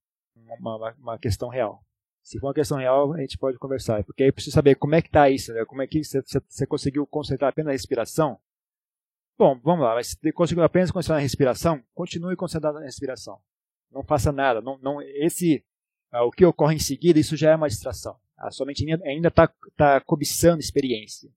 uma, 0.58 0.94
uma, 0.98 1.18
questão 1.18 1.48
real. 1.48 1.84
Se 2.22 2.38
for 2.38 2.48
uma 2.48 2.54
questão 2.54 2.78
real, 2.78 3.12
a 3.12 3.20
gente 3.20 3.38
pode 3.38 3.58
conversar. 3.58 4.04
Porque 4.04 4.22
aí 4.22 4.32
preciso 4.32 4.54
saber 4.54 4.76
como 4.76 4.94
é 4.94 5.02
que 5.02 5.08
está 5.08 5.28
isso, 5.28 5.52
né? 5.52 5.64
como 5.64 5.82
é 5.82 5.86
que 5.86 6.02
você, 6.04 6.22
você 6.22 6.66
conseguiu 6.66 7.06
concentrar 7.06 7.50
apenas 7.50 7.66
na 7.66 7.72
respiração. 7.72 8.38
Bom, 9.38 9.58
vamos 9.62 9.84
lá. 9.84 9.94
Mas 9.94 10.08
se 10.08 10.32
conseguiu 10.32 10.62
apenas 10.62 10.90
concentrar 10.90 11.18
na 11.18 11.22
respiração, 11.22 11.82
continue 11.94 12.36
concentrado 12.36 12.78
na 12.78 12.84
respiração. 12.84 13.40
Não 13.90 14.04
faça 14.04 14.30
nada. 14.30 14.60
Não, 14.60 14.78
não, 14.78 15.02
esse 15.02 15.64
ah, 16.10 16.24
o 16.24 16.30
que 16.30 16.44
ocorre 16.44 16.74
em 16.74 16.80
seguida, 16.80 17.20
isso 17.20 17.36
já 17.36 17.52
é 17.52 17.56
uma 17.56 17.68
distração. 17.68 18.16
A 18.36 18.50
sua 18.50 18.66
mente 18.66 18.84
ainda 19.04 19.28
está 19.28 19.52
tá 19.76 20.00
cobiçando 20.00 20.60
experiência. 20.60 21.30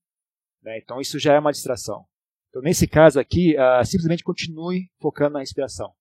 Né? 0.61 0.79
Então 0.79 0.99
isso 0.99 1.19
já 1.19 1.33
é 1.33 1.39
uma 1.39 1.51
distração. 1.51 2.05
Então 2.49 2.61
nesse 2.61 2.87
caso 2.87 3.19
aqui, 3.19 3.55
uh, 3.55 3.85
simplesmente 3.85 4.23
continue 4.23 4.89
focando 4.99 5.33
na 5.33 5.39
respiração. 5.39 5.93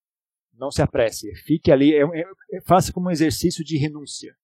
Não 0.55 0.71
se 0.71 0.83
apresse. 0.83 1.35
Fique 1.37 1.73
ali. 1.73 1.95
É, 1.95 2.03
é, 2.03 2.25
é, 2.53 2.61
faça 2.61 2.93
como 2.93 3.09
um 3.09 3.11
exercício 3.11 3.65
de 3.65 3.77
renúncia. 3.77 4.35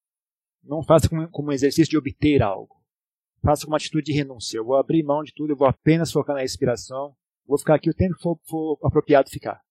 Não 0.63 0.83
faça 0.83 1.09
como, 1.09 1.29
como 1.29 1.49
um 1.49 1.53
exercício 1.53 1.91
de 1.91 1.99
obter 1.99 2.43
algo. 2.43 2.77
Faça 3.43 3.63
como 3.63 3.73
uma 3.73 3.77
atitude 3.77 4.07
de 4.07 4.13
renúncia. 4.13 4.59
Eu 4.59 4.65
vou 4.65 4.77
abrir 4.77 5.03
mão 5.03 5.23
de 5.23 5.33
tudo, 5.33 5.53
eu 5.53 5.57
vou 5.57 5.69
apenas 5.69 6.11
focar 6.11 6.35
na 6.35 6.43
respiração. 6.43 7.15
Vou 7.47 7.59
ficar 7.59 7.77
aqui 7.77 7.89
o 7.89 7.95
tempo 7.95 8.17
que 8.17 8.23
for, 8.23 8.39
for 8.45 8.79
apropriado 8.83 9.31
ficar. 9.31 9.63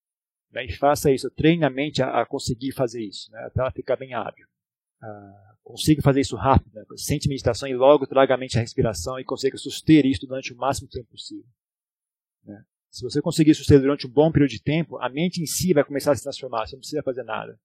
Né? 0.51 0.65
E 0.65 0.71
faça 0.71 1.11
isso, 1.11 1.29
treine 1.31 1.65
a 1.65 1.69
mente 1.69 2.01
a, 2.01 2.21
a 2.21 2.25
conseguir 2.25 2.71
fazer 2.71 3.03
isso, 3.03 3.31
né? 3.31 3.39
até 3.45 3.59
ela 3.59 3.71
ficar 3.71 3.95
bem 3.95 4.13
hábil. 4.13 4.45
Ah, 5.01 5.55
consiga 5.63 6.01
fazer 6.01 6.21
isso 6.21 6.35
rápido, 6.35 6.73
né? 6.73 6.83
sente 6.95 7.27
meditação 7.27 7.67
e 7.67 7.75
logo 7.75 8.07
traga 8.07 8.33
a 8.33 8.37
mente 8.37 8.57
à 8.57 8.61
respiração 8.61 9.19
e 9.19 9.25
consiga 9.25 9.57
suster 9.57 10.05
isso 10.05 10.25
durante 10.25 10.53
o 10.53 10.57
máximo 10.57 10.87
tempo 10.89 11.09
possível. 11.09 11.45
Né? 12.45 12.63
Se 12.89 13.03
você 13.03 13.21
conseguir 13.21 13.53
suster 13.53 13.79
durante 13.79 14.07
um 14.07 14.09
bom 14.09 14.31
período 14.31 14.51
de 14.51 14.61
tempo, 14.61 14.97
a 14.97 15.09
mente 15.09 15.41
em 15.41 15.45
si 15.45 15.73
vai 15.73 15.83
começar 15.83 16.13
a 16.13 16.15
se 16.15 16.23
transformar, 16.23 16.65
você 16.65 16.75
não 16.75 16.79
precisa 16.79 17.03
fazer 17.03 17.23
nada. 17.23 17.59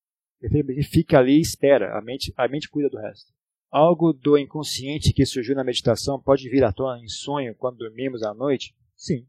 Fica 0.91 1.19
ali 1.19 1.39
e 1.39 1.41
espera, 1.41 1.97
a 1.97 2.03
mente, 2.03 2.33
a 2.37 2.49
mente 2.49 2.69
cuida 2.69 2.91
do 2.91 2.99
resto. 2.99 3.33
Algo 3.71 4.13
do 4.13 4.37
inconsciente 4.37 5.13
que 5.13 5.25
surgiu 5.25 5.55
na 5.55 5.65
meditação 5.65 6.21
pode 6.21 6.49
vir 6.51 6.65
à 6.65 6.73
tona 6.73 7.03
em 7.03 7.09
sonho 7.09 7.55
quando 7.55 7.79
dormimos 7.79 8.23
à 8.23 8.35
noite? 8.35 8.75
Sim, 8.97 9.27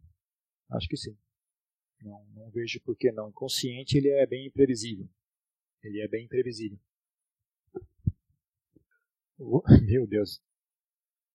acho 0.71 0.87
que 0.87 0.97
sim. 0.97 1.15
Não, 2.03 2.21
não 2.35 2.49
vejo 2.51 2.81
por 2.81 2.95
que 2.97 3.11
não. 3.11 3.27
O 3.27 3.29
inconsciente 3.29 3.97
ele 3.97 4.09
é 4.09 4.25
bem 4.25 4.47
imprevisível. 4.47 5.07
Ele 5.81 6.01
é 6.01 6.07
bem 6.07 6.25
imprevisível. 6.25 6.77
Meu 9.83 10.05
Deus. 10.05 10.41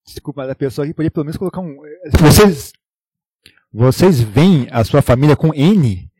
Desculpa, 0.06 0.42
mas 0.42 0.50
a 0.50 0.54
pessoa 0.54 0.84
aqui 0.84 0.94
podia 0.94 1.10
pelo 1.10 1.24
menos 1.24 1.36
colocar 1.36 1.60
um. 1.60 1.84
Eh, 1.84 2.10
vocês, 2.18 2.72
vocês 3.72 4.20
veem 4.20 4.66
a 4.70 4.82
sua 4.84 5.02
família 5.02 5.36
com 5.36 5.54
N? 5.54 6.10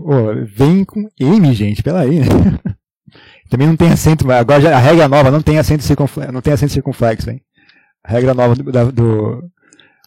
Oh, 0.00 0.44
vem 0.46 0.84
com 0.84 1.08
M, 1.18 1.52
gente, 1.54 1.82
pela 1.82 2.00
aí. 2.00 2.20
Né? 2.20 2.26
Também 3.48 3.66
não 3.66 3.76
tem 3.76 3.90
acento, 3.90 4.30
agora 4.30 4.60
já, 4.60 4.76
a 4.76 4.80
regra 4.80 5.08
nova 5.08 5.30
não 5.30 5.40
tem 5.40 5.58
acento 5.58 5.82
circunflexo, 5.82 6.32
não 6.32 6.42
tem 6.42 6.52
acento 6.52 6.72
circunflexo, 6.72 7.30
hein? 7.30 7.40
A 8.04 8.12
regra 8.12 8.34
nova 8.34 8.54
do, 8.54 8.92
do 8.92 9.50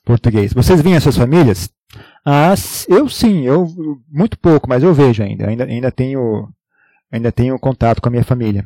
português. 0.06 0.54
Vocês 0.54 0.82
veem 0.82 0.96
as 0.96 1.04
suas 1.04 1.18
famílias? 1.18 1.70
Ah, 2.26 2.54
eu 2.88 3.10
sim, 3.10 3.46
eu 3.46 3.68
muito 4.08 4.38
pouco, 4.38 4.70
mas 4.70 4.84
eu 4.84 4.94
vejo 4.94 5.24
ainda. 5.24 5.48
Ainda, 5.48 5.66
ainda 5.66 5.92
tenho 5.92 6.50
ainda 7.12 7.32
tenho 7.32 7.60
contato 7.60 8.02
com 8.02 8.10
a 8.10 8.12
minha 8.12 8.24
família. 8.24 8.66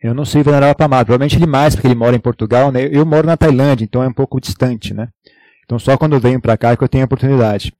Eu 0.00 0.14
não 0.14 0.24
sei 0.24 0.42
Venerável 0.42 0.74
Pamado, 0.74 1.06
provavelmente 1.06 1.36
ele 1.36 1.46
mais, 1.46 1.74
porque 1.74 1.86
ele 1.88 1.94
mora 1.94 2.14
em 2.14 2.20
Portugal, 2.20 2.70
né? 2.70 2.86
Eu 2.90 3.06
moro 3.06 3.26
na 3.26 3.36
Tailândia, 3.36 3.84
então 3.84 4.02
é 4.02 4.08
um 4.08 4.12
pouco 4.12 4.40
distante, 4.40 4.94
né? 4.94 5.08
Então 5.64 5.78
só 5.78 5.96
quando 5.96 6.14
eu 6.14 6.20
venho 6.20 6.40
para 6.40 6.56
cá 6.56 6.72
é 6.72 6.76
que 6.76 6.84
eu 6.84 6.88
tenho 6.88 7.04
a 7.04 7.06
oportunidade. 7.06 7.72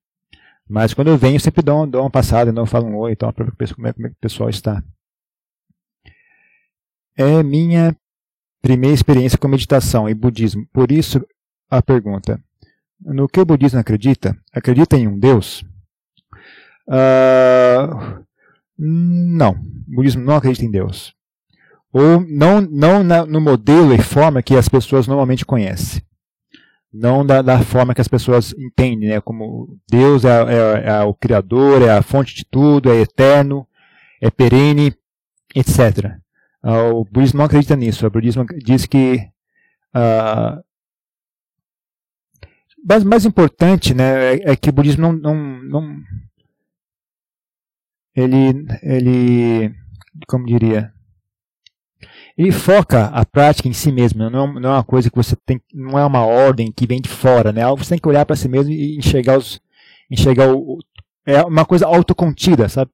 Mas 0.69 0.95
quando 0.95 1.09
eu 1.09 1.19
venho, 1.19 1.39
sempre 1.39 1.63
dou, 1.63 1.87
dou 1.87 2.03
uma 2.03 2.11
passada, 2.11 2.51
não 2.53 2.67
falo 2.67 2.87
um 2.87 2.97
oi, 2.97 3.13
então, 3.13 3.31
para 3.33 3.45
ver 3.45 3.75
como 3.75 3.87
é, 3.87 3.93
como 3.93 4.07
é 4.07 4.11
que 4.11 4.17
o 4.17 4.21
pessoal 4.21 4.49
está. 4.49 4.83
É 7.17 7.43
minha 7.43 7.95
primeira 8.63 8.95
experiência 8.95 9.39
com 9.39 9.47
meditação 9.47 10.09
e 10.09 10.15
budismo. 10.15 10.67
Por 10.73 10.91
isso, 10.91 11.25
a 11.71 11.83
pergunta: 11.83 12.41
no 13.01 13.29
que 13.29 13.41
o 13.41 13.45
budismo 13.45 13.81
acredita? 13.81 14.37
Acredita 14.53 14.97
em 14.97 15.07
um 15.07 15.19
Deus? 15.19 15.65
Uh, 16.89 18.25
não, 18.79 19.53
o 19.53 19.95
budismo 19.95 20.23
não 20.25 20.37
acredita 20.37 20.65
em 20.65 20.71
Deus. 20.71 21.15
Ou 21.93 22.21
não, 22.21 22.61
não 22.61 23.05
na, 23.05 23.25
no 23.25 23.41
modelo 23.41 23.95
e 23.95 24.03
forma 24.03 24.43
que 24.43 24.57
as 24.57 24.69
pessoas 24.69 25.07
normalmente 25.07 25.45
conhecem. 25.45 26.03
Não 26.93 27.25
da, 27.25 27.43
da 27.43 27.61
forma 27.61 27.95
que 27.95 28.01
as 28.01 28.09
pessoas 28.09 28.53
entendem, 28.57 29.09
né? 29.09 29.21
como 29.21 29.79
Deus 29.89 30.25
é, 30.25 30.29
é, 30.29 30.89
é, 30.91 31.03
o 31.03 31.15
Criador, 31.15 31.83
é 31.83 31.91
a 31.91 32.03
fonte 32.03 32.35
de 32.35 32.45
tudo, 32.45 32.91
é 32.91 33.01
eterno, 33.01 33.67
é 34.21 34.31
perene, 34.31 34.95
etc. 35.55 36.19
Uh, 36.63 36.69
ah, 36.69 36.89
o 36.95 37.05
budismo 37.05 37.39
não 37.39 37.45
acredita 37.45 37.77
nisso. 37.77 38.07
O 38.07 38.11
budismo 38.11 38.45
diz 38.65 38.87
que 38.87 39.29
uh, 39.95 40.63
mas 42.85 43.03
mais 43.03 43.25
importante 43.25 43.95
né, 43.95 44.35
é, 44.35 44.53
é 44.53 44.57
que 44.57 44.69
o 44.69 44.73
budismo 44.73 45.13
não, 45.13 45.13
não, 45.13 45.63
não 45.63 46.03
ele, 48.15 48.67
ele, 48.83 49.75
como 50.29 50.47
diria, 50.47 50.93
ele 52.37 52.53
foca 52.53 53.07
a 53.07 53.25
prática 53.25 53.69
em 53.69 53.73
si 53.73 53.91
mesmo, 53.91 54.29
não 54.29 54.45
é, 54.45 54.61
não 54.61 54.71
é 54.71 54.73
uma 54.75 54.85
coisa 54.85 55.11
que 55.11 55.17
você 55.17 55.35
tem, 55.35 55.61
não 55.73 55.99
é 55.99 56.05
uma 56.05 56.25
ordem 56.25 56.71
que 56.71 56.87
vem 56.87 57.01
de 57.01 57.09
fora, 57.09 57.53
né? 57.53 57.67
Você 57.77 57.91
tem 57.91 57.99
que 57.99 58.09
olhar 58.09 58.27
para 58.27 58.37
si 58.37 58.49
mesmo 58.49 58.73
e 58.73 58.97
enxergar 58.99 59.39
os, 59.39 59.61
enxergar 60.11 60.55
o, 60.55 60.79
é 61.27 61.43
uma 61.43 61.65
coisa 61.65 61.87
autocontida, 61.87 62.69
sabe? 62.69 62.91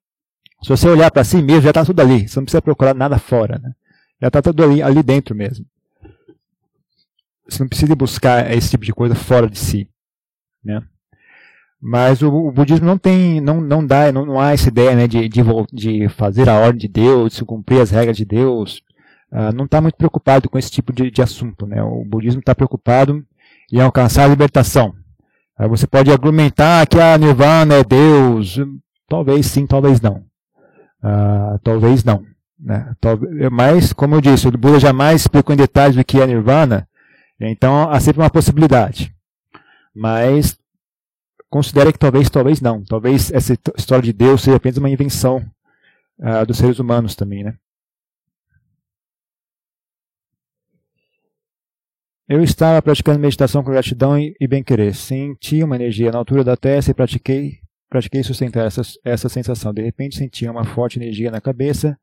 Se 0.63 0.69
você 0.69 0.89
olhar 0.89 1.11
para 1.11 1.25
si 1.25 1.43
mesmo, 1.43 1.63
já 1.63 1.71
está 1.71 1.85
tudo 1.85 2.01
ali, 2.01 2.29
você 2.29 2.39
não 2.39 2.45
precisa 2.45 2.63
procurar 2.63 2.95
nada 2.95 3.19
fora, 3.19 3.59
né? 3.59 3.73
Já 4.21 4.29
está 4.29 4.43
tudo 4.43 4.63
ali, 4.63 4.83
ali 4.83 5.03
dentro 5.03 5.35
mesmo. 5.35 5.67
Você 7.51 7.63
não 7.63 7.69
precisa 7.69 7.95
buscar 7.95 8.51
esse 8.53 8.71
tipo 8.71 8.85
de 8.85 8.93
coisa 8.93 9.15
fora 9.15 9.49
de 9.49 9.59
si, 9.59 9.89
né? 10.65 10.83
Mas 11.83 12.21
o, 12.21 12.29
o, 12.31 12.53
budismo 12.53 12.87
não 12.87 12.99
tem, 12.99 13.41
não, 13.41 13.61
não 13.61 13.85
dá, 13.85 14.13
não, 14.13 14.27
não 14.27 14.39
há 14.39 14.53
essa 14.53 14.69
ideia 14.69 14.95
né, 14.95 15.09
de, 15.09 15.29
de, 15.29 15.43
de, 15.73 16.09
fazer 16.11 16.47
a 16.49 16.59
ordem 16.59 16.79
de 16.79 16.89
Deus, 16.89 17.35
de 17.35 17.45
cumprir 17.45 17.81
as 17.81 17.91
regras 17.91 18.19
de 18.19 18.25
Deus. 18.27 18.83
Uh, 19.33 19.55
não 19.55 19.65
está 19.65 19.81
muito 19.81 19.97
preocupado 19.97 20.51
com 20.51 20.59
esse 20.59 20.71
tipo 20.71 20.93
de, 20.93 21.11
de 21.11 21.23
assunto. 21.23 21.67
Né? 21.67 21.83
O 21.83 22.05
budismo 22.05 22.41
está 22.41 22.55
preocupado 22.55 23.25
em 23.73 23.81
alcançar 23.81 24.25
a 24.25 24.29
libertação. 24.29 24.95
Uh, 25.59 25.69
você 25.71 25.87
pode 25.87 26.11
argumentar 26.11 26.87
que 26.87 27.01
a 27.01 27.17
Nirvana 27.17 27.77
é 27.77 27.85
Deus. 27.85 28.59
Talvez 29.09 29.47
sim, 29.47 29.67
talvez 29.67 30.03
não. 30.03 30.23
Uh, 31.03 31.59
talvez 31.65 32.05
não. 32.05 32.25
Né? 32.59 32.95
Mas, 33.51 33.95
como 33.95 34.17
eu 34.17 34.21
disse, 34.21 34.47
o 34.47 34.53
Buda 34.53 34.79
jamais 34.79 35.23
explicou 35.23 35.55
em 35.55 35.57
detalhes 35.57 35.97
o 35.97 36.05
que 36.05 36.21
é 36.21 36.27
Nirvana, 36.27 36.87
então 37.49 37.91
há 37.91 37.99
sempre 38.01 38.21
uma 38.21 38.31
possibilidade. 38.31 39.15
Mas 39.95 40.59
considera 41.49 41.93
que 41.93 41.99
talvez, 41.99 42.29
talvez 42.29 42.61
não. 42.61 42.85
Talvez 42.85 43.33
essa 43.33 43.57
história 43.77 44.05
de 44.05 44.13
Deus 44.13 44.43
seja 44.43 44.57
apenas 44.57 44.79
uma 44.79 44.91
invenção 44.91 45.39
uh, 46.19 46.47
dos 46.47 46.59
seres 46.59 46.79
humanos 46.79 47.15
também, 47.15 47.43
né? 47.43 47.57
Eu 52.29 52.45
estava 52.45 52.81
praticando 52.81 53.19
meditação 53.19 53.61
com 53.65 53.73
gratidão 53.73 54.17
e, 54.17 54.47
bem-querer. 54.47 54.95
Senti 54.95 55.65
uma 55.65 55.75
energia 55.75 56.13
na 56.13 56.19
altura 56.19 56.45
da 56.45 56.57
testa 56.57 56.93
e 56.93 56.95
pratiquei, 56.95 57.59
pratiquei 57.89 58.23
sustentar 58.23 58.67
essa, 58.67 58.83
essa 59.05 59.29
sensação. 59.29 59.75
De 59.75 59.83
repente 59.83 60.17
senti 60.17 60.47
uma 60.47 60.65
forte 60.65 60.97
energia 60.97 61.29
na 61.29 61.41
cabeça, 61.41 61.99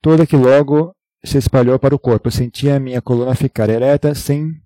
toda 0.00 0.26
que 0.26 0.36
logo 0.36 0.96
se 1.22 1.36
espalhou 1.36 1.78
para 1.78 1.94
o 1.94 1.98
corpo. 1.98 2.28
Eu 2.28 2.32
senti 2.32 2.70
a 2.70 2.80
minha 2.80 3.02
coluna 3.02 3.34
ficar 3.34 3.68
ereta 3.68 4.14
sem 4.14 4.58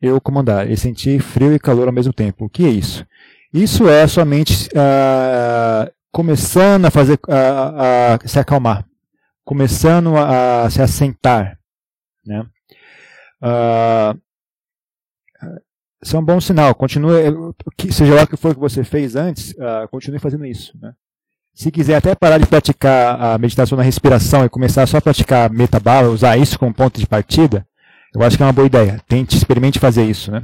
eu 0.00 0.20
comandar. 0.20 0.70
E 0.70 0.76
senti 0.76 1.18
frio 1.18 1.54
e 1.54 1.58
calor 1.58 1.86
ao 1.86 1.92
mesmo 1.92 2.12
tempo. 2.12 2.44
O 2.44 2.48
que 2.48 2.64
é 2.64 2.68
isso? 2.68 3.06
Isso 3.52 3.88
é 3.88 4.06
somente 4.06 4.68
uh, 4.68 5.90
começando 6.12 6.84
a 6.84 6.90
fazer 6.90 7.18
uh, 7.26 8.24
uh, 8.24 8.28
se 8.28 8.38
acalmar, 8.38 8.84
começando 9.44 10.16
a, 10.16 10.68
se 10.70 10.82
assentar, 10.82 11.58
né? 12.24 12.46
isso 16.02 16.16
é 16.16 16.18
um 16.18 16.24
bom 16.24 16.40
sinal. 16.40 16.74
Continue, 16.74 17.22
seja 17.90 18.14
lá 18.14 18.22
o 18.24 18.26
que 18.26 18.36
for 18.36 18.54
que 18.54 18.60
você 18.60 18.84
fez 18.84 19.16
antes, 19.16 19.54
continue 19.90 20.18
fazendo 20.18 20.44
isso, 20.44 20.76
né? 20.80 20.92
Se 21.54 21.72
quiser 21.72 21.96
até 21.96 22.14
parar 22.14 22.38
de 22.38 22.46
praticar 22.46 23.20
a 23.20 23.38
meditação 23.38 23.76
na 23.76 23.82
respiração 23.82 24.44
e 24.44 24.48
começar 24.48 24.86
só 24.86 24.98
a 24.98 25.00
praticar 25.00 25.50
metabala, 25.50 26.08
usar 26.08 26.36
isso 26.36 26.56
como 26.56 26.72
ponto 26.72 27.00
de 27.00 27.06
partida, 27.06 27.66
eu 28.22 28.26
acho 28.26 28.36
que 28.36 28.42
é 28.42 28.46
uma 28.46 28.52
boa 28.52 28.66
ideia. 28.66 29.00
Tente, 29.06 29.36
experimente 29.36 29.78
fazer 29.78 30.04
isso, 30.04 30.30
né? 30.30 30.42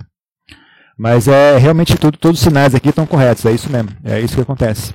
Mas 0.97 1.27
é 1.27 1.59
realmente 1.59 1.97
tudo, 1.97 2.16
todos 2.16 2.39
os 2.39 2.45
sinais 2.45 2.75
aqui 2.75 2.91
estão 2.91 3.07
corretos, 3.07 3.45
é 3.45 3.53
isso 3.53 3.70
mesmo, 3.70 3.91
é 4.05 4.20
isso 4.20 4.37
que 4.37 4.43
acontece. 4.43 4.95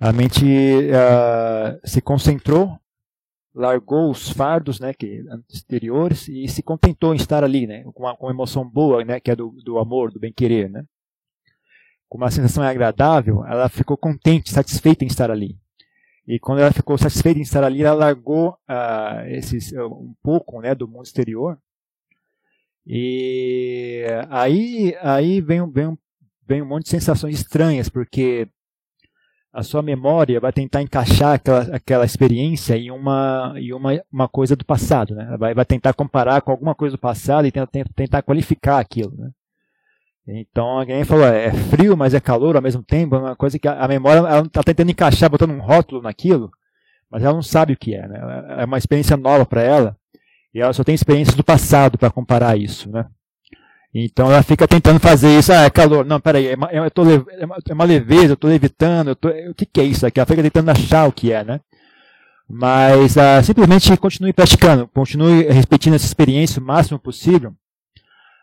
A 0.00 0.10
mente 0.10 0.42
uh, 0.42 1.78
se 1.84 2.00
concentrou, 2.00 2.78
largou 3.54 4.10
os 4.10 4.30
fardos 4.30 4.80
né, 4.80 4.94
que, 4.94 5.22
anteriores 5.62 6.28
e 6.28 6.48
se 6.48 6.62
contentou 6.62 7.12
em 7.12 7.18
estar 7.18 7.44
ali, 7.44 7.66
né, 7.66 7.84
com 7.92 8.04
uma, 8.04 8.16
com 8.16 8.26
uma 8.26 8.32
emoção 8.32 8.66
boa, 8.66 9.04
né, 9.04 9.20
que 9.20 9.30
é 9.30 9.36
do, 9.36 9.50
do 9.62 9.78
amor, 9.78 10.10
do 10.10 10.18
bem-querer. 10.18 10.70
Né. 10.70 10.84
Com 12.08 12.16
uma 12.16 12.30
sensação 12.30 12.64
agradável, 12.64 13.44
ela 13.44 13.68
ficou 13.68 13.98
contente, 13.98 14.50
satisfeita 14.50 15.04
em 15.04 15.08
estar 15.08 15.30
ali. 15.30 15.58
E 16.30 16.38
quando 16.38 16.60
ela 16.60 16.72
ficou 16.72 16.96
satisfeita 16.96 17.38
em 17.38 17.42
estar 17.42 17.64
ali, 17.64 17.82
ela 17.82 17.94
largou 18.06 18.50
uh, 18.68 19.26
esses, 19.28 19.72
um 19.72 20.14
pouco 20.22 20.60
né, 20.60 20.74
do 20.74 20.86
mundo 20.86 21.06
exterior 21.06 21.58
e 22.86 24.04
aí, 24.28 24.96
aí 25.00 25.40
vem, 25.40 25.64
vem, 25.70 25.98
vem 26.46 26.62
um 26.62 26.66
monte 26.66 26.84
de 26.84 26.90
sensações 26.90 27.36
estranhas, 27.36 27.88
porque 27.88 28.48
a 29.52 29.62
sua 29.62 29.82
memória 29.82 30.40
vai 30.40 30.52
tentar 30.52 30.82
encaixar 30.82 31.34
aquela, 31.34 31.76
aquela 31.76 32.04
experiência 32.04 32.76
em 32.76 32.90
uma, 32.90 33.54
em 33.56 33.72
uma, 33.72 33.90
uma 34.12 34.28
coisa 34.28 34.56
do 34.56 34.64
passado. 34.64 35.14
Né? 35.14 35.36
Vai, 35.38 35.54
vai 35.54 35.64
tentar 35.64 35.92
comparar 35.92 36.40
com 36.40 36.50
alguma 36.50 36.74
coisa 36.74 36.96
do 36.96 37.00
passado 37.00 37.46
e 37.46 37.52
tentar, 37.52 37.84
tentar 37.94 38.22
qualificar 38.22 38.78
aquilo. 38.78 39.16
Né? 39.16 39.30
Então, 40.32 40.78
alguém 40.78 41.04
falou, 41.04 41.26
é 41.26 41.50
frio, 41.50 41.96
mas 41.96 42.14
é 42.14 42.20
calor 42.20 42.54
ao 42.54 42.62
mesmo 42.62 42.82
tempo, 42.82 43.16
é 43.16 43.18
uma 43.18 43.36
coisa 43.36 43.58
que 43.58 43.66
a, 43.66 43.84
a 43.84 43.88
memória 43.88 44.22
está 44.46 44.62
tentando 44.62 44.90
encaixar, 44.90 45.28
botando 45.28 45.50
um 45.50 45.60
rótulo 45.60 46.00
naquilo, 46.00 46.50
mas 47.10 47.24
ela 47.24 47.34
não 47.34 47.42
sabe 47.42 47.72
o 47.72 47.76
que 47.76 47.96
é. 47.96 48.06
Né? 48.06 48.20
É 48.58 48.64
uma 48.64 48.78
experiência 48.78 49.16
nova 49.16 49.44
para 49.44 49.62
ela. 49.62 49.96
E 50.54 50.60
ela 50.60 50.72
só 50.72 50.84
tem 50.84 50.94
experiências 50.94 51.36
do 51.36 51.42
passado 51.42 51.98
para 51.98 52.10
comparar 52.10 52.56
isso, 52.56 52.90
né? 52.90 53.06
Então 53.92 54.26
ela 54.26 54.42
fica 54.42 54.68
tentando 54.68 55.00
fazer 55.00 55.36
isso. 55.36 55.52
Ah, 55.52 55.64
é 55.64 55.70
calor. 55.70 56.04
Não, 56.04 56.20
peraí, 56.20 56.48
é 56.48 56.54
uma, 56.54 56.68
é, 56.70 56.78
eu 56.78 56.90
tô, 56.90 57.02
é 57.04 57.72
uma 57.72 57.84
leveza, 57.84 58.28
eu 58.28 58.34
estou 58.34 58.50
levitando. 58.50 59.08
Eu 59.08 59.16
tô, 59.16 59.28
o 59.28 59.54
que, 59.54 59.66
que 59.66 59.80
é 59.80 59.84
isso 59.84 60.06
aqui? 60.06 60.20
Ela 60.20 60.26
fica 60.26 60.42
tentando 60.42 60.70
achar 60.70 61.08
o 61.08 61.12
que 61.12 61.32
é, 61.32 61.44
né? 61.44 61.60
Mas 62.48 63.16
ah, 63.16 63.42
simplesmente 63.42 63.96
continue 63.96 64.32
praticando, 64.32 64.88
continue 64.88 65.44
repetindo 65.44 65.94
essa 65.94 66.06
experiência 66.06 66.60
o 66.60 66.64
máximo 66.64 66.98
possível 66.98 67.54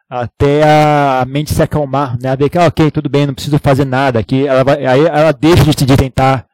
até 0.10 0.64
a 0.64 1.26
mente 1.28 1.54
se 1.54 1.62
acalmar, 1.62 2.18
né? 2.22 2.30
A 2.30 2.36
ver 2.36 2.50
que, 2.50 2.58
ah, 2.58 2.68
ok, 2.68 2.90
tudo 2.92 3.10
bem, 3.10 3.26
não 3.26 3.34
preciso 3.34 3.60
fazer 3.60 3.86
nada 3.86 4.20
aqui. 4.20 4.48
Ela 4.48 4.64
vai, 4.64 4.86
aí 4.86 5.06
ela 5.06 5.32
deixa 5.32 5.66
de 5.66 5.98
tentar 5.98 6.46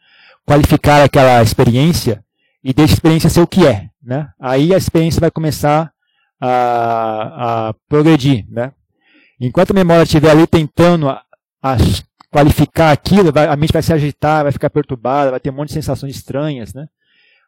qualificar 0.45 1.03
aquela 1.03 1.41
experiência 1.41 2.23
e 2.63 2.73
deixa 2.73 2.93
a 2.93 2.95
experiência 2.95 3.29
ser 3.29 3.41
o 3.41 3.47
que 3.47 3.65
é, 3.67 3.89
né? 4.01 4.29
Aí 4.39 4.73
a 4.73 4.77
experiência 4.77 5.19
vai 5.19 5.29
começar 5.29 5.91
a, 6.39 7.69
a 7.69 7.73
progredir, 7.87 8.45
né? 8.49 8.71
Enquanto 9.39 9.71
a 9.71 9.73
memória 9.73 10.03
estiver 10.03 10.31
ali 10.31 10.47
tentando 10.47 11.09
a, 11.09 11.21
a 11.61 11.77
qualificar 12.31 12.91
aquilo, 12.91 13.31
vai, 13.31 13.47
a 13.47 13.55
mente 13.55 13.73
vai 13.73 13.81
se 13.81 13.93
agitar, 13.93 14.43
vai 14.43 14.51
ficar 14.51 14.69
perturbada, 14.69 15.31
vai 15.31 15.39
ter 15.39 15.49
um 15.49 15.53
monte 15.53 15.67
de 15.67 15.75
sensações 15.75 16.15
estranhas, 16.15 16.73
né? 16.73 16.87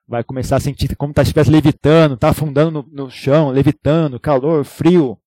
Vai 0.07 0.23
começar 0.23 0.57
a 0.57 0.59
sentir 0.59 0.95
como 0.95 1.13
se 1.15 1.21
estivesse 1.21 1.49
levitando, 1.49 2.13
está 2.13 2.29
afundando 2.29 2.71
no, 2.71 3.05
no, 3.05 3.09
chão, 3.09 3.49
levitando, 3.49 4.19
calor, 4.19 4.63
frio, 4.63 5.17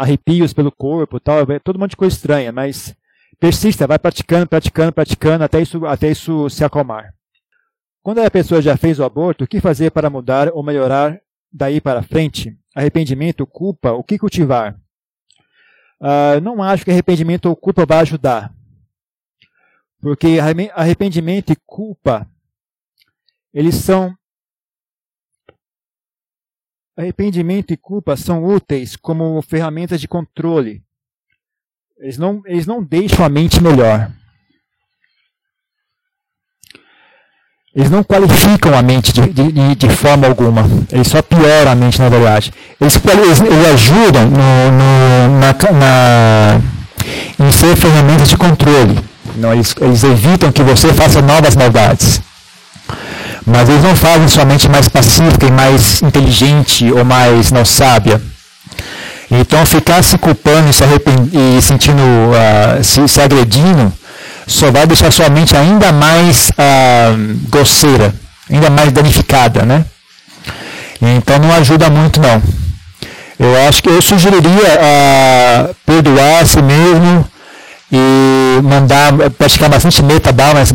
arrepios 0.00 0.54
pelo 0.54 0.72
corpo, 0.72 1.20
tal, 1.20 1.44
todo 1.62 1.76
um 1.76 1.80
monte 1.80 1.90
de 1.90 1.96
coisa 1.96 2.16
estranha, 2.16 2.50
mas 2.50 2.96
persista, 3.38 3.86
vai 3.86 3.98
praticando, 3.98 4.46
praticando, 4.46 4.92
praticando 4.92 5.44
até 5.44 5.60
isso, 5.60 5.84
até 5.84 6.10
isso 6.10 6.48
se 6.48 6.64
acalmar. 6.64 7.14
Quando 8.02 8.20
a 8.20 8.30
pessoa 8.30 8.62
já 8.62 8.78
fez 8.78 8.98
o 8.98 9.04
aborto, 9.04 9.44
o 9.44 9.46
que 9.46 9.60
fazer 9.60 9.90
para 9.90 10.08
mudar 10.08 10.48
ou 10.54 10.62
melhorar 10.62 11.20
daí 11.52 11.82
para 11.82 12.02
frente? 12.02 12.56
Arrependimento, 12.74 13.46
culpa, 13.46 13.92
o 13.92 14.02
que 14.02 14.18
cultivar? 14.18 14.74
Uh, 16.00 16.40
não 16.42 16.62
acho 16.62 16.82
que 16.82 16.90
arrependimento 16.90 17.46
ou 17.46 17.56
culpa 17.56 17.84
vai 17.84 17.98
ajudar. 17.98 18.54
Porque 20.00 20.38
arrependimento 20.74 21.52
e 21.52 21.56
culpa, 21.66 22.26
eles 23.52 23.74
são. 23.74 24.16
Arrependimento 26.96 27.72
e 27.72 27.76
culpa 27.76 28.16
são 28.16 28.44
úteis 28.44 28.96
como 28.96 29.40
ferramentas 29.42 30.00
de 30.00 30.08
controle. 30.08 30.82
Eles 31.98 32.18
não, 32.18 32.42
eles 32.46 32.66
não 32.66 32.82
deixam 32.82 33.24
a 33.24 33.28
mente 33.28 33.62
melhor. 33.62 34.10
Eles 37.74 37.88
não 37.88 38.02
qualificam 38.02 38.76
a 38.76 38.82
mente 38.82 39.12
de, 39.12 39.32
de, 39.32 39.74
de, 39.76 39.88
forma 39.90 40.26
alguma. 40.26 40.62
Eles 40.90 41.06
só 41.06 41.22
pioram 41.22 41.70
a 41.70 41.74
mente, 41.74 42.00
na 42.00 42.08
verdade. 42.08 42.52
Eles, 42.80 42.96
eles, 42.96 43.40
eles 43.40 43.66
ajudam 43.74 44.24
no, 44.24 44.70
no, 44.72 45.38
na, 45.38 45.52
na, 45.78 46.60
em 47.46 47.52
ser 47.52 47.76
ferramentas 47.76 48.28
de 48.28 48.36
controle. 48.36 48.98
Não, 49.36 49.52
eles, 49.52 49.74
eles 49.80 50.02
evitam 50.02 50.50
que 50.50 50.64
você 50.64 50.92
faça 50.92 51.22
novas 51.22 51.54
maldades. 51.54 52.20
Mas 53.46 53.68
eles 53.68 53.82
não 53.82 53.96
fazem 53.96 54.28
sua 54.28 54.44
mente 54.44 54.68
mais 54.68 54.88
pacífica 54.88 55.46
e 55.46 55.50
mais 55.50 56.02
inteligente 56.02 56.90
ou 56.92 57.04
mais 57.04 57.50
não 57.50 57.64
sábia. 57.64 58.20
Então 59.30 59.64
ficar 59.64 60.02
se 60.02 60.18
culpando 60.18 60.68
e 60.68 60.72
se 60.72 60.82
e 60.84 61.62
sentindo, 61.62 62.02
uh, 62.02 62.82
se, 62.82 63.06
se 63.06 63.20
agredindo, 63.20 63.92
só 64.46 64.70
vai 64.70 64.86
deixar 64.86 65.12
sua 65.12 65.28
mente 65.28 65.56
ainda 65.56 65.92
mais 65.92 66.50
uh, 66.50 67.38
grosseira, 67.48 68.12
ainda 68.50 68.68
mais 68.68 68.90
danificada, 68.90 69.64
né? 69.64 69.84
Então 71.00 71.38
não 71.38 71.52
ajuda 71.54 71.88
muito 71.88 72.20
não. 72.20 72.42
Eu 73.38 73.68
acho 73.68 73.82
que 73.82 73.88
eu 73.88 74.02
sugeriria 74.02 74.50
uh, 74.50 75.74
perdoar 75.86 76.42
a 76.42 76.46
si 76.46 76.60
mesmo 76.60 77.26
e 77.92 78.62
mandar, 78.62 79.12
praticar 79.36 79.68
bastante 79.68 80.02
metabalance, 80.02 80.72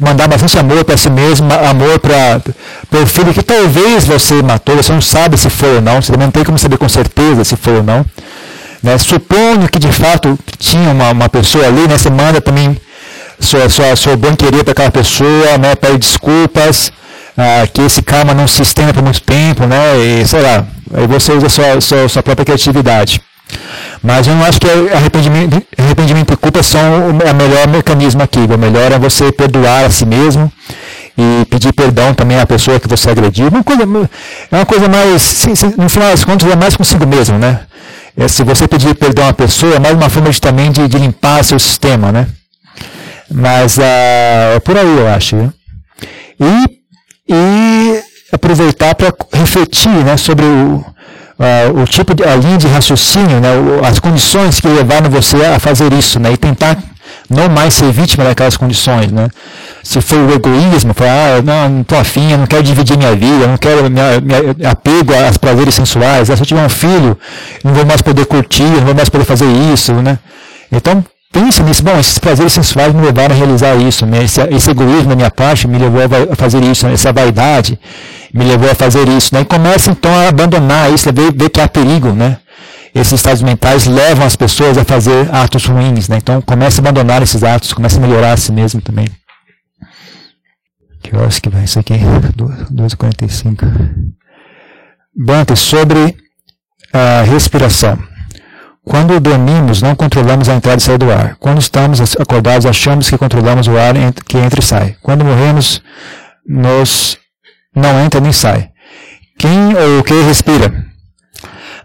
mandar 0.00 0.26
bastante 0.26 0.58
amor 0.58 0.84
para 0.84 0.96
si 0.96 1.08
mesmo, 1.08 1.48
amor 1.52 2.00
para 2.00 2.42
o 3.00 3.06
filho 3.06 3.32
que 3.32 3.42
talvez 3.42 4.04
você 4.04 4.42
matou, 4.42 4.76
você 4.76 4.92
não 4.92 5.00
sabe 5.00 5.38
se 5.38 5.48
foi 5.48 5.76
ou 5.76 5.80
não, 5.80 6.02
você 6.02 6.10
também 6.10 6.26
não 6.26 6.32
tem 6.32 6.44
como 6.44 6.58
saber 6.58 6.78
com 6.78 6.88
certeza 6.88 7.44
se 7.44 7.56
foi 7.56 7.76
ou 7.76 7.82
não. 7.82 8.04
Né? 8.82 8.98
Suponho 8.98 9.68
que 9.68 9.78
de 9.78 9.92
fato 9.92 10.36
tinha 10.58 10.90
uma, 10.90 11.10
uma 11.12 11.28
pessoa 11.28 11.64
ali, 11.64 11.86
né? 11.86 11.96
você 11.96 12.10
manda 12.10 12.40
também 12.40 12.76
sua, 13.38 13.68
sua, 13.68 13.94
sua 13.94 14.16
bom 14.16 14.34
querer 14.34 14.64
para 14.64 14.72
aquela 14.72 14.90
pessoa, 14.90 15.58
né? 15.58 15.76
pede 15.76 15.98
desculpas, 15.98 16.90
ah, 17.38 17.66
que 17.72 17.82
esse 17.82 18.02
karma 18.02 18.34
não 18.34 18.48
se 18.48 18.62
estenda 18.62 18.92
por 18.92 19.02
muito 19.02 19.22
tempo, 19.22 19.64
né? 19.64 19.96
e 19.98 20.26
sei 20.26 20.42
lá, 20.42 20.66
aí 20.92 21.06
você 21.06 21.32
usa 21.32 21.48
sua, 21.48 21.80
sua, 21.80 22.08
sua 22.08 22.22
própria 22.24 22.44
criatividade. 22.44 23.20
Mas 24.02 24.26
eu 24.26 24.34
não 24.34 24.44
acho 24.44 24.60
que 24.60 24.68
arrependimento, 24.92 25.62
arrependimento 25.78 26.32
e 26.32 26.36
culpa 26.36 26.62
são 26.62 27.10
o 27.10 27.12
melhor 27.12 27.68
mecanismo 27.68 28.22
aqui. 28.22 28.40
O 28.40 28.58
melhor 28.58 28.90
é 28.92 28.98
você 28.98 29.30
perdoar 29.30 29.84
a 29.84 29.90
si 29.90 30.04
mesmo 30.04 30.50
e 31.16 31.44
pedir 31.46 31.72
perdão 31.72 32.14
também 32.14 32.38
à 32.38 32.46
pessoa 32.46 32.80
que 32.80 32.88
você 32.88 33.10
agrediu. 33.10 33.48
Uma 33.48 33.62
coisa, 33.62 33.82
é 33.82 34.56
uma 34.56 34.66
coisa 34.66 34.88
mais, 34.88 35.46
no 35.76 35.88
final 35.88 36.10
das 36.10 36.24
contas, 36.24 36.50
é 36.50 36.56
mais 36.56 36.76
consigo 36.76 37.06
mesmo, 37.06 37.38
né? 37.38 37.60
É, 38.16 38.28
se 38.28 38.42
você 38.44 38.68
pedir 38.68 38.94
perdão 38.94 39.28
à 39.28 39.32
pessoa, 39.32 39.76
é 39.76 39.78
mais 39.78 39.94
uma 39.94 40.10
forma 40.10 40.30
de, 40.30 40.40
também 40.40 40.70
de, 40.70 40.86
de 40.86 40.98
limpar 40.98 41.42
seu 41.44 41.58
sistema, 41.58 42.12
né? 42.12 42.26
Mas 43.30 43.78
uh, 43.78 44.56
é 44.56 44.60
por 44.60 44.76
aí, 44.76 44.98
eu 44.98 45.08
acho. 45.08 45.36
Né? 45.36 45.50
E, 46.38 47.32
e 47.32 48.02
aproveitar 48.30 48.94
para 48.94 49.12
refletir 49.32 49.90
né, 50.04 50.16
sobre 50.16 50.44
o, 50.44 50.84
uh, 51.42 51.80
o 51.80 51.84
tipo 51.84 52.14
de, 52.14 52.22
a 52.22 52.36
linha 52.36 52.56
de 52.56 52.68
raciocínio, 52.68 53.40
né, 53.40 53.48
as 53.86 53.98
condições 53.98 54.60
que 54.60 54.68
levaram 54.68 55.10
você 55.10 55.44
a 55.44 55.58
fazer 55.58 55.92
isso, 55.92 56.20
né, 56.20 56.32
e 56.32 56.36
tentar 56.36 56.78
não 57.28 57.48
mais 57.48 57.74
ser 57.74 57.90
vítima 57.90 58.24
daquelas 58.24 58.56
condições, 58.56 59.10
né. 59.10 59.28
Se 59.82 60.00
foi 60.00 60.18
o 60.18 60.32
egoísmo, 60.32 60.94
foi, 60.94 61.08
ah, 61.08 61.42
não, 61.44 61.68
não 61.68 61.80
estou 61.82 61.98
afim, 61.98 62.30
eu 62.30 62.38
não 62.38 62.46
quero 62.46 62.62
dividir 62.62 62.96
minha 62.96 63.14
vida, 63.14 63.44
eu 63.44 63.48
não 63.48 63.58
quero 63.58 63.82
me, 63.90 64.54
me 64.56 64.66
apego 64.66 65.12
aos 65.14 65.36
prazeres 65.36 65.74
sensuais, 65.74 66.30
ah, 66.30 66.36
se 66.36 66.42
eu 66.42 66.46
tiver 66.46 66.64
um 66.64 66.68
filho, 66.68 67.18
não 67.64 67.74
vou 67.74 67.84
mais 67.84 68.00
poder 68.00 68.24
curtir, 68.26 68.62
não 68.62 68.86
vou 68.86 68.94
mais 68.94 69.08
poder 69.08 69.24
fazer 69.24 69.46
isso, 69.72 69.92
né. 69.94 70.18
Então, 70.70 71.04
pense 71.32 71.62
nisso, 71.62 71.82
bom, 71.82 71.98
esses 71.98 72.18
prazeres 72.18 72.52
sensuais 72.52 72.94
me 72.94 73.00
levaram 73.00 73.34
a 73.34 73.38
realizar 73.38 73.74
isso, 73.76 74.04
né? 74.04 74.22
esse, 74.22 74.40
esse 74.42 74.70
egoísmo 74.70 75.08
da 75.08 75.16
minha 75.16 75.30
parte 75.30 75.66
me 75.66 75.78
levou 75.78 76.00
a 76.30 76.36
fazer 76.36 76.62
isso, 76.62 76.86
né? 76.86 76.92
essa 76.92 77.12
vaidade 77.12 77.78
me 78.32 78.44
levou 78.44 78.70
a 78.70 78.74
fazer 78.74 79.08
isso. 79.08 79.34
Né? 79.34 79.40
E 79.40 79.44
começa 79.44 79.90
então 79.90 80.12
a 80.12 80.28
abandonar 80.28 80.92
isso, 80.92 81.08
a 81.08 81.12
ver, 81.12 81.32
ver 81.32 81.50
que 81.50 81.60
há 81.60 81.68
perigo, 81.68 82.12
né? 82.12 82.38
Esses 82.94 83.14
estados 83.14 83.40
mentais 83.40 83.86
levam 83.86 84.26
as 84.26 84.36
pessoas 84.36 84.76
a 84.76 84.84
fazer 84.84 85.34
atos 85.34 85.64
ruins, 85.64 86.08
né? 86.08 86.18
Então 86.18 86.42
começa 86.42 86.78
a 86.78 86.82
abandonar 86.82 87.22
esses 87.22 87.42
atos, 87.42 87.72
começa 87.72 87.96
a 87.96 88.00
melhorar 88.00 88.32
a 88.32 88.36
si 88.36 88.52
mesmo 88.52 88.82
também. 88.82 89.08
Que 91.02 91.16
horas 91.16 91.38
que 91.38 91.48
vai 91.48 91.64
isso 91.64 91.78
aqui? 91.78 91.94
2h45. 92.70 94.12
Bante, 95.16 95.56
sobre 95.56 96.16
a 96.92 97.22
respiração. 97.22 97.98
Quando 98.84 99.20
dormimos, 99.20 99.80
não 99.80 99.94
controlamos 99.94 100.48
a 100.48 100.54
entrada 100.54 100.78
e 100.78 100.82
saída 100.82 101.06
do 101.06 101.12
ar. 101.12 101.36
Quando 101.38 101.60
estamos 101.60 102.00
acordados, 102.18 102.66
achamos 102.66 103.08
que 103.08 103.16
controlamos 103.16 103.68
o 103.68 103.78
ar 103.78 103.94
que 104.26 104.36
entra 104.36 104.58
e 104.58 104.62
sai. 104.62 104.96
Quando 105.00 105.24
morremos, 105.24 105.80
nos 106.46 107.16
não 107.74 108.04
entra 108.04 108.20
nem 108.20 108.32
sai. 108.32 108.70
Quem 109.38 109.74
ou 109.76 110.00
o 110.00 110.04
que 110.04 110.14
respira? 110.22 110.84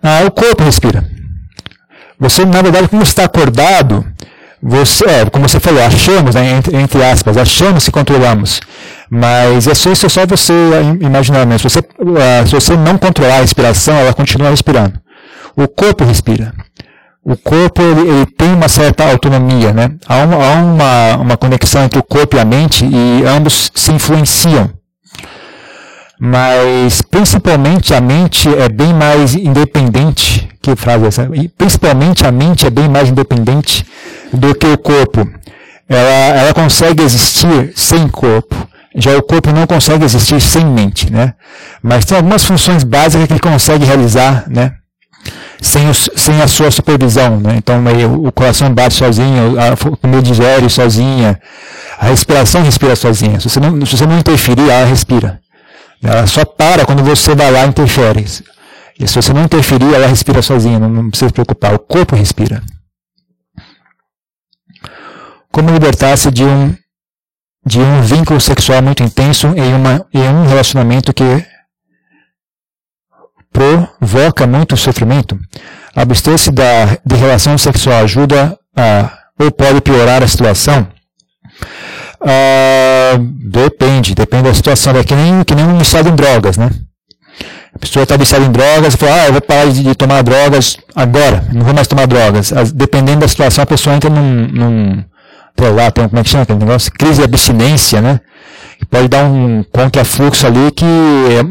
Ah, 0.02 0.24
o 0.26 0.32
corpo 0.32 0.64
respira. 0.64 1.06
Você, 2.20 2.44
na 2.46 2.64
verdade, 2.64 2.88
como 2.88 3.04
está 3.04 3.26
acordado, 3.26 4.04
você, 4.62 5.06
é, 5.06 5.30
como 5.30 5.48
você 5.48 5.60
falou, 5.60 5.84
achamos, 5.84 6.34
né, 6.34 6.58
entre, 6.58 6.76
entre, 6.76 7.04
aspas, 7.04 7.38
achamos 7.38 7.86
que 7.86 7.92
controlamos. 7.92 8.60
Mas 9.08 9.68
isso, 9.68 9.92
isso 9.92 10.08
é 10.08 10.10
só 10.10 10.26
você 10.26 10.54
imaginar 11.00 11.46
mesmo. 11.46 11.70
Se 11.70 11.76
você, 11.76 11.80
uh, 11.80 12.48
se 12.48 12.54
você 12.56 12.76
não 12.76 12.98
controlar 12.98 13.38
a 13.38 13.42
respiração, 13.42 13.96
ela 13.96 14.14
continua 14.14 14.50
respirando. 14.50 15.00
O 15.56 15.68
corpo 15.68 16.04
respira 16.04 16.54
o 17.30 17.36
corpo 17.36 17.82
ele, 17.82 18.10
ele, 18.10 18.26
tem 18.26 18.54
uma 18.54 18.70
certa 18.70 19.04
autonomia, 19.04 19.74
né? 19.74 19.92
Há, 20.08 20.24
uma, 20.24 20.36
há 20.38 20.54
uma, 20.62 21.18
uma, 21.18 21.38
conexão 21.38 21.84
entre 21.84 22.00
o 22.00 22.04
corpo 22.04 22.38
e 22.38 22.40
a 22.40 22.46
mente 22.46 22.86
e 22.86 23.26
ambos 23.26 23.70
se 23.76 23.92
influenciam. 23.92 24.70
Mas 26.18 27.02
principalmente 27.02 27.94
a 27.94 28.00
mente 28.00 28.48
é 28.48 28.70
bem 28.70 28.94
mais 28.94 29.36
independente, 29.36 30.48
que 30.62 30.74
frase 30.78 31.04
é 31.04 31.08
essa? 31.10 31.30
Principalmente 31.58 32.26
a 32.26 32.32
mente 32.32 32.66
é 32.66 32.70
bem 32.70 32.88
mais 32.88 33.10
independente 33.10 33.86
do 34.32 34.56
que 34.56 34.68
o 34.68 34.78
corpo. 34.78 35.30
Ela, 35.90 36.40
ela 36.40 36.54
consegue 36.54 37.04
existir 37.04 37.74
sem 37.76 38.08
corpo. 38.08 38.56
Já 38.96 39.18
o 39.18 39.22
corpo 39.22 39.52
não 39.52 39.68
consegue 39.68 40.06
existir 40.06 40.40
sem 40.40 40.66
mente, 40.66 41.12
né? 41.12 41.34
Mas 41.84 42.06
tem 42.06 42.16
algumas 42.16 42.46
funções 42.46 42.86
básicas 42.86 43.28
que 43.28 43.34
ele 43.34 43.40
consegue 43.42 43.84
realizar, 43.84 44.46
né? 44.48 44.77
Sem, 45.62 45.90
os, 45.90 46.10
sem 46.16 46.42
a 46.42 46.48
sua 46.48 46.72
supervisão. 46.72 47.40
Né? 47.40 47.56
Então 47.58 47.84
aí, 47.88 48.06
o 48.06 48.32
coração 48.32 48.74
bate 48.74 48.96
sozinho, 48.96 49.56
a 49.60 49.98
comida 49.98 50.22
digere 50.22 50.70
sozinha, 50.70 51.40
a 52.00 52.08
respiração 52.08 52.62
respira 52.64 52.96
sozinha. 52.96 53.40
Se 53.40 53.50
você 53.50 53.60
não, 53.60 53.86
se 53.86 53.98
você 53.98 54.06
não 54.06 54.18
interferir, 54.18 54.70
ela 54.70 54.86
respira. 54.86 55.40
Ela 56.04 56.28
só 56.28 56.46
para 56.46 56.86
quando 56.86 57.04
você 57.04 57.34
vai 57.34 57.52
lá 57.52 57.66
e 57.66 57.70
interfere. 57.70 58.26
E 59.00 59.08
se 59.08 59.16
você 59.16 59.34
não 59.34 59.44
interferir, 59.44 59.94
ela 59.94 60.08
respira 60.08 60.42
sozinha, 60.42 60.80
não, 60.80 60.90
não 60.90 61.10
precisa 61.10 61.30
se 61.30 61.34
preocupar. 61.34 61.74
O 61.74 61.80
corpo 61.80 62.16
respira. 62.16 62.62
Como 65.52 65.70
libertar-se 65.72 66.32
de 66.32 66.44
um, 66.44 66.76
de 67.66 67.80
um 67.80 68.02
vínculo 68.02 68.40
sexual 68.40 68.82
muito 68.82 69.02
intenso 69.04 69.48
em, 69.56 69.74
uma, 69.74 70.06
em 70.14 70.22
um 70.22 70.48
relacionamento 70.48 71.14
que 71.14 71.24
provoca 73.52 74.46
muito 74.46 74.78
sofrimento, 74.78 75.38
abster-se 75.96 76.52
de 76.52 77.16
relação 77.16 77.58
sexual 77.58 78.04
ajuda 78.04 78.58
a, 78.76 79.12
ou 79.40 79.52
pode 79.52 79.82
piorar 79.82 80.24
a 80.24 80.28
situação? 80.28 80.88
Ah, 82.22 83.18
depende, 83.20 84.16
depende 84.16 84.44
da 84.44 84.54
situação. 84.54 84.96
É 84.96 85.04
que 85.04 85.16
nem, 85.16 85.44
que 85.44 85.56
nem 85.56 85.66
um 85.66 85.78
viciado 85.78 86.10
em 86.10 86.16
drogas, 86.16 86.58
né? 86.58 86.70
A 87.74 87.80
pessoa 87.80 88.04
está 88.04 88.18
viciada 88.18 88.44
em 88.44 88.52
drogas 88.52 88.96
e 88.96 88.98
fala, 88.98 89.22
ah, 89.22 89.26
eu 89.28 89.34
vou 89.34 89.42
parar 89.42 89.66
de, 89.72 89.84
de, 89.84 89.94
tomar 89.94 90.24
drogas 90.24 90.78
agora, 90.96 91.46
não 91.54 91.64
vou 91.64 91.76
mais 91.76 91.88
tomar 91.88 92.08
drogas. 92.08 92.52
As, 92.52 92.72
dependendo 92.72 93.20
da 93.20 93.28
situação, 93.28 93.64
a 93.64 93.68
pessoa 93.68 93.96
entra 93.96 94.10
num, 94.10 94.48
num 94.48 95.04
lá, 95.76 95.92
tem, 95.92 96.08
como 96.08 96.20
é 96.20 96.24
que 96.24 96.30
chama 96.30 96.44
aquele 96.44 96.60
negócio? 96.60 96.92
Crise 96.92 97.16
de 97.16 97.24
abstinência, 97.24 98.02
né? 98.02 98.20
Pode 98.90 99.08
dar 99.08 99.26
um 99.26 99.64
contrafluxo 99.64 100.48
ali 100.48 100.72
que. 100.72 100.86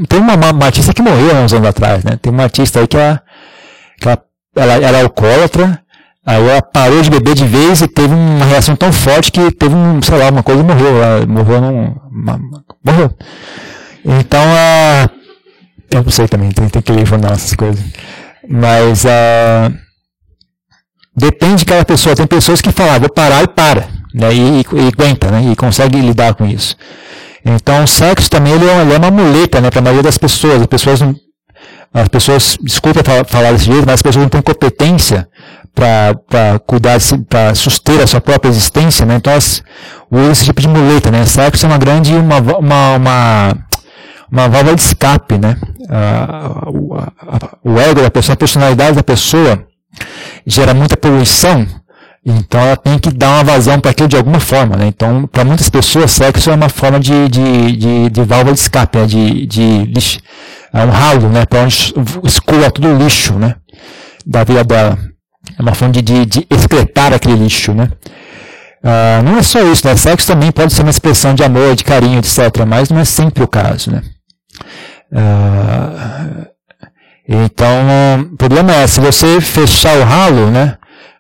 Tem 0.09 0.19
uma, 0.19 0.35
uma, 0.35 0.67
artista 0.67 0.93
que 0.93 1.03
morreu 1.03 1.37
há 1.37 1.41
uns 1.41 1.53
anos 1.53 1.69
atrás, 1.69 2.05
né? 2.05 2.19
Tem 2.21 2.33
uma 2.33 2.45
artista 2.45 2.81
aí 2.81 2.87
que 2.87 2.97
ela, 2.97 3.23
que 4.01 4.09
ela, 4.09 4.23
ela 4.57 4.73
era 4.75 5.03
alcoólatra, 5.03 5.81
aí 6.25 6.49
ela 6.49 6.63
parou 6.63 7.03
de 7.03 7.11
beber 7.11 7.35
de 7.35 7.47
vez 7.47 7.81
e 7.81 7.89
teve 7.89 8.15
uma 8.15 8.45
reação 8.45 8.75
tão 8.77 8.93
forte 8.93 9.31
que 9.31 9.51
teve 9.53 9.75
um, 9.75 10.01
sei 10.03 10.19
lá, 10.19 10.31
uma 10.31 10.43
coisa 10.43 10.63
e 10.63 10.65
morreu. 10.65 11.03
Ela 11.03 11.27
morreu 11.27 11.61
num. 11.61 11.95
Uma, 12.11 12.41
morreu. 12.85 13.15
Então 14.05 14.43
a. 14.43 15.11
Eu 15.91 16.03
não 16.03 16.11
sei 16.11 16.27
também, 16.27 16.51
tem, 16.51 16.69
tem 16.69 16.83
que 16.83 16.93
informar 16.93 17.33
essas 17.33 17.55
coisas. 17.55 17.85
Mas 18.49 19.05
a. 19.07 19.71
Depende 21.17 21.57
de 21.57 21.65
cada 21.65 21.85
pessoa. 21.85 22.15
Tem 22.15 22.27
pessoas 22.27 22.61
que 22.61 22.71
falam, 22.71 22.95
ah, 22.95 22.99
vou 22.99 23.09
parar 23.09 23.43
e 23.43 23.49
para. 23.49 23.89
Né, 24.13 24.33
e, 24.33 24.39
e, 24.39 24.61
e 24.61 24.89
aguenta, 24.89 25.31
né, 25.31 25.53
e 25.53 25.57
consegue 25.57 26.01
lidar 26.01 26.35
com 26.35 26.47
isso. 26.47 26.77
Então, 27.49 27.85
o 27.85 27.87
sexo 27.87 28.29
também 28.29 28.53
ele 28.55 28.69
é, 28.69 28.81
ele 28.83 28.93
é 28.95 28.99
uma 28.99 29.11
muleta 29.11 29.61
né, 29.61 29.71
para 29.71 29.79
a 29.79 29.83
maioria 29.83 30.03
das 30.03 30.19
pessoas. 30.19 30.61
As 30.61 30.67
pessoas, 30.67 31.01
não, 31.01 31.15
as 31.95 32.09
pessoas, 32.09 32.59
desculpa 32.61 33.01
falar 33.25 33.53
desse 33.53 33.67
jeito, 33.67 33.87
mas 33.87 33.95
as 33.95 34.03
pessoas 34.03 34.25
não 34.25 34.29
têm 34.29 34.43
competência 34.43 35.29
para 35.73 36.59
cuidar, 36.67 36.99
para 37.29 37.55
suster 37.55 38.03
a 38.03 38.07
sua 38.07 38.21
própria 38.21 38.49
existência, 38.49 39.07
né? 39.07 39.17
Então 39.17 39.33
usam 40.11 40.33
esse 40.33 40.45
tipo 40.45 40.61
de 40.61 40.67
muleta, 40.67 41.11
né? 41.11 41.25
Sexo 41.25 41.67
é 41.67 41.69
uma 41.69 41.79
grande, 41.79 42.15
uma, 42.15 42.39
uma, 42.39 42.97
uma, 42.97 43.57
uma 44.33 44.49
válvula 44.49 44.75
de 44.75 44.83
escape, 44.83 45.39
né? 45.39 45.57
o 47.63 47.79
ego 47.79 48.03
da 48.03 48.11
pessoa, 48.11 48.35
a 48.35 48.37
personalidade 48.37 48.97
da 48.97 49.03
pessoa 49.03 49.65
gera 50.45 50.75
muita 50.75 50.97
poluição, 50.97 51.67
então 52.29 52.61
ela 52.61 52.77
tem 52.77 52.99
que 52.99 53.11
dar 53.11 53.29
uma 53.29 53.45
vazão 53.45 53.79
para 53.79 53.93
aquilo 53.93 54.09
de 54.09 54.17
alguma 54.17 54.41
forma, 54.41 54.77
né? 54.77 54.89
Então, 54.89 55.29
para 55.29 55.45
muitas 55.45 55.71
pessoas, 55.71 56.11
sexo 56.11 56.51
é 56.51 56.55
uma 56.55 56.69
forma 56.69 56.99
de, 56.99 57.29
de, 57.29 57.77
de, 57.77 58.11
de 58.11 58.23
válvula 58.25 58.53
de 58.53 58.59
escape, 58.59 58.99
né? 58.99 59.07
de, 59.07 59.47
de 59.47 59.85
lixo, 59.85 60.19
é 60.73 60.85
um 60.85 60.91
ralo, 60.91 61.29
né? 61.29 61.47
Para 61.47 61.63
onde 61.63 61.95
escoa 62.25 62.71
todo 62.73 62.89
o 62.89 62.99
lixo, 62.99 63.35
né? 63.35 63.55
Da 64.27 64.43
vida 64.43 64.65
dela. 64.65 64.99
É 65.57 65.63
uma 65.63 65.75
forma 65.75 65.93
de, 65.93 66.03
de, 66.03 66.27
de 66.27 66.47
excretar 66.51 67.15
aquele 67.15 67.37
lixo, 67.37 67.73
né? 67.73 67.91
Ah, 68.83 69.23
não 69.25 69.39
é 69.39 69.43
só 69.43 69.61
isso, 69.63 69.87
né? 69.87 69.95
Sexo 69.95 70.27
também 70.27 70.51
pode 70.51 70.73
ser 70.73 70.83
uma 70.83 70.91
expressão 70.91 71.33
de 71.33 71.45
amor, 71.45 71.77
de 71.77 71.85
carinho, 71.85 72.19
etc. 72.19 72.39
Mas 72.67 72.91
não 72.91 72.99
é 72.99 73.05
sempre 73.05 73.45
o 73.45 73.49
caso, 73.49 73.93
né? 73.93 74.03
Ah, 75.13 76.47
então, 77.29 77.71
o 78.33 78.37
problema 78.37 78.73
é, 78.75 78.87
se 78.87 79.01
você 79.01 79.41
fechar 79.41 79.97
o 79.97 80.05
ralo, 80.05 80.51
né? 80.51 80.77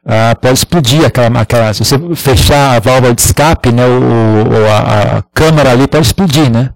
Ah, 0.09 0.36
pode 0.40 0.54
explodir 0.54 1.04
aquela, 1.04 1.40
aquela, 1.40 1.74
se 1.74 1.84
você 1.84 1.98
fechar 2.14 2.76
a 2.76 2.78
válvula 2.78 3.12
de 3.12 3.20
escape, 3.20 3.72
né, 3.72 3.84
o, 3.84 4.66
a, 4.70 5.18
a, 5.18 5.22
câmera 5.34 5.72
ali 5.72 5.88
pode 5.88 6.07
explodir, 6.07 6.48
né? 6.48 6.70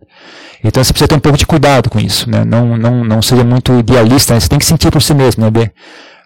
Então 0.64 0.82
você 0.82 0.92
precisa 0.92 1.06
ter 1.06 1.14
um 1.14 1.20
pouco 1.20 1.38
de 1.38 1.46
cuidado 1.46 1.88
com 1.88 2.00
isso, 2.00 2.28
né? 2.28 2.44
Não, 2.44 2.76
não, 2.76 3.04
não 3.04 3.22
seja 3.22 3.44
muito 3.44 3.72
idealista, 3.78 4.34
né? 4.34 4.40
você 4.40 4.48
tem 4.48 4.58
que 4.58 4.64
sentir 4.64 4.90
por 4.90 5.00
si 5.00 5.14
mesmo, 5.14 5.44
né? 5.44 5.70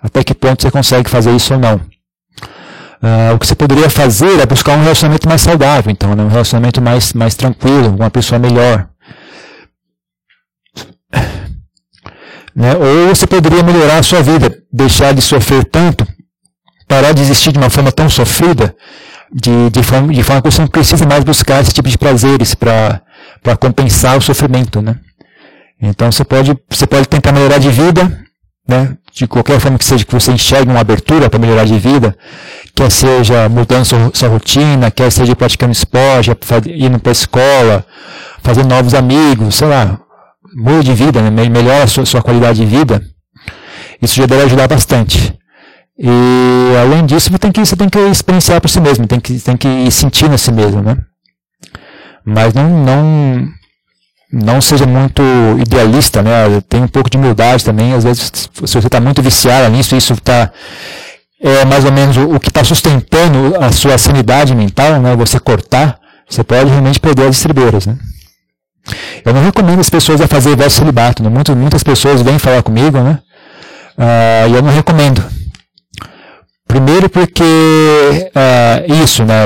Até 0.02 0.24
que 0.24 0.34
ponto 0.34 0.62
você 0.62 0.70
consegue 0.70 1.08
fazer 1.10 1.30
isso 1.36 1.52
ou 1.52 1.60
não. 1.60 1.76
Uh, 1.76 3.34
o 3.34 3.38
que 3.38 3.46
você 3.46 3.54
poderia 3.54 3.90
fazer 3.90 4.40
é 4.40 4.46
buscar 4.46 4.72
um 4.72 4.82
relacionamento 4.82 5.28
mais 5.28 5.42
saudável, 5.42 5.92
então, 5.92 6.14
né? 6.14 6.24
um 6.24 6.28
relacionamento 6.28 6.80
mais, 6.80 7.12
mais 7.12 7.34
tranquilo, 7.34 7.94
uma 7.94 8.10
pessoa 8.10 8.38
melhor. 8.38 8.88
Né? 12.56 12.72
Ou 12.76 13.08
você 13.14 13.26
poderia 13.26 13.62
melhorar 13.62 13.98
a 13.98 14.02
sua 14.02 14.22
vida, 14.22 14.56
deixar 14.72 15.12
de 15.12 15.20
sofrer 15.20 15.64
tanto 15.64 16.06
parar 16.86 17.12
de 17.12 17.22
existir 17.22 17.52
de 17.52 17.58
uma 17.58 17.70
forma 17.70 17.90
tão 17.90 18.08
sofrida, 18.08 18.74
de, 19.32 19.70
de, 19.70 19.82
forma, 19.82 20.12
de 20.12 20.22
forma 20.22 20.42
que 20.42 20.50
você 20.50 20.60
não 20.60 20.68
precisa 20.68 21.06
mais 21.06 21.24
buscar 21.24 21.60
esse 21.60 21.72
tipo 21.72 21.88
de 21.88 21.98
prazeres 21.98 22.54
para 22.54 23.00
compensar 23.58 24.16
o 24.16 24.22
sofrimento, 24.22 24.80
né? 24.80 24.96
Então 25.80 26.10
você 26.10 26.24
pode, 26.24 26.56
você 26.70 26.86
pode 26.86 27.08
tentar 27.08 27.32
melhorar 27.32 27.58
de 27.58 27.70
vida, 27.70 28.24
né? 28.66 28.96
De 29.12 29.26
qualquer 29.26 29.60
forma 29.60 29.78
que 29.78 29.84
seja 29.84 30.04
que 30.04 30.12
você 30.12 30.32
enxergue 30.32 30.70
uma 30.70 30.80
abertura 30.80 31.28
para 31.28 31.38
melhorar 31.38 31.64
de 31.64 31.78
vida, 31.78 32.16
quer 32.74 32.90
seja 32.90 33.48
mudando 33.48 33.84
sua, 33.84 34.10
sua 34.14 34.28
rotina, 34.28 34.90
quer 34.90 35.10
seja 35.10 35.36
praticando 35.36 35.72
esporte, 35.72 36.30
indo 36.66 36.98
para 36.98 37.10
a 37.10 37.12
escola, 37.12 37.86
fazer 38.42 38.64
novos 38.64 38.94
amigos, 38.94 39.56
sei 39.56 39.68
lá, 39.68 39.98
muda 40.54 40.82
de 40.82 40.94
vida, 40.94 41.20
né? 41.22 41.30
melhora 41.48 41.84
a 41.84 41.86
sua, 41.86 42.06
sua 42.06 42.22
qualidade 42.22 42.60
de 42.60 42.66
vida, 42.66 43.02
isso 44.00 44.14
já 44.14 44.26
deve 44.26 44.44
ajudar 44.44 44.68
bastante. 44.68 45.36
E 45.98 46.76
além 46.80 47.06
disso, 47.06 47.30
você 47.30 47.38
tem 47.38 47.52
que, 47.52 47.60
você 47.60 47.76
tem 47.76 47.88
que 47.88 47.98
experienciar 47.98 48.60
por 48.60 48.68
si 48.68 48.80
mesmo, 48.80 49.06
tem 49.06 49.20
que, 49.20 49.38
tem 49.38 49.56
que 49.56 49.68
ir 49.68 49.90
sentindo 49.92 50.36
si 50.36 50.50
mesmo, 50.50 50.82
né? 50.82 50.96
Mas 52.24 52.52
não, 52.52 52.68
não, 52.68 53.48
não 54.32 54.60
seja 54.60 54.86
muito 54.86 55.22
idealista, 55.60 56.22
né? 56.22 56.60
Tem 56.68 56.82
um 56.82 56.88
pouco 56.88 57.08
de 57.08 57.16
humildade 57.16 57.64
também. 57.64 57.92
Às 57.92 58.02
vezes, 58.02 58.32
se 58.32 58.48
você 58.54 58.78
está 58.78 59.00
muito 59.00 59.22
viciado 59.22 59.70
nisso, 59.70 59.94
isso 59.94 60.14
está 60.14 60.50
é 61.40 61.64
mais 61.66 61.84
ou 61.84 61.92
menos 61.92 62.16
o, 62.16 62.40
que 62.40 62.48
está 62.48 62.64
sustentando 62.64 63.62
a 63.62 63.70
sua 63.70 63.98
sanidade 63.98 64.54
mental, 64.54 64.98
né? 64.98 65.14
Você 65.16 65.38
cortar, 65.38 65.98
você 66.26 66.42
pode 66.42 66.70
realmente 66.70 66.98
perder 66.98 67.28
as 67.28 67.36
estribeiras, 67.36 67.86
né? 67.86 67.98
Eu 69.22 69.34
não 69.34 69.44
recomendo 69.44 69.80
as 69.80 69.90
pessoas 69.90 70.22
a 70.22 70.26
fazer 70.26 70.56
verso 70.56 70.78
celibato, 70.78 71.22
né? 71.22 71.28
Muitas, 71.28 71.54
muitas 71.54 71.82
pessoas 71.82 72.22
vêm 72.22 72.38
falar 72.38 72.62
comigo, 72.62 72.98
né? 72.98 73.18
Uh, 73.98 74.50
e 74.50 74.54
eu 74.54 74.62
não 74.62 74.72
recomendo. 74.72 75.22
Primeiro 76.74 77.08
porque 77.08 77.44
uh, 77.44 78.94
isso, 79.04 79.24
né? 79.24 79.44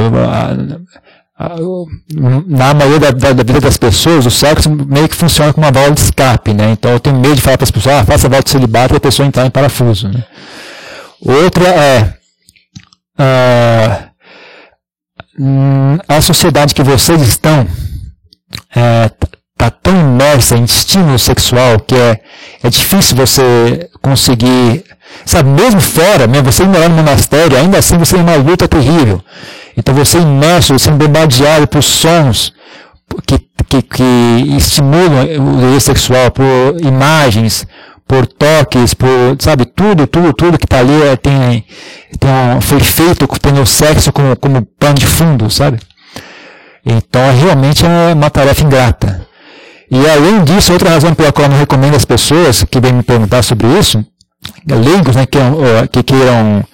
na 2.46 2.72
maioria 2.72 2.98
da, 2.98 3.10
da, 3.10 3.32
da, 3.34 3.42
vida 3.44 3.60
das 3.60 3.76
pessoas, 3.76 4.24
o 4.24 4.30
sexo 4.30 4.70
meio 4.70 5.06
que 5.06 5.14
funciona 5.14 5.52
como 5.52 5.66
uma 5.66 5.70
válvula 5.70 5.94
de 5.94 6.00
escape, 6.00 6.54
né? 6.54 6.70
Então 6.70 6.90
eu 6.90 6.98
tenho 6.98 7.20
medo 7.20 7.34
de 7.34 7.42
falar 7.42 7.58
para 7.58 7.64
as 7.64 7.70
pessoas, 7.70 7.96
ah, 7.96 8.04
faça 8.06 8.26
a 8.26 8.30
válvula 8.30 8.44
de 8.44 8.50
celibato 8.50 8.94
e 8.94 8.96
a 8.96 9.00
pessoa 9.00 9.26
entrar 9.26 9.44
em 9.44 9.50
parafuso, 9.50 10.08
né? 10.08 10.24
Outra 11.20 11.68
é 11.68 12.14
uh, 13.20 14.08
a 16.08 16.20
sociedade 16.22 16.74
que 16.74 16.82
vocês 16.82 17.20
estão 17.20 17.68
é, 18.74 19.10
tá 19.54 19.70
tão 19.70 19.94
imersa 20.00 20.56
em 20.56 20.64
estímulo 20.64 21.18
sexual 21.18 21.78
que 21.80 21.94
é, 21.94 22.22
é 22.64 22.70
difícil 22.70 23.14
você 23.14 23.90
conseguir 24.00 24.87
Sabe, 25.24 25.48
mesmo 25.50 25.80
fora, 25.80 26.26
mesmo 26.26 26.50
você 26.50 26.64
morar 26.64 26.88
no 26.88 26.96
monastério, 26.96 27.56
ainda 27.56 27.78
assim 27.78 27.98
você 27.98 28.14
tem 28.14 28.22
uma 28.22 28.36
luta 28.36 28.66
terrível. 28.66 29.22
Então 29.76 29.94
você 29.94 30.18
é 30.18 30.22
imerso, 30.22 30.78
sendo 30.78 30.96
bombardeado 30.96 31.66
por 31.66 31.82
sons 31.82 32.52
que, 33.26 33.38
que, 33.68 33.82
que 33.82 34.56
estimulam 34.56 35.24
o 35.38 35.56
desejo 35.60 35.80
sexual, 35.80 36.30
por 36.30 36.44
imagens, 36.80 37.66
por 38.06 38.26
toques, 38.26 38.94
por, 38.94 39.36
sabe, 39.38 39.66
tudo, 39.66 40.06
tudo, 40.06 40.32
tudo 40.32 40.58
que 40.58 40.64
está 40.64 40.78
ali 40.78 41.02
é, 41.02 41.16
tem, 41.16 41.64
tem 42.18 42.30
um, 42.30 42.60
foi 42.60 42.80
feito 42.80 43.26
tendo 43.40 43.60
o 43.60 43.66
sexo 43.66 44.10
como, 44.12 44.36
como 44.36 44.66
pano 44.78 44.94
de 44.94 45.06
fundo, 45.06 45.50
sabe? 45.50 45.78
Então 46.84 47.20
realmente 47.38 47.84
é 47.84 48.14
uma 48.14 48.30
tarefa 48.30 48.64
ingrata. 48.64 49.26
E 49.90 50.08
além 50.08 50.44
disso, 50.44 50.72
outra 50.72 50.90
razão 50.90 51.14
pela 51.14 51.32
qual 51.32 51.46
eu 51.46 51.50
não 51.50 51.58
recomendo 51.58 51.94
as 51.94 52.04
pessoas 52.04 52.62
que 52.64 52.80
vêm 52.80 52.92
me 52.92 53.02
perguntar 53.02 53.42
sobre 53.42 53.66
isso, 53.78 54.04
leigos 54.66 55.16
né, 55.16 55.26
que, 55.26 55.38
que 55.90 56.02
queiram 56.02 56.64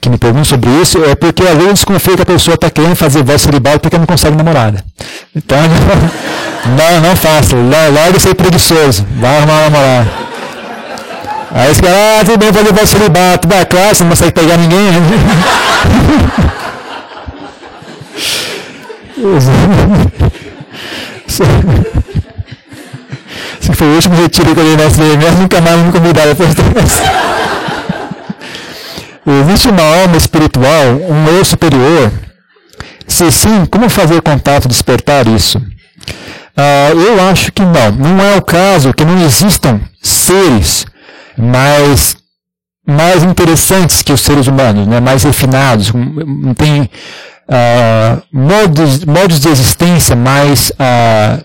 que 0.00 0.08
me 0.08 0.16
perguntam 0.16 0.44
sobre 0.44 0.70
isso, 0.80 1.02
é 1.04 1.14
porque 1.14 1.42
às 1.42 1.56
vezes 1.56 1.74
desconfio 1.74 2.16
que 2.16 2.22
a 2.22 2.26
pessoa 2.26 2.54
está 2.54 2.70
querendo 2.70 2.94
fazer 2.94 3.22
voz 3.22 3.42
celibato 3.42 3.80
porque 3.80 3.98
não 3.98 4.06
consegue 4.06 4.36
namorada. 4.36 4.84
Então, 5.34 5.58
não, 6.66 7.00
não 7.00 7.16
faça, 7.16 7.56
larga 7.56 8.18
ser 8.18 8.34
preguiçoso, 8.34 9.04
vai 9.18 9.36
arrumar 9.36 9.52
uma 9.52 9.70
namorada. 9.70 10.10
Aí 11.52 11.70
os 11.70 11.80
caras, 11.80 11.96
ah, 11.96 12.24
tudo 12.24 12.38
bem 12.38 12.52
fazer 12.52 12.72
voz 12.72 12.88
celibato, 12.88 13.48
vai, 13.48 13.64
claro, 13.66 13.94
você 13.94 14.02
não 14.02 14.10
consegue 14.10 14.32
pegar 14.32 14.56
ninguém. 14.56 14.90
Né? 23.64 23.72
Esse 23.72 23.72
foi 23.72 23.86
o 23.86 23.94
último 23.94 24.14
retiro 24.16 24.54
que 24.54 24.60
eu 24.60 24.64
dei 24.64 24.76
na 24.76 24.84
SDMS, 24.84 25.36
nunca 25.38 25.60
mais 25.60 25.80
me 25.80 25.90
convidaram 25.92 26.34
dessa. 26.34 26.54
Existe 29.26 29.68
uma 29.68 29.82
alma 29.82 30.16
espiritual, 30.18 30.86
um 31.08 31.26
eu 31.28 31.44
superior? 31.44 32.12
Se 33.06 33.30
sim, 33.30 33.64
como 33.66 33.88
fazer 33.88 34.20
contato, 34.20 34.68
despertar 34.68 35.26
isso? 35.26 35.60
Ah, 36.54 36.90
eu 36.90 37.26
acho 37.28 37.50
que 37.52 37.62
não. 37.62 37.90
Não 37.92 38.20
é 38.22 38.36
o 38.36 38.42
caso 38.42 38.92
que 38.92 39.04
não 39.04 39.18
existam 39.24 39.80
seres 40.02 40.84
mais, 41.38 42.16
mais 42.86 43.22
interessantes 43.22 44.02
que 44.02 44.12
os 44.12 44.20
seres 44.20 44.46
humanos, 44.46 44.86
né? 44.86 45.00
mais 45.00 45.22
refinados, 45.22 45.90
tem 46.56 46.90
ah, 47.48 48.18
modos, 48.30 49.04
modos 49.06 49.40
de 49.40 49.48
existência 49.48 50.14
mais 50.14 50.70
ah, 50.78 51.44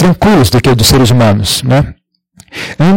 tranquilos 0.00 0.48
do 0.48 0.60
que 0.60 0.74
dos 0.74 0.86
seres 0.86 1.10
humanos, 1.10 1.62
né? 1.62 1.94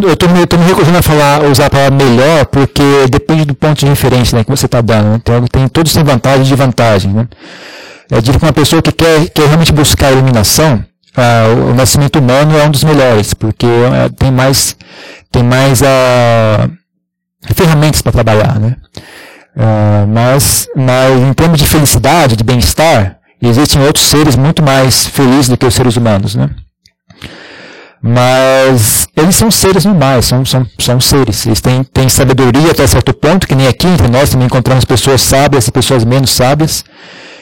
Eu 0.01 0.13
estou 0.13 0.29
me, 0.29 0.39
recusando 0.65 0.97
a 0.97 1.01
falar, 1.01 1.43
usar 1.43 1.67
a 1.67 1.69
palavra 1.69 1.95
melhor, 1.95 2.45
porque 2.45 2.81
depende 3.11 3.45
do 3.45 3.53
ponto 3.53 3.77
de 3.77 3.85
referência 3.85 4.35
né, 4.35 4.43
que 4.43 4.49
você 4.49 4.65
está 4.65 4.81
dando. 4.81 5.15
Então, 5.15 5.45
tem, 5.45 5.67
todos 5.67 5.93
têm 5.93 6.03
vantagens 6.03 6.47
e 6.47 6.49
desvantagens. 6.49 7.13
Né? 7.13 7.27
Eu 8.09 8.19
digo 8.19 8.39
que 8.39 8.45
uma 8.45 8.53
pessoa 8.53 8.81
que 8.81 8.91
quer, 8.91 9.29
quer 9.29 9.45
realmente 9.45 9.71
buscar 9.71 10.07
a 10.07 10.11
iluminação, 10.13 10.83
ah, 11.15 11.69
o 11.69 11.73
nascimento 11.75 12.17
humano 12.17 12.57
é 12.57 12.65
um 12.65 12.71
dos 12.71 12.83
melhores, 12.83 13.35
porque 13.35 13.67
é, 13.67 14.09
tem 14.09 14.31
mais, 14.31 14.75
tem 15.31 15.43
mais 15.43 15.83
ah, 15.83 16.67
ferramentas 17.53 18.01
para 18.01 18.11
trabalhar. 18.11 18.59
Né? 18.59 18.75
Ah, 19.55 20.05
mas, 20.07 20.67
mas, 20.75 21.21
em 21.21 21.33
termos 21.33 21.59
de 21.59 21.67
felicidade, 21.67 22.35
de 22.35 22.43
bem-estar, 22.43 23.17
existem 23.39 23.83
outros 23.83 24.05
seres 24.05 24.35
muito 24.35 24.63
mais 24.63 25.05
felizes 25.05 25.49
do 25.49 25.57
que 25.57 25.65
os 25.65 25.75
seres 25.75 25.95
humanos. 25.95 26.33
Né? 26.33 26.49
Mas 28.05 29.07
eles 29.15 29.33
são 29.33 29.49
seres 29.49 29.85
normais, 29.85 30.25
são, 30.25 30.43
são, 30.43 30.67
são 30.77 30.99
seres. 30.99 31.45
Eles 31.45 31.61
têm, 31.61 31.85
têm 31.85 32.09
sabedoria 32.09 32.71
até 32.71 32.85
certo 32.85 33.13
ponto, 33.13 33.47
que 33.47 33.55
nem 33.55 33.65
aqui 33.65 33.87
entre 33.87 34.09
nós 34.09 34.29
também 34.29 34.45
encontramos 34.45 34.83
pessoas 34.83 35.21
sábias 35.21 35.69
e 35.69 35.71
pessoas 35.71 36.03
menos 36.03 36.31
sábias. 36.31 36.83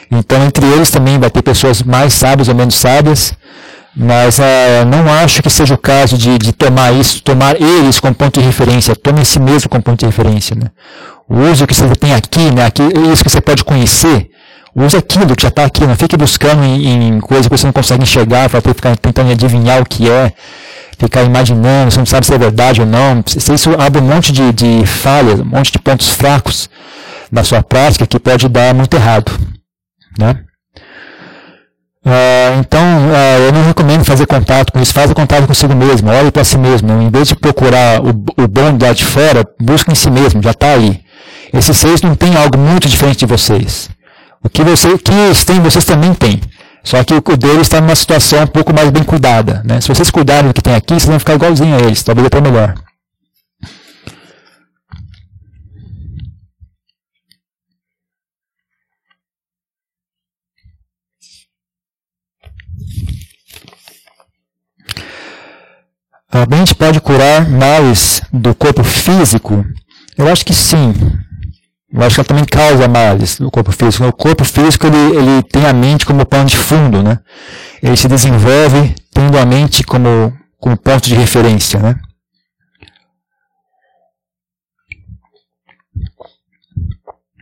Então, 0.08 0.44
entre 0.46 0.64
eles 0.64 0.88
também 0.88 1.18
vai 1.18 1.30
ter 1.30 1.42
pessoas 1.42 1.82
mais 1.82 2.14
sábias 2.14 2.46
ou 2.46 2.54
menos 2.54 2.76
sábias. 2.76 3.34
Mas 3.94 4.38
uh, 4.38 4.86
não 4.86 5.12
acho 5.12 5.42
que 5.42 5.50
seja 5.50 5.74
o 5.74 5.78
caso 5.78 6.16
de, 6.16 6.38
de 6.38 6.52
tomar 6.52 6.92
isso, 6.94 7.20
tomar 7.22 7.60
eles 7.60 7.98
como 7.98 8.14
ponto 8.14 8.38
de 8.38 8.46
referência. 8.46 8.94
Tome 8.94 9.24
si 9.24 9.40
mesmo 9.40 9.68
como 9.68 9.82
ponto 9.82 9.98
de 9.98 10.06
referência. 10.06 10.54
Né? 10.54 10.70
O 11.28 11.66
que 11.66 11.74
você 11.74 11.88
tem 11.96 12.14
aqui, 12.14 12.52
né? 12.52 12.66
Aqui, 12.66 12.84
isso 13.12 13.24
que 13.24 13.30
você 13.30 13.40
pode 13.40 13.64
conhecer. 13.64 14.30
Use 14.74 14.96
aquilo 14.96 15.36
que 15.36 15.42
já 15.42 15.48
está 15.48 15.64
aqui. 15.64 15.86
Não 15.86 15.96
fique 15.96 16.16
buscando 16.16 16.64
em, 16.64 17.08
em 17.08 17.20
coisas 17.20 17.46
que 17.46 17.56
você 17.56 17.66
não 17.66 17.72
consegue 17.72 18.02
enxergar, 18.02 18.48
para 18.48 18.60
ficar 18.60 18.96
tentando 18.96 19.30
adivinhar 19.30 19.82
o 19.82 19.84
que 19.84 20.10
é, 20.10 20.32
ficar 20.98 21.22
imaginando, 21.24 21.90
você 21.90 21.98
não 21.98 22.06
sabe 22.06 22.26
se 22.26 22.34
é 22.34 22.38
verdade 22.38 22.80
ou 22.80 22.86
não. 22.86 23.22
Isso 23.26 23.70
abre 23.78 24.00
um 24.00 24.06
monte 24.06 24.32
de, 24.32 24.52
de 24.52 24.86
falhas, 24.86 25.40
um 25.40 25.44
monte 25.44 25.72
de 25.72 25.78
pontos 25.78 26.08
fracos 26.08 26.70
na 27.30 27.44
sua 27.44 27.62
prática 27.62 28.06
que 28.06 28.18
pode 28.18 28.48
dar 28.48 28.74
muito 28.74 28.94
errado. 28.94 29.32
Né? 30.18 30.36
Uh, 32.04 32.58
então, 32.58 32.80
uh, 32.80 33.42
eu 33.46 33.52
não 33.52 33.64
recomendo 33.64 34.04
fazer 34.04 34.26
contato 34.26 34.72
com 34.72 34.80
isso. 34.80 34.92
Faça 34.92 35.14
contato 35.14 35.46
consigo 35.46 35.74
mesmo. 35.74 36.10
Olhe 36.10 36.30
para 36.30 36.44
si 36.44 36.58
mesmo. 36.58 36.90
Em 37.00 37.10
vez 37.10 37.28
de 37.28 37.36
procurar 37.36 38.00
o, 38.00 38.08
o 38.08 38.48
bom 38.48 38.76
lá 38.80 38.92
de 38.92 39.04
fora, 39.04 39.46
busque 39.60 39.92
em 39.92 39.94
si 39.94 40.10
mesmo. 40.10 40.42
Já 40.42 40.50
está 40.50 40.72
aí. 40.72 41.00
Esses 41.52 41.76
seis 41.76 42.02
não 42.02 42.14
tem 42.14 42.36
algo 42.36 42.58
muito 42.58 42.88
diferente 42.88 43.20
de 43.20 43.26
vocês. 43.26 43.88
O 44.44 44.48
que, 44.48 44.62
você, 44.62 44.98
que 44.98 45.44
têm, 45.46 45.60
vocês 45.60 45.84
também 45.84 46.14
têm. 46.14 46.40
Só 46.84 47.02
que 47.04 47.14
o 47.14 47.36
deles 47.36 47.62
está 47.62 47.80
numa 47.80 47.94
situação 47.94 48.42
um 48.42 48.46
pouco 48.46 48.74
mais 48.74 48.90
bem 48.90 49.04
cuidada. 49.04 49.62
Né? 49.64 49.80
Se 49.80 49.88
vocês 49.88 50.10
cuidarem 50.10 50.48
do 50.48 50.54
que 50.54 50.62
tem 50.62 50.74
aqui, 50.74 50.94
vocês 50.94 51.04
vão 51.04 51.18
ficar 51.18 51.34
igualzinho 51.34 51.76
a 51.76 51.80
eles. 51.80 52.02
Talvez 52.02 52.26
até 52.26 52.40
melhor. 52.40 52.74
A 66.34 66.46
mente 66.46 66.74
pode 66.74 66.98
curar 66.98 67.48
males 67.48 68.22
do 68.32 68.54
corpo 68.54 68.82
físico? 68.82 69.64
Eu 70.16 70.28
acho 70.28 70.44
que 70.46 70.54
sim. 70.54 70.94
Eu 71.92 72.02
acho 72.02 72.14
que 72.14 72.20
ela 72.20 72.28
também 72.28 72.44
causa 72.44 72.88
males 72.88 73.38
no 73.38 73.50
corpo 73.50 73.70
físico. 73.70 74.06
O 74.06 74.12
corpo 74.12 74.44
físico 74.44 74.86
ele, 74.86 75.16
ele 75.16 75.42
tem 75.42 75.66
a 75.66 75.72
mente 75.74 76.06
como 76.06 76.24
pano 76.24 76.46
de 76.46 76.56
fundo, 76.56 77.02
né? 77.02 77.18
Ele 77.82 77.96
se 77.96 78.08
desenvolve 78.08 78.94
tendo 79.12 79.38
a 79.38 79.44
mente 79.44 79.82
como, 79.84 80.32
como 80.58 80.76
ponto 80.76 81.06
de 81.06 81.14
referência, 81.14 81.78
né? 81.80 81.96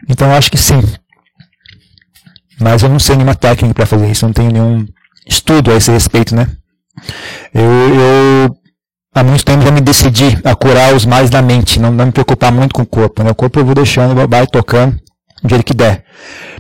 Então 0.09 0.33
acho 0.35 0.51
que 0.51 0.59
sim. 0.59 0.83
Mas 2.61 2.83
eu 2.83 2.89
não 2.89 2.99
sei 2.99 3.15
nenhuma 3.15 3.37
técnica 3.37 3.75
para 3.75 3.87
fazer 3.87 4.11
isso, 4.11 4.27
não 4.27 4.33
tenho 4.33 4.51
nenhum 4.51 4.87
estudo 5.27 5.71
a 5.71 5.77
esse 5.77 5.93
respeito, 5.93 6.35
né? 6.35 6.51
Eu, 7.55 7.63
eu 7.63 8.60
há 9.15 9.23
muito 9.23 9.45
tempo 9.45 9.63
já 9.63 9.71
me 9.71 9.81
decidi 9.81 10.39
a 10.45 10.55
curar 10.55 10.95
os 10.95 11.05
mais 11.05 11.31
da 11.31 11.43
mente, 11.43 11.81
não, 11.81 11.91
não 11.91 12.07
me 12.07 12.13
preocupar 12.13 12.53
muito 12.53 12.75
com 12.75 12.83
o 12.83 12.87
corpo. 12.87 13.23
Né? 13.23 13.31
O 13.31 13.35
corpo 13.35 13.59
eu 13.59 13.65
vou 13.65 13.75
deixando, 13.75 14.15
vai 14.29 14.47
tocando 14.47 14.99
do 15.43 15.49
jeito 15.49 15.65
que 15.65 15.75
der. 15.75 16.05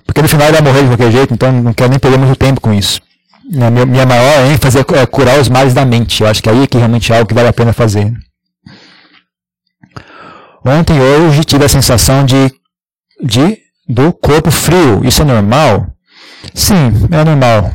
Porque 0.04 0.22
no 0.22 0.28
final 0.28 0.48
ele 0.48 0.60
vai 0.60 0.62
morrer 0.62 0.82
de 0.82 0.88
qualquer 0.88 1.12
jeito, 1.12 1.34
então 1.34 1.52
não 1.52 1.72
quero 1.72 1.90
nem 1.90 1.98
perder 1.98 2.18
muito 2.18 2.36
tempo 2.36 2.60
com 2.60 2.72
isso. 2.72 3.00
Minha, 3.50 3.70
minha 3.84 4.06
maior 4.06 4.46
ênfase 4.46 4.78
é 4.78 5.06
curar 5.06 5.40
os 5.40 5.48
males 5.48 5.74
da 5.74 5.84
mente. 5.84 6.22
Eu 6.22 6.28
acho 6.28 6.42
que 6.42 6.48
aí 6.48 6.62
é 6.62 6.66
que 6.66 6.78
realmente 6.78 7.12
é 7.12 7.16
algo 7.16 7.28
que 7.28 7.34
vale 7.34 7.48
a 7.48 7.52
pena 7.52 7.72
fazer. 7.72 8.12
Ontem 10.64 10.96
e 10.96 11.00
hoje 11.00 11.44
tive 11.44 11.64
a 11.64 11.68
sensação 11.68 12.24
de, 12.24 12.52
de 13.22 13.58
do 13.88 14.12
corpo 14.12 14.50
frio. 14.50 15.04
Isso 15.04 15.22
é 15.22 15.24
normal? 15.24 15.86
Sim, 16.54 16.92
é 17.10 17.24
normal. 17.24 17.74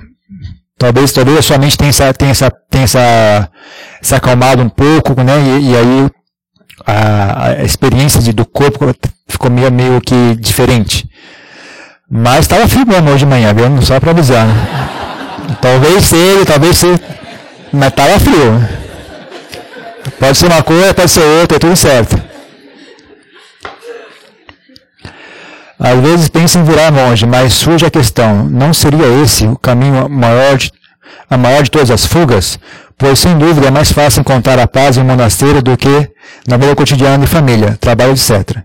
Talvez, 0.78 1.12
talvez 1.12 1.38
a 1.38 1.42
sua 1.42 1.58
mente 1.58 1.78
tenha, 1.78 1.90
essa, 1.90 2.14
tenha, 2.14 2.32
essa, 2.32 2.52
tenha 2.76 2.84
essa, 2.84 3.50
se 4.02 4.14
acalmado 4.14 4.62
um 4.62 4.68
pouco, 4.68 5.22
né? 5.24 5.34
E, 5.40 5.72
e 5.72 5.78
aí 5.78 6.10
a, 6.86 7.48
a, 7.48 7.64
experiência 7.64 8.22
de, 8.22 8.34
do 8.34 8.46
corpo 8.46 8.94
ficou 9.28 9.50
meio, 9.50 9.72
meio 9.72 10.02
que 10.02 10.36
diferente. 10.36 11.10
Mas 12.10 12.42
estava 12.42 12.68
frio 12.68 12.86
mesmo 12.86 13.10
hoje 13.10 13.20
de 13.20 13.26
manhã, 13.26 13.54
viu? 13.54 13.82
Só 13.82 14.00
para 14.00 14.12
avisar. 14.12 14.46
Né? 14.46 14.54
Talvez 15.62 16.06
seja, 16.06 16.46
talvez 16.46 16.78
seja. 16.78 17.00
Mas 17.72 17.88
estava 17.88 18.20
frio. 18.20 18.70
Pode 20.20 20.38
ser 20.38 20.48
uma 20.48 20.62
coisa, 20.62 20.94
pode 20.94 21.12
ser 21.12 21.24
outra, 21.24 21.56
é 21.56 21.60
tudo 21.60 21.76
certo. 21.76 22.22
Às 25.80 26.00
vezes 26.00 26.30
pensa 26.30 26.60
em 26.60 26.64
virar 26.64 26.92
monge, 26.92 27.26
mas 27.26 27.54
surge 27.54 27.86
a 27.86 27.92
questão: 27.92 28.46
não 28.46 28.74
seria 28.74 29.08
esse 29.24 29.48
o 29.48 29.58
caminho 29.58 30.08
maior 30.10 30.58
de, 30.58 30.72
a 31.30 31.38
maior 31.38 31.64
de 31.64 31.72
todas 31.72 31.92
as 31.92 32.06
fugas? 32.06 32.60
Pois, 32.98 33.20
sem 33.20 33.38
dúvida, 33.38 33.68
é 33.68 33.72
mais 33.72 33.92
fácil 33.92 34.22
encontrar 34.22 34.58
a 34.58 34.68
paz 34.68 34.98
em 34.98 35.02
um 35.02 35.06
monastério 35.06 35.62
do 35.62 35.76
que 35.76 36.10
na 36.48 36.58
vida 36.58 36.76
cotidiana 36.76 37.18
de 37.18 37.28
família, 37.28 37.78
trabalho, 37.80 38.12
etc. 38.12 38.58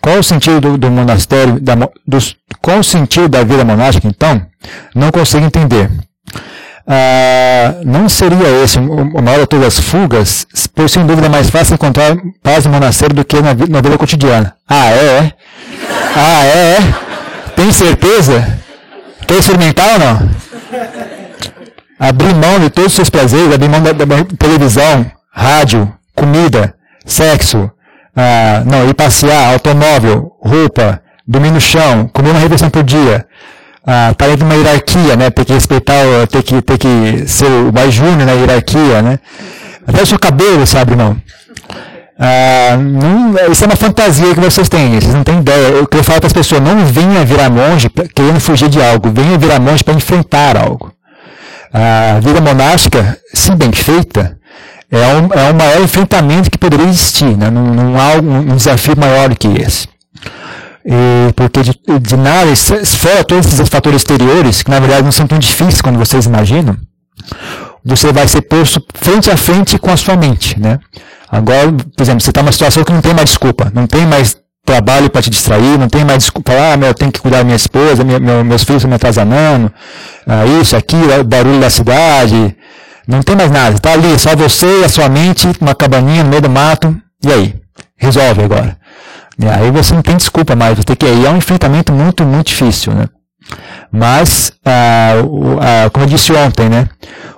Qual 0.00 0.18
o 0.18 0.22
sentido 0.22 0.60
do, 0.60 0.78
do 0.78 0.90
monastério, 0.90 1.58
da, 1.60 1.74
dos, 2.06 2.36
qual 2.60 2.80
o 2.80 2.84
sentido 2.84 3.28
da 3.28 3.42
vida 3.42 3.64
monástica, 3.64 4.06
então? 4.06 4.42
Não 4.94 5.10
consigo 5.10 5.44
entender. 5.44 5.90
Ah, 6.90 7.74
não 7.84 8.08
seria 8.08 8.62
esse 8.64 8.78
o 8.78 9.22
maior 9.22 9.40
de 9.40 9.46
todas 9.46 9.66
as 9.66 9.80
fugas, 9.80 10.46
pois 10.74 10.90
sem 10.90 11.04
dúvida 11.06 11.26
é 11.26 11.30
mais 11.30 11.50
fácil 11.50 11.74
encontrar 11.74 12.16
paz 12.42 12.64
no 12.64 12.72
monastério 12.72 13.14
do 13.14 13.24
que 13.24 13.36
na, 13.42 13.52
na 13.54 13.80
vida 13.82 13.98
cotidiana. 13.98 14.54
Ah, 14.66 14.86
é? 14.86 15.04
é? 15.04 15.32
Ah, 16.16 16.44
é? 16.44 16.76
é? 16.78 17.50
Tem 17.54 17.70
certeza? 17.72 18.58
Quer 19.26 19.38
experimentar 19.38 19.94
ou 19.94 19.98
não? 19.98 20.30
Abrir 21.98 22.34
mão 22.34 22.60
de 22.60 22.70
todos 22.70 22.90
os 22.90 22.96
seus 22.96 23.10
prazeres, 23.10 23.52
abrir 23.52 23.68
mão 23.68 23.82
da, 23.82 23.92
da 23.92 24.24
televisão, 24.38 25.06
rádio, 25.32 25.92
comida, 26.14 26.74
sexo, 27.04 27.70
ah, 28.16 28.62
não, 28.66 28.88
ir 28.88 28.94
passear, 28.94 29.52
automóvel, 29.52 30.32
roupa, 30.40 31.00
dormir 31.26 31.50
no 31.50 31.60
chão, 31.60 32.08
comer 32.12 32.30
uma 32.30 32.40
refeição 32.40 32.70
por 32.70 32.82
dia, 32.82 33.26
ah, 33.86 34.12
tá 34.16 34.26
dentro 34.26 34.40
de 34.40 34.44
uma 34.44 34.54
hierarquia, 34.54 35.16
né? 35.16 35.30
Ter 35.30 35.44
que 35.44 35.52
respeitar, 35.52 36.26
ter 36.30 36.42
que, 36.42 36.60
ter 36.60 36.78
que 36.78 37.26
ser 37.26 37.46
o 37.46 37.72
mais 37.72 37.94
júnior 37.94 38.26
na 38.26 38.32
hierarquia, 38.32 39.00
né? 39.02 39.18
Até 39.86 40.02
o 40.02 40.06
seu 40.06 40.18
cabelo, 40.18 40.66
sabe, 40.66 40.92
irmão? 40.92 41.16
Ah, 42.18 42.76
não, 42.76 43.52
isso 43.52 43.64
é 43.64 43.66
uma 43.66 43.76
fantasia 43.76 44.34
que 44.34 44.40
vocês 44.40 44.68
têm, 44.68 45.00
vocês 45.00 45.14
não 45.14 45.24
têm 45.24 45.38
ideia. 45.38 45.68
Eu 45.68 45.86
quero 45.86 46.04
falar 46.04 46.20
para 46.20 46.26
as 46.26 46.32
pessoas, 46.32 46.60
não 46.60 46.84
venha 46.84 47.24
virar 47.24 47.48
monge 47.48 47.88
querendo 47.88 48.40
fugir 48.40 48.68
de 48.68 48.82
algo, 48.82 49.10
venha 49.10 49.38
virar 49.38 49.60
monge 49.60 49.84
para 49.84 49.94
enfrentar 49.94 50.56
algo. 50.56 50.92
A 51.72 52.18
vida 52.20 52.40
monástica, 52.40 53.18
se 53.34 53.54
bem 53.54 53.72
feita, 53.72 54.38
é 54.90 55.06
um, 55.16 55.32
é 55.32 55.52
um 55.52 55.54
maior 55.54 55.82
enfrentamento 55.82 56.50
que 56.50 56.58
poderia 56.58 56.86
existir, 56.86 57.36
né? 57.36 57.50
não, 57.50 57.74
não 57.74 58.00
há 58.00 58.14
um, 58.14 58.52
um 58.52 58.56
desafio 58.56 58.96
maior 58.96 59.34
que 59.36 59.48
esse. 59.48 59.86
E 60.84 61.32
porque 61.34 61.60
de, 61.62 61.78
de 62.00 62.16
nada, 62.16 62.54
fora 62.56 63.22
todos 63.22 63.52
esses 63.52 63.68
fatores 63.68 64.00
exteriores, 64.00 64.62
que 64.62 64.70
na 64.70 64.80
verdade 64.80 65.02
não 65.02 65.12
são 65.12 65.26
tão 65.26 65.38
difíceis 65.38 65.82
quando 65.82 65.98
vocês 65.98 66.24
imaginam, 66.24 66.76
você 67.84 68.10
vai 68.12 68.26
ser 68.26 68.42
posto 68.42 68.82
frente 68.94 69.30
a 69.30 69.36
frente 69.36 69.78
com 69.78 69.90
a 69.90 69.96
sua 69.96 70.16
mente, 70.16 70.58
né? 70.58 70.78
Agora, 71.30 71.70
por 71.72 72.02
exemplo, 72.02 72.22
você 72.22 72.30
está 72.30 72.42
numa 72.42 72.52
situação 72.52 72.82
que 72.84 72.92
não 72.92 73.02
tem 73.02 73.12
mais 73.12 73.28
desculpa, 73.28 73.70
não 73.74 73.86
tem 73.86 74.06
mais 74.06 74.36
trabalho 74.68 75.08
para 75.08 75.22
te 75.22 75.30
distrair, 75.30 75.78
não 75.78 75.88
tem 75.88 76.04
mais 76.04 76.24
desculpa, 76.24 76.52
ah, 76.52 76.76
meu, 76.76 76.88
eu 76.88 76.94
tenho 76.94 77.10
que 77.10 77.20
cuidar 77.20 77.38
da 77.38 77.44
minha 77.44 77.56
esposa, 77.56 78.04
minha, 78.04 78.20
meu, 78.20 78.44
meus 78.44 78.64
filhos 78.64 78.80
estão 78.80 78.90
me 78.90 78.96
atazanando, 78.96 79.72
ah, 80.26 80.44
isso, 80.60 80.76
aquilo, 80.76 81.20
o 81.20 81.24
barulho 81.24 81.58
da 81.58 81.70
cidade, 81.70 82.54
não 83.06 83.22
tem 83.22 83.34
mais 83.34 83.50
nada, 83.50 83.76
está 83.76 83.94
ali, 83.94 84.18
só 84.18 84.36
você 84.36 84.82
e 84.82 84.84
a 84.84 84.88
sua 84.90 85.08
mente, 85.08 85.48
uma 85.58 85.74
cabaninha 85.74 86.22
no 86.22 86.28
meio 86.28 86.42
do 86.42 86.50
mato, 86.50 86.94
e 87.24 87.32
aí? 87.32 87.54
Resolve 87.96 88.42
agora. 88.42 88.76
E 89.38 89.48
aí 89.48 89.70
você 89.70 89.94
não 89.94 90.02
tem 90.02 90.18
desculpa 90.18 90.54
mais, 90.54 90.76
você 90.76 90.84
tem 90.84 90.96
que 90.96 91.06
ir, 91.06 91.24
é 91.24 91.30
um 91.30 91.38
enfrentamento 91.38 91.90
muito, 91.90 92.22
muito 92.24 92.48
difícil, 92.48 92.92
né? 92.92 93.06
Mas, 93.90 94.52
ah, 94.66 95.14
ah, 95.62 95.90
como 95.90 96.04
eu 96.04 96.10
disse 96.10 96.30
ontem, 96.32 96.68
né? 96.68 96.86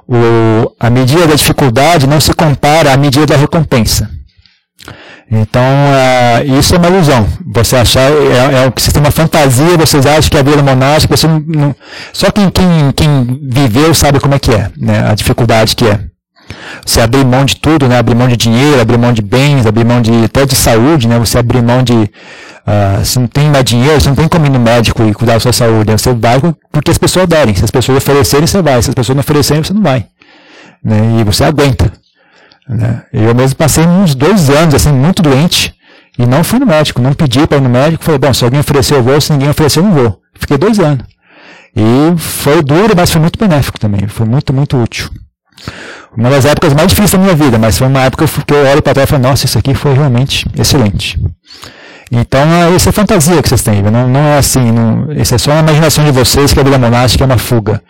O, 0.09 0.75
a 0.81 0.91
medida 0.91 1.29
da 1.29 1.37
dificuldade 1.37 2.09
não 2.09 2.21
se 2.21 2.35
compara 2.35 2.93
à 2.93 2.97
medida 2.97 3.25
da 3.25 3.37
recompensa. 3.37 4.11
Então, 5.31 5.63
uh, 5.63 6.59
isso 6.59 6.75
é 6.75 6.79
uma 6.79 6.89
ilusão. 6.89 7.25
Você 7.55 7.77
achar, 7.77 8.11
é, 8.11 8.67
é 8.67 8.71
tem 8.71 9.01
uma 9.01 9.13
fantasia, 9.13 9.77
vocês 9.79 10.05
acham 10.05 10.29
que 10.29 10.37
a 10.37 10.43
vida 10.43 10.61
monástica, 10.61 11.17
você 11.17 11.29
não, 11.29 11.75
só 12.13 12.33
quem, 12.33 12.51
quem, 12.51 12.91
quem 12.97 13.41
viveu 13.49 13.95
sabe 13.95 14.19
como 14.19 14.35
é 14.35 14.41
que 14.41 14.51
é, 14.51 14.71
né, 14.77 15.09
a 15.09 15.15
dificuldade 15.15 15.77
que 15.77 15.87
é. 15.87 16.01
Você 16.85 17.01
abrir 17.01 17.25
mão 17.25 17.45
de 17.45 17.55
tudo, 17.57 17.87
né, 17.87 17.99
abrir 17.99 18.17
mão 18.17 18.27
de 18.27 18.37
dinheiro, 18.37 18.81
abrir 18.81 18.99
mão 18.99 19.13
de 19.13 19.23
bens, 19.23 19.67
abrir 19.67 19.85
mão 19.85 20.03
de, 20.03 20.25
até 20.25 20.45
de 20.45 20.57
saúde, 20.57 21.07
né, 21.07 21.17
você 21.17 21.39
abrir 21.39 21.63
mão 21.63 21.85
de, 21.85 21.95
uh, 21.95 23.05
se 23.05 23.21
não 23.21 23.29
tem 23.29 23.49
mais 23.49 23.65
dinheiro, 23.65 24.01
você 24.01 24.09
não 24.09 24.17
tem 24.17 24.27
como 24.27 24.47
ir 24.47 24.51
no 24.51 24.59
médico 24.59 25.05
e 25.05 25.15
cuidar 25.15 25.35
da 25.35 25.41
sua 25.41 25.53
saúde, 25.53 25.93
né, 25.93 25.97
você 25.97 26.13
vai 26.13 26.41
porque 26.73 26.91
as 26.91 26.99
pessoas 26.99 27.29
derem, 27.29 27.55
se 27.55 27.65
as 27.65 27.71
pessoas 27.71 27.99
oferecerem, 27.99 28.49
você 28.49 28.61
vai, 28.61 28.83
se 28.83 28.91
as 28.91 28.95
pessoas 28.97 29.15
não 29.15 29.21
oferecerem, 29.21 29.63
você 29.63 29.73
não 29.73 29.83
vai. 29.83 30.07
Né, 30.83 31.21
e 31.21 31.25
você 31.25 31.45
aguenta. 31.45 32.00
Né? 32.71 33.03
Eu 33.13 33.35
mesmo 33.35 33.57
passei 33.57 33.85
uns 33.85 34.15
dois 34.15 34.49
anos, 34.49 34.75
assim, 34.75 34.93
muito 34.93 35.23
doente, 35.23 35.75
e 36.17 36.25
não 36.25 36.45
fui 36.45 36.61
no 36.61 36.67
médico, 36.67 37.03
não 37.03 37.13
pedi 37.13 37.45
para 37.47 37.59
ir 37.59 37.61
no 37.61 37.69
médico, 37.69 38.05
falei, 38.05 38.19
bom, 38.19 38.33
se 38.33 38.45
alguém 38.45 38.61
oferecer 38.61 38.95
eu 38.95 39.03
vou, 39.03 39.21
se 39.21 39.33
ninguém 39.33 39.49
oferecer 39.49 39.81
eu 39.81 39.85
não 39.85 39.93
vou. 39.93 40.19
Fiquei 40.39 40.57
dois 40.57 40.79
anos. 40.79 41.05
E 41.75 42.17
foi 42.17 42.63
duro, 42.63 42.95
mas 42.97 43.11
foi 43.11 43.21
muito 43.21 43.39
benéfico 43.39 43.79
também, 43.79 44.07
foi 44.07 44.27
muito, 44.27 44.53
muito 44.53 44.81
útil. 44.81 45.11
Uma 46.17 46.31
das 46.31 46.45
épocas 46.45 46.73
mais 46.73 46.89
difíceis 46.89 47.13
da 47.13 47.19
minha 47.19 47.35
vida, 47.35 47.59
mas 47.59 47.77
foi 47.77 47.87
uma 47.87 48.03
época 48.03 48.25
que 48.27 48.55
eu 48.55 48.67
olho 48.67 48.83
para 48.83 48.95
trás 48.95 49.09
e 49.09 49.11
falo, 49.11 49.23
nossa, 49.23 49.47
isso 49.47 49.59
aqui 49.59 49.75
foi 49.75 49.95
realmente 49.95 50.47
excelente. 50.57 51.19
Então, 52.11 52.41
é, 52.41 52.71
isso 52.75 52.89
é 52.89 52.93
fantasia 52.93 53.41
que 53.41 53.49
vocês 53.49 53.63
têm, 53.63 53.83
não, 53.83 54.09
não 54.09 54.21
é 54.21 54.39
assim, 54.39 54.73
não, 54.73 55.13
isso 55.13 55.35
é 55.35 55.39
só 55.39 55.53
a 55.53 55.61
imaginação 55.61 56.05
de 56.05 56.11
vocês 56.11 56.53
que 56.53 56.59
a 56.59 56.63
vida 56.63 56.79
monástica 56.79 57.25
é 57.25 57.27
uma 57.27 57.39
fuga. 57.39 57.81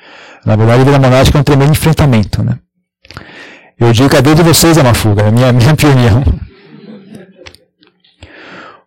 Na 0.44 0.56
verdade, 0.56 0.82
a 0.82 0.84
vida 0.84 0.98
monástica 0.98 1.38
é 1.38 1.40
um 1.40 1.44
tremendo 1.44 1.72
enfrentamento. 1.72 2.42
Né? 2.42 2.56
Eu 3.80 3.92
digo 3.92 4.10
que 4.10 4.16
a 4.16 4.20
vida 4.20 4.36
de 4.36 4.42
vocês 4.42 4.76
é 4.76 4.82
uma 4.82 4.92
fuga, 4.92 5.22
é 5.22 5.30
minha, 5.30 5.50
minha 5.54 5.72
opinião. 5.72 6.22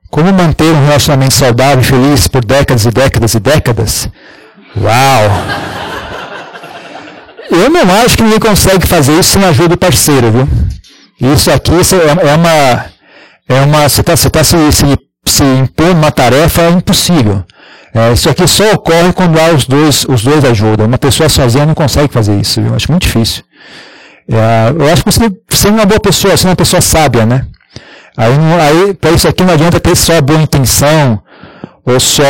Como 0.10 0.32
manter 0.32 0.72
um 0.72 0.86
relacionamento 0.86 1.34
saudável 1.34 1.82
e 1.82 1.84
feliz 1.84 2.28
por 2.28 2.46
décadas 2.46 2.86
e 2.86 2.92
décadas 2.92 3.34
e 3.34 3.40
décadas? 3.40 4.10
Uau! 4.78 5.64
Eu 7.50 7.70
não 7.70 7.82
acho 8.04 8.16
que 8.16 8.24
ninguém 8.24 8.40
consegue 8.40 8.86
fazer 8.86 9.20
isso 9.20 9.32
sem 9.32 9.44
ajuda 9.44 9.70
do 9.70 9.78
parceiro, 9.78 10.32
viu? 10.32 10.48
Isso 11.34 11.52
aqui 11.52 11.72
é, 11.72 12.30
é 12.30 12.36
uma. 12.36 12.86
É 13.50 13.62
uma 13.62 13.90
você 13.90 14.02
está 14.02 14.16
tá 14.30 14.44
se, 14.44 14.72
se, 14.72 14.86
se 15.26 15.44
impor 15.44 15.92
uma 15.92 16.12
tarefa 16.12 16.70
impossível. 16.70 17.44
É, 17.94 18.14
isso 18.14 18.30
aqui 18.30 18.48
só 18.48 18.72
ocorre 18.74 19.14
quando 19.14 19.40
há 19.40 19.52
os 19.52 19.66
dois, 19.66 20.06
os 20.08 20.24
dois 20.24 20.44
ajudam. 20.46 20.88
Uma 20.88 20.98
pessoa 20.98 21.30
sozinha 21.30 21.66
não 21.66 21.76
consegue 21.76 22.12
fazer 22.12 22.40
isso. 22.40 22.60
Eu 22.60 22.76
acho 22.76 22.92
muito 22.92 23.04
difícil. 23.04 23.44
É, 24.30 24.70
eu 24.70 24.92
acho 24.92 25.04
que 25.04 25.12
você 25.12 25.32
sendo 25.50 25.76
uma 25.76 25.86
boa 25.86 26.00
pessoa, 26.00 26.36
sendo 26.38 26.50
uma 26.50 26.56
pessoa 26.56 26.82
sábia, 26.82 27.26
né? 27.26 27.46
Aí, 28.16 28.32
aí 28.62 28.94
para 28.94 29.12
isso 29.12 29.28
aqui 29.28 29.44
não 29.44 29.54
adianta 29.54 29.80
ter 29.80 29.96
só 29.96 30.22
boa 30.22 30.42
intenção, 30.42 31.22
ou 31.86 32.00
só, 32.00 32.24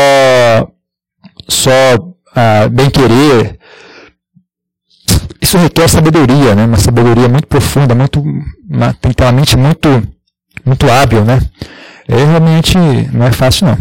só 1.48 1.72
ah, 2.36 2.68
bem 2.70 2.90
querer. 2.90 3.60
Isso 5.42 5.58
requer 5.58 5.88
sabedoria, 5.88 6.56
né? 6.56 6.66
Uma 6.66 6.78
sabedoria 6.78 7.28
muito 7.28 7.48
profunda, 7.48 7.94
muito, 7.94 8.24
uma, 8.70 8.94
tem 8.94 9.12
que 9.12 9.18
ter 9.18 9.24
uma 9.26 9.32
mente 9.34 9.58
muito, 9.58 9.90
muito 10.66 10.90
hábil, 10.90 11.24
né? 11.26 11.40
E 12.08 12.16
realmente 12.16 12.78
não 12.78 13.28
é 13.28 13.32
fácil 13.32 13.68
não. 13.68 13.78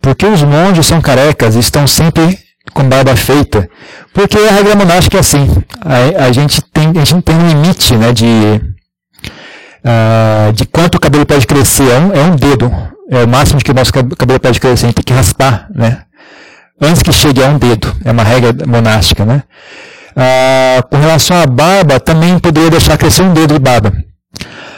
Porque 0.00 0.24
os 0.24 0.42
monges 0.42 0.86
são 0.86 1.00
carecas 1.00 1.56
e 1.56 1.58
estão 1.58 1.86
sempre 1.86 2.38
com 2.72 2.88
barba 2.88 3.16
feita? 3.16 3.68
Porque 4.12 4.38
a 4.38 4.52
regra 4.52 4.74
monástica 4.74 5.16
é 5.16 5.20
assim. 5.20 5.48
A, 5.84 6.24
a, 6.24 6.32
gente, 6.32 6.62
tem, 6.72 6.88
a 6.96 7.04
gente 7.04 7.22
tem 7.22 7.36
um 7.36 7.48
limite 7.48 7.96
né, 7.96 8.12
de, 8.12 8.24
uh, 9.84 10.52
de 10.52 10.66
quanto 10.66 10.96
o 10.96 11.00
cabelo 11.00 11.26
pode 11.26 11.46
crescer. 11.46 11.88
É 11.90 11.98
um, 11.98 12.12
é 12.12 12.22
um 12.22 12.36
dedo. 12.36 12.70
É 13.10 13.24
o 13.24 13.28
máximo 13.28 13.58
de 13.58 13.64
que 13.64 13.70
o 13.70 13.74
nosso 13.74 13.92
cabelo 13.92 14.40
pode 14.40 14.60
crescer. 14.60 14.86
A 14.86 14.88
gente 14.88 14.96
tem 14.96 15.04
que 15.04 15.12
raspar, 15.12 15.68
né? 15.74 16.02
Antes 16.80 17.02
que 17.02 17.12
chegue 17.12 17.42
a 17.42 17.48
um 17.48 17.58
dedo. 17.58 17.94
É 18.04 18.10
uma 18.10 18.24
regra 18.24 18.54
monástica, 18.66 19.24
né? 19.24 19.42
Uh, 20.10 20.88
com 20.88 20.96
relação 20.96 21.40
à 21.40 21.46
barba, 21.46 22.00
também 22.00 22.38
poderia 22.38 22.70
deixar 22.70 22.96
crescer 22.96 23.22
um 23.22 23.32
dedo 23.32 23.54
de 23.54 23.60
barba. 23.60 23.92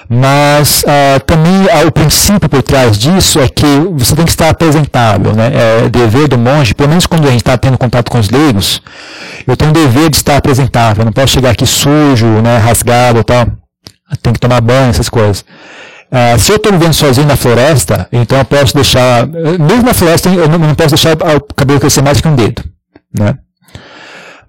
Mas 0.09 0.83
uh, 0.83 1.21
também 1.25 1.63
uh, 1.65 1.87
o 1.87 1.93
princípio 1.93 2.49
por 2.49 2.63
trás 2.63 2.99
disso 2.99 3.41
é 3.41 3.49
que 3.49 3.67
você 3.93 4.15
tem 4.15 4.25
que 4.25 4.31
estar 4.31 4.51
apresentável. 4.51 5.35
Né? 5.35 5.53
É 5.55 5.89
dever 5.89 6.29
do 6.29 6.39
monge, 6.39 6.75
pelo 6.75 6.91
menos 6.91 7.07
quando 7.07 7.27
a 7.27 7.31
gente 7.31 7.41
está 7.41 7.57
tendo 7.57 7.79
contato 7.79 8.11
com 8.11 8.19
os 8.19 8.29
leigos, 8.29 8.83
eu 9.47 9.57
tenho 9.57 9.71
o 9.71 9.75
dever 9.75 10.11
de 10.11 10.17
estar 10.17 10.37
apresentável. 10.37 11.03
Eu 11.03 11.07
não 11.07 11.13
posso 11.13 11.33
chegar 11.33 11.51
aqui 11.51 11.67
sujo, 11.67 12.27
né, 12.43 12.59
rasgado 12.59 13.21
e 13.21 13.25
tal. 13.25 13.47
Tem 14.21 14.33
que 14.33 14.41
tomar 14.41 14.61
banho, 14.61 14.91
essas 14.91 15.09
coisas. 15.09 15.41
Uh, 16.13 16.39
se 16.39 16.53
eu 16.53 16.57
estou 16.57 16.73
vivendo 16.73 16.93
sozinho 16.93 17.27
na 17.27 17.37
floresta, 17.37 18.07
então 18.13 18.37
eu 18.37 18.45
posso 18.45 18.75
deixar, 18.75 19.27
mesmo 19.27 19.83
na 19.83 19.95
floresta, 19.95 20.29
eu 20.29 20.47
não, 20.47 20.59
não 20.59 20.75
posso 20.75 20.91
deixar 20.91 21.15
o 21.15 21.55
cabelo 21.55 21.81
crescer 21.81 22.03
mais 22.03 22.21
que 22.21 22.29
um 22.29 22.35
dedo. 22.35 22.63
Né? 23.19 23.35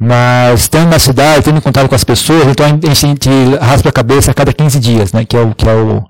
Mas 0.06 0.68
tendo 0.68 0.90
na 0.90 1.00
cidade, 1.00 1.44
tendo 1.44 1.62
contato 1.62 1.88
com 1.88 1.96
as 1.96 2.04
pessoas, 2.04 2.46
então 2.48 2.66
a 2.66 2.94
gente 2.94 3.30
raspa 3.62 3.88
a 3.88 3.92
cabeça 3.92 4.32
a 4.32 4.34
cada 4.34 4.52
15 4.52 4.78
dias, 4.78 5.14
né? 5.14 5.24
Que 5.24 5.38
é 5.38 5.42
o, 5.42 5.56
que 5.56 5.68
é 5.68 5.74
o, 5.74 6.04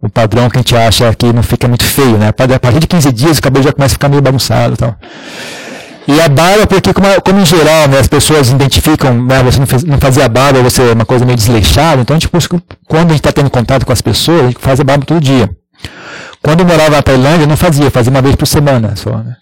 o 0.00 0.08
padrão 0.08 0.48
que 0.48 0.58
a 0.58 0.60
gente 0.60 0.76
acha 0.76 1.12
que 1.12 1.32
não 1.32 1.42
fica 1.42 1.66
muito 1.66 1.84
feio, 1.84 2.18
né? 2.18 2.28
A 2.28 2.32
partir 2.32 2.78
de 2.78 2.86
15 2.86 3.12
dias 3.12 3.38
o 3.38 3.42
cabelo 3.42 3.64
já 3.64 3.72
começa 3.72 3.94
a 3.94 3.96
ficar 3.96 4.08
meio 4.08 4.22
bagunçado 4.22 4.74
e 4.74 4.76
tal. 4.76 4.96
E 6.06 6.20
a 6.20 6.28
barba, 6.28 6.68
porque 6.68 6.94
como, 6.94 7.08
como 7.20 7.40
em 7.40 7.46
geral 7.46 7.88
né, 7.88 7.98
as 7.98 8.06
pessoas 8.06 8.48
identificam, 8.50 9.24
né, 9.24 9.42
você 9.42 9.58
não, 9.58 9.66
fez, 9.66 9.82
não 9.82 9.98
fazia 9.98 10.28
barba, 10.28 10.62
você 10.62 10.82
é 10.82 10.92
uma 10.92 11.04
coisa 11.04 11.24
meio 11.24 11.36
desleixada, 11.36 12.00
então 12.00 12.16
a 12.16 12.18
gente, 12.18 12.28
quando 12.28 13.06
a 13.06 13.12
gente 13.12 13.20
está 13.20 13.32
tendo 13.32 13.50
contato 13.50 13.84
com 13.84 13.92
as 13.92 14.02
pessoas, 14.02 14.40
a 14.40 14.46
gente 14.46 14.58
faz 14.60 14.78
a 14.78 14.84
barba 14.84 15.04
todo 15.04 15.20
dia. 15.20 15.50
Quando 16.40 16.60
eu 16.60 16.66
morava 16.66 16.90
na 16.90 17.02
Tailândia, 17.02 17.44
eu 17.44 17.48
não 17.48 17.56
fazia, 17.56 17.90
fazia 17.90 18.10
uma 18.10 18.22
vez 18.22 18.36
por 18.36 18.46
semana 18.46 18.94
só. 18.96 19.16
Né? 19.16 19.36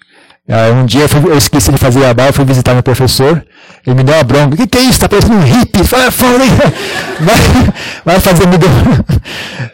Aí 0.51 0.73
um 0.73 0.85
dia 0.85 1.03
eu, 1.03 1.31
eu, 1.31 1.39
esqueci 1.39 1.71
de 1.71 1.79
fazer 1.79 2.05
a 2.05 2.13
barba, 2.13 2.33
fui 2.33 2.45
visitar 2.45 2.75
meu 2.75 2.83
professor, 2.83 3.45
ele 3.87 3.97
me 3.97 4.03
deu 4.03 4.17
uma 4.17 4.25
bronca. 4.25 4.55
O 4.55 4.57
que, 4.57 4.67
que 4.67 4.79
é 4.79 4.81
isso? 4.81 4.93
Está 4.93 5.09
parecendo 5.09 5.35
um 5.35 5.43
hippie. 5.43 5.85
Fala, 5.85 6.11
fala, 6.11 6.39
vai, 7.21 7.37
vai 8.05 8.21
fazer, 8.21 8.49
me 8.49 8.59
deu. 8.59 8.69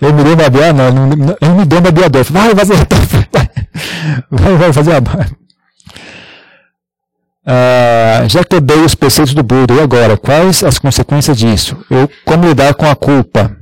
Ele 0.02 0.12
me 0.12 0.22
deu 0.22 0.34
uma 0.34 0.50
barba, 0.50 0.92
não, 0.92 1.06
não, 1.06 1.36
ele 1.40 1.52
me 1.52 1.64
deu 1.64 1.78
uma 1.78 1.90
barbeador. 1.90 2.24
Vai 2.30 2.54
fazer, 2.54 2.76
vai, 4.30 4.56
vai 4.56 4.72
fazer 4.72 4.94
a 4.94 5.00
barba. 5.00 5.26
Ah, 7.46 8.24
já 8.28 8.44
quebrei 8.44 8.80
os 8.80 8.94
preceitos 8.94 9.32
do 9.32 9.42
Buda, 9.42 9.72
e 9.72 9.80
agora? 9.80 10.16
Quais 10.16 10.62
as 10.62 10.78
consequências 10.78 11.38
disso? 11.38 11.76
Eu, 11.88 12.10
como 12.24 12.46
lidar 12.46 12.74
com 12.74 12.90
a 12.90 12.94
culpa? 12.94 13.56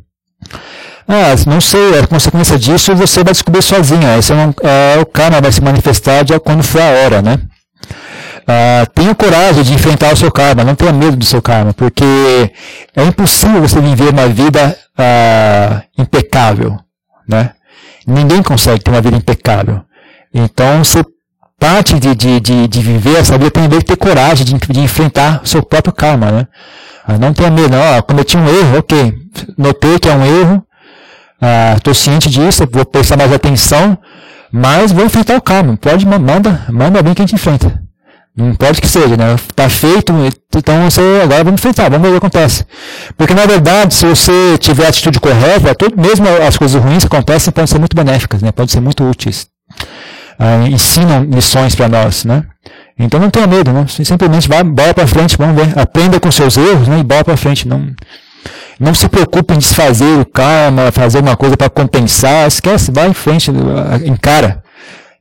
Ah, 1.06 1.34
não 1.46 1.60
sei, 1.60 1.98
a 1.98 2.06
consequência 2.06 2.58
disso 2.58 2.94
você 2.94 3.22
vai 3.22 3.32
descobrir 3.32 3.62
sozinho. 3.62 4.08
Esse 4.18 4.32
é, 4.32 4.36
um, 4.36 4.54
é 4.62 4.98
o 5.00 5.06
karma 5.06 5.40
vai 5.40 5.52
se 5.52 5.60
manifestar 5.60 6.24
quando 6.42 6.62
for 6.62 6.80
a 6.80 7.04
hora, 7.04 7.22
né? 7.22 7.38
Ah, 8.46 8.86
tenha 8.94 9.14
coragem 9.14 9.62
de 9.62 9.74
enfrentar 9.74 10.12
o 10.12 10.16
seu 10.16 10.30
karma, 10.30 10.64
não 10.64 10.74
tenha 10.74 10.92
medo 10.92 11.16
do 11.16 11.24
seu 11.24 11.40
karma, 11.40 11.72
porque 11.72 12.04
é 12.94 13.04
impossível 13.04 13.60
você 13.60 13.80
viver 13.80 14.10
uma 14.10 14.28
vida 14.28 14.76
ah, 14.98 15.82
impecável, 15.98 16.78
né? 17.28 17.52
Ninguém 18.06 18.42
consegue 18.42 18.82
ter 18.82 18.90
uma 18.90 19.00
vida 19.00 19.16
impecável. 19.16 19.82
Então, 20.32 20.84
você 20.84 21.02
parte 21.58 21.98
de, 21.98 22.14
de, 22.14 22.40
de, 22.40 22.68
de 22.68 22.80
viver 22.80 23.16
essa 23.16 23.38
vida 23.38 23.50
que 23.50 23.84
ter 23.84 23.96
coragem 23.96 24.44
de, 24.44 24.54
de 24.54 24.80
enfrentar 24.80 25.40
o 25.42 25.46
seu 25.46 25.62
próprio 25.62 25.94
karma, 25.94 26.30
né? 26.30 26.48
Ah, 27.06 27.16
não 27.16 27.32
tenha 27.32 27.50
medo, 27.50 27.70
não. 27.70 27.96
Ah, 27.96 28.02
cometi 28.02 28.36
um 28.36 28.46
erro, 28.46 28.78
ok. 28.78 29.14
Notei 29.56 29.98
que 29.98 30.08
é 30.08 30.14
um 30.14 30.24
erro, 30.24 30.66
Estou 31.76 31.90
ah, 31.90 31.94
ciente 31.94 32.30
disso, 32.30 32.66
vou 32.70 32.84
prestar 32.84 33.16
mais 33.16 33.32
atenção, 33.32 33.98
mas 34.50 34.92
vou 34.92 35.04
enfrentar 35.04 35.36
o 35.36 35.42
karma. 35.42 35.76
Pode, 35.76 36.06
manda, 36.06 36.64
manda 36.70 37.02
bem 37.02 37.12
que 37.12 37.22
a 37.22 37.26
gente 37.26 37.34
enfrenta. 37.34 37.82
Não 38.36 38.52
pode 38.54 38.80
que 38.80 38.88
seja, 38.88 39.16
né? 39.16 39.36
Tá 39.54 39.68
feito, 39.68 40.12
então 40.56 40.90
você 40.90 41.00
agora 41.22 41.44
vamos 41.44 41.60
enfrentar, 41.60 41.88
vamos 41.88 42.02
ver 42.02 42.08
o 42.08 42.20
que 42.20 42.26
acontece. 42.26 42.64
Porque 43.16 43.32
na 43.32 43.46
verdade, 43.46 43.94
se 43.94 44.06
você 44.06 44.58
tiver 44.58 44.86
a 44.86 44.88
atitude 44.88 45.20
correta, 45.20 45.72
tudo, 45.74 46.00
mesmo 46.00 46.26
as 46.46 46.56
coisas 46.56 46.82
ruins 46.82 47.04
que 47.04 47.14
acontecem 47.14 47.52
podem 47.52 47.68
ser 47.68 47.78
muito 47.78 47.94
benéficas, 47.94 48.42
né? 48.42 48.50
Podem 48.50 48.72
ser 48.72 48.80
muito 48.80 49.04
úteis. 49.04 49.46
Ah, 50.36 50.66
ensinam 50.68 51.22
lições 51.24 51.76
para 51.76 51.88
nós, 51.88 52.24
né? 52.24 52.42
Então 52.98 53.20
não 53.20 53.30
tenha 53.30 53.46
medo, 53.46 53.72
né? 53.72 53.86
Simplesmente 53.88 54.48
vá, 54.48 54.64
bola 54.64 54.92
para 54.92 55.06
frente, 55.06 55.36
vamos 55.36 55.54
ver. 55.54 55.78
Aprenda 55.78 56.18
com 56.18 56.30
seus 56.32 56.56
erros, 56.56 56.88
né? 56.88 56.98
E 56.98 57.04
bola 57.04 57.22
para 57.22 57.36
frente. 57.36 57.68
Não, 57.68 57.86
não 58.78 58.94
se 58.94 59.08
preocupe 59.08 59.54
em 59.54 59.58
desfazer 59.58 60.18
o 60.18 60.26
karma, 60.26 60.92
fazer 60.92 61.20
uma 61.20 61.36
coisa 61.36 61.56
para 61.56 61.70
compensar. 61.70 62.46
Esquece, 62.46 62.90
vai 62.90 63.08
em 63.08 63.14
frente, 63.14 63.50
encara. 64.04 64.62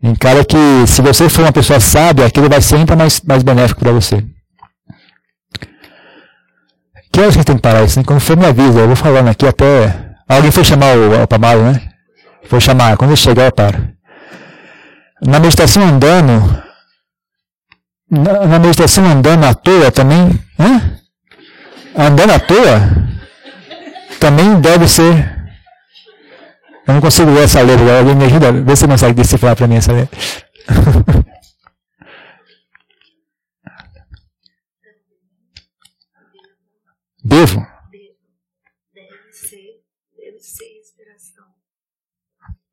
Encara 0.02 0.44
que 0.44 0.58
se 0.86 1.02
você 1.02 1.30
for 1.30 1.44
uma 1.44 1.52
pessoa 1.52 1.80
sábia, 1.80 2.26
aquilo 2.26 2.50
vai 2.50 2.62
ser 2.62 2.76
ainda 2.76 2.96
mais, 2.96 3.22
mais 3.22 3.42
benéfico 3.42 3.80
para 3.80 3.92
você. 3.92 4.24
Que 7.12 7.22
horas 7.22 7.38
que 7.38 7.44
tem 7.44 7.56
que 7.56 7.62
parar 7.62 7.84
isso? 7.84 8.04
Quando 8.04 8.20
for 8.20 8.36
me 8.36 8.46
avisa, 8.46 8.80
eu 8.80 8.88
vou 8.88 8.96
falando 8.96 9.30
aqui 9.30 9.48
até. 9.48 10.16
Alguém 10.28 10.52
foi 10.52 10.64
chamar 10.64 10.98
o, 10.98 11.12
o 11.12 11.72
né? 11.72 11.82
Foi 12.50 12.60
chamar, 12.60 12.98
quando 12.98 13.12
eu 13.12 13.16
chegar 13.16 13.46
eu 13.46 13.52
paro. 13.52 13.88
Na 15.22 15.40
meditação 15.40 15.84
andando, 15.84 16.64
na, 18.10 18.46
na 18.46 18.60
meditação 18.60 19.06
andando 19.06 19.46
à 19.46 19.54
toa 19.54 19.92
também, 19.92 20.38
hã? 20.60 20.82
Andando 21.96 22.32
à 22.32 22.40
toa? 22.40 23.13
Também 24.24 24.62
deve 24.62 24.88
ser. 24.88 25.44
Eu 26.88 26.94
não 26.94 27.02
consigo 27.02 27.30
ler 27.30 27.44
essa 27.44 27.62
letra, 27.62 28.00
alguém 28.00 28.16
me 28.16 28.24
ajuda? 28.24 28.54
Vê 28.54 28.74
se 28.74 28.84
você 28.84 28.88
consegue 28.88 29.14
decifrar 29.16 29.54
para 29.54 29.68
mim 29.68 29.76
essa 29.76 29.92
letra. 29.92 30.18
Devo? 37.22 37.68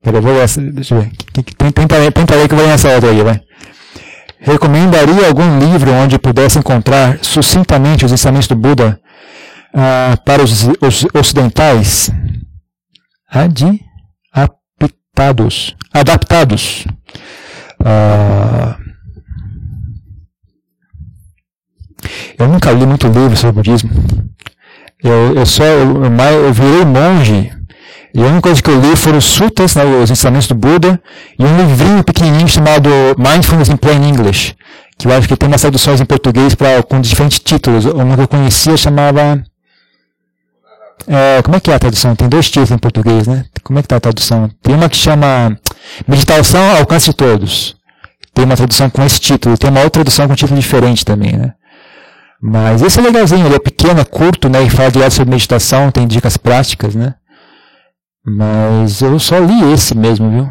Peraí, 0.03 0.19
eu 0.19 0.23
vou 0.23 0.33
ler, 0.33 0.47
deixa 0.73 0.95
eu 0.95 1.03
ver. 1.03 1.11
Tenta 1.75 1.99
ler 1.99 2.13
que 2.13 2.55
eu 2.55 2.59
vou 2.59 2.67
ler 2.67 2.75
essa 2.75 2.95
outra 2.95 3.11
aí, 3.11 3.23
vai. 3.23 3.43
Recomendaria 4.39 5.27
algum 5.27 5.59
livro 5.59 5.91
onde 5.93 6.19
pudesse 6.19 6.59
encontrar 6.59 7.19
sucintamente 7.23 8.05
os 8.05 8.13
ensinamentos 8.13 8.49
do 8.49 8.57
Buda 8.57 9.01
ah, 9.75 10.17
para 10.25 10.43
os, 10.43 10.65
os 10.65 11.07
ocidentais 11.15 12.11
adaptados. 15.21 15.77
adaptados. 15.93 16.87
Ah, 17.85 18.77
eu 22.39 22.49
nunca 22.49 22.73
li 22.73 22.87
muito 22.87 23.07
livro 23.07 23.37
sobre 23.37 23.57
budismo. 23.57 23.91
Eu, 25.03 25.35
eu 25.35 25.47
só 25.47 25.65
eu, 25.65 26.05
eu 26.05 26.53
virei 26.53 26.85
monge 26.85 27.51
E 28.15 28.23
a 28.23 28.27
única 28.27 28.43
coisa 28.43 28.63
que 28.63 28.71
eu 28.71 28.81
li 28.81 28.95
foram 28.97 29.17
os 29.19 29.25
sutas, 29.25 29.75
né, 29.75 29.85
os 29.85 30.11
ensinamentos 30.11 30.49
do 30.49 30.55
Buda, 30.55 31.01
e 31.39 31.45
um 31.45 31.57
livrinho 31.57 32.05
pequenininho 32.05 32.49
chamado 32.49 32.91
Mindfulness 33.17 33.69
in 33.69 33.77
Plain 33.77 34.07
English, 34.07 34.55
que 34.99 35.07
eu 35.07 35.13
acho 35.13 35.29
que 35.29 35.37
tem 35.37 35.49
umas 35.49 35.61
traduções 35.63 36.01
em 36.01 36.05
português 36.05 36.55
com 36.89 37.01
diferentes 37.01 37.39
títulos. 37.39 37.85
Uma 37.87 38.17
que 38.17 38.23
eu 38.23 38.29
conhecia 38.29 38.77
chamava... 38.77 39.43
É, 41.07 41.43
como 41.43 41.57
é 41.57 41.61
que 41.61 41.71
é 41.71 41.75
a 41.75 41.79
tradução? 41.79 42.15
Tem 42.15 42.29
dois 42.29 42.47
títulos 42.47 42.71
em 42.71 42.79
português, 42.79 43.27
né? 43.27 43.45
Como 43.63 43.79
é 43.79 43.83
que 43.83 43.87
está 43.87 43.97
a 43.97 44.01
tradução? 44.01 44.51
Tem 44.63 44.75
uma 44.75 44.89
que 44.89 44.97
chama 44.97 45.59
Meditação 46.07 46.63
ao 46.71 46.79
Alcance 46.79 47.07
de 47.07 47.15
Todos. 47.15 47.77
Tem 48.35 48.45
uma 48.45 48.57
tradução 48.57 48.89
com 48.91 49.05
esse 49.05 49.21
título. 49.21 49.57
Tem 49.57 49.71
uma 49.71 49.81
outra 49.81 50.03
tradução 50.03 50.27
com 50.27 50.33
um 50.33 50.37
título 50.37 50.61
diferente 50.61 51.05
também, 51.05 51.33
né? 51.37 51.55
Mas 52.43 52.81
esse 52.81 52.99
é 52.99 53.03
legalzinho, 53.03 53.45
ele 53.45 53.57
é 53.57 53.59
pequeno, 53.59 54.01
é 54.01 54.05
curto, 54.05 54.49
né? 54.49 54.63
E 54.63 54.71
fala 54.71 54.91
direto 54.91 55.13
sobre 55.13 55.31
meditação, 55.31 55.91
tem 55.91 56.07
dicas 56.07 56.37
práticas, 56.39 56.95
né? 56.95 57.15
Mas 58.25 59.03
eu 59.03 59.19
só 59.19 59.39
li 59.39 59.73
esse 59.73 59.95
mesmo, 59.97 60.31
viu? 60.31 60.51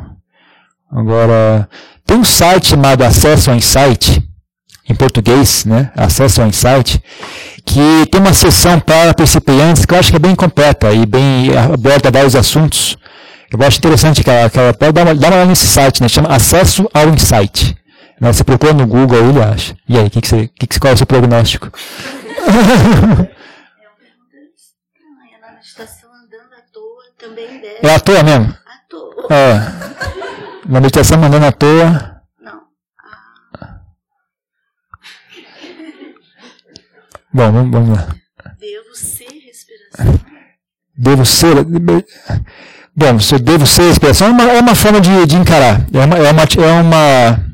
Agora, 0.91 1.67
tem 2.05 2.17
um 2.17 2.23
site 2.23 2.69
chamado 2.69 3.03
Acesso 3.03 3.49
ao 3.49 3.55
Insight, 3.55 4.21
em 4.89 4.95
português, 4.95 5.65
né? 5.65 5.91
Acesso 5.95 6.41
ao 6.41 6.47
Insight, 6.47 7.01
que 7.65 8.05
tem 8.11 8.19
uma 8.19 8.33
sessão 8.33 8.79
para 8.79 9.13
principiantes 9.13 9.85
que 9.85 9.93
eu 9.93 9.99
acho 9.99 10.09
que 10.09 10.15
é 10.15 10.19
bem 10.19 10.35
completa 10.35 10.91
e 10.91 11.05
bem 11.05 11.55
aborda 11.57 12.11
vários 12.11 12.35
assuntos. 12.35 12.97
Eu 13.51 13.65
acho 13.65 13.77
interessante 13.77 14.23
que 14.23 14.29
ela, 14.29 14.49
que 14.49 14.59
ela 14.59 14.73
pode 14.73 14.91
dar 14.91 15.03
uma, 15.03 15.15
dar 15.15 15.27
uma 15.27 15.35
olhada 15.35 15.49
nesse 15.49 15.67
site, 15.67 16.01
né? 16.01 16.09
Chama 16.09 16.29
Acesso 16.29 16.89
ao 16.93 17.09
Insight. 17.09 17.75
Né? 18.19 18.31
Você 18.33 18.43
procura 18.43 18.73
no 18.73 18.85
Google, 18.85 19.29
ele 19.29 19.41
acha. 19.41 19.75
E 19.87 19.97
aí, 19.97 20.09
que 20.09 20.21
que 20.21 20.27
você, 20.27 20.49
que 20.59 20.67
que, 20.67 20.79
qual 20.79 20.91
é 20.91 20.93
o 20.93 20.97
seu 20.97 21.07
prognóstico? 21.07 21.71
É 27.81 27.95
à 27.95 27.99
toa 27.99 28.23
mesmo? 28.23 28.53
À 28.65 28.89
toa. 28.89 29.27
É. 29.29 30.65
Uma 30.65 30.79
meditação 30.79 31.17
mandando 31.17 31.45
à 31.45 31.51
toa. 31.51 32.21
Não. 32.39 32.61
Ah. 33.59 33.79
Bom, 37.33 37.51
vamos, 37.51 37.89
lá. 37.89 38.15
Devo 38.59 38.95
ser 38.95 39.27
respiração. 39.45 40.19
Devo 40.97 41.25
ser. 41.25 41.55
Bom, 42.95 43.19
se 43.19 43.35
eu 43.35 43.39
devo 43.39 43.65
ser 43.65 43.83
respiração 43.83 44.27
é 44.27 44.31
uma, 44.31 44.43
é 44.43 44.59
uma 44.59 44.75
forma 44.75 44.99
de, 44.99 45.25
de 45.25 45.35
encarar. 45.35 45.85
É 45.93 46.05
uma, 46.05 46.17
é 46.17 46.31
uma, 46.31 46.43
é 46.43 46.81
uma 46.81 47.49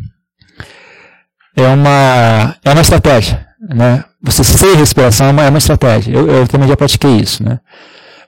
é 1.56 1.68
uma, 1.68 2.56
é 2.64 2.72
uma 2.72 2.82
estratégia. 2.82 3.46
Né? 3.74 4.04
Você 4.22 4.44
ser 4.44 4.76
respiração 4.76 5.28
é 5.28 5.32
uma, 5.32 5.44
é 5.44 5.50
uma 5.50 5.58
estratégia. 5.58 6.14
Eu, 6.14 6.30
eu, 6.30 6.48
também 6.48 6.68
já 6.68 6.76
pratiquei 6.76 7.18
isso. 7.18 7.44
Né? 7.44 7.60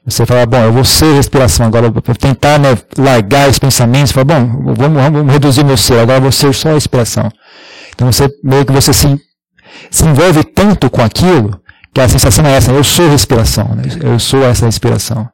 Você 0.06 0.26
fala, 0.26 0.45
bom, 0.45 0.64
eu 0.64 0.72
vou 0.72 0.86
ser 0.86 1.14
respiração 1.16 1.66
agora, 1.66 1.91
para 1.91 2.16
tentar 2.16 2.58
né, 2.58 2.78
largar 2.98 3.50
os 3.50 3.60
pensamentos, 3.60 4.14
fala, 4.14 4.24
bom, 4.24 4.74
vamos, 4.74 5.02
vamos 5.02 5.34
reduzir 5.34 5.66
meu 5.66 5.76
ser, 5.76 6.00
agora 6.00 6.18
eu 6.18 6.22
vou 6.22 6.32
ser 6.32 6.54
só 6.54 6.70
a 6.70 6.74
respiração. 6.74 7.30
Então 7.93 8.10
você 8.10 8.30
meio 8.41 8.66
que 8.66 8.72
você 8.72 8.93
se, 8.93 9.20
se 9.89 10.05
envolve 10.05 10.43
tanto 10.43 10.89
com 10.89 11.01
aquilo 11.01 11.61
que 11.93 12.01
a 12.01 12.07
sensação 12.07 12.45
é 12.45 12.55
essa, 12.55 12.72
eu 12.72 12.84
sou 12.84 13.09
respiração, 13.09 13.76
né? 13.76 13.84
eu 14.03 14.20
sou 14.20 14.43
essa 14.43 14.65
respiração. 14.65 15.28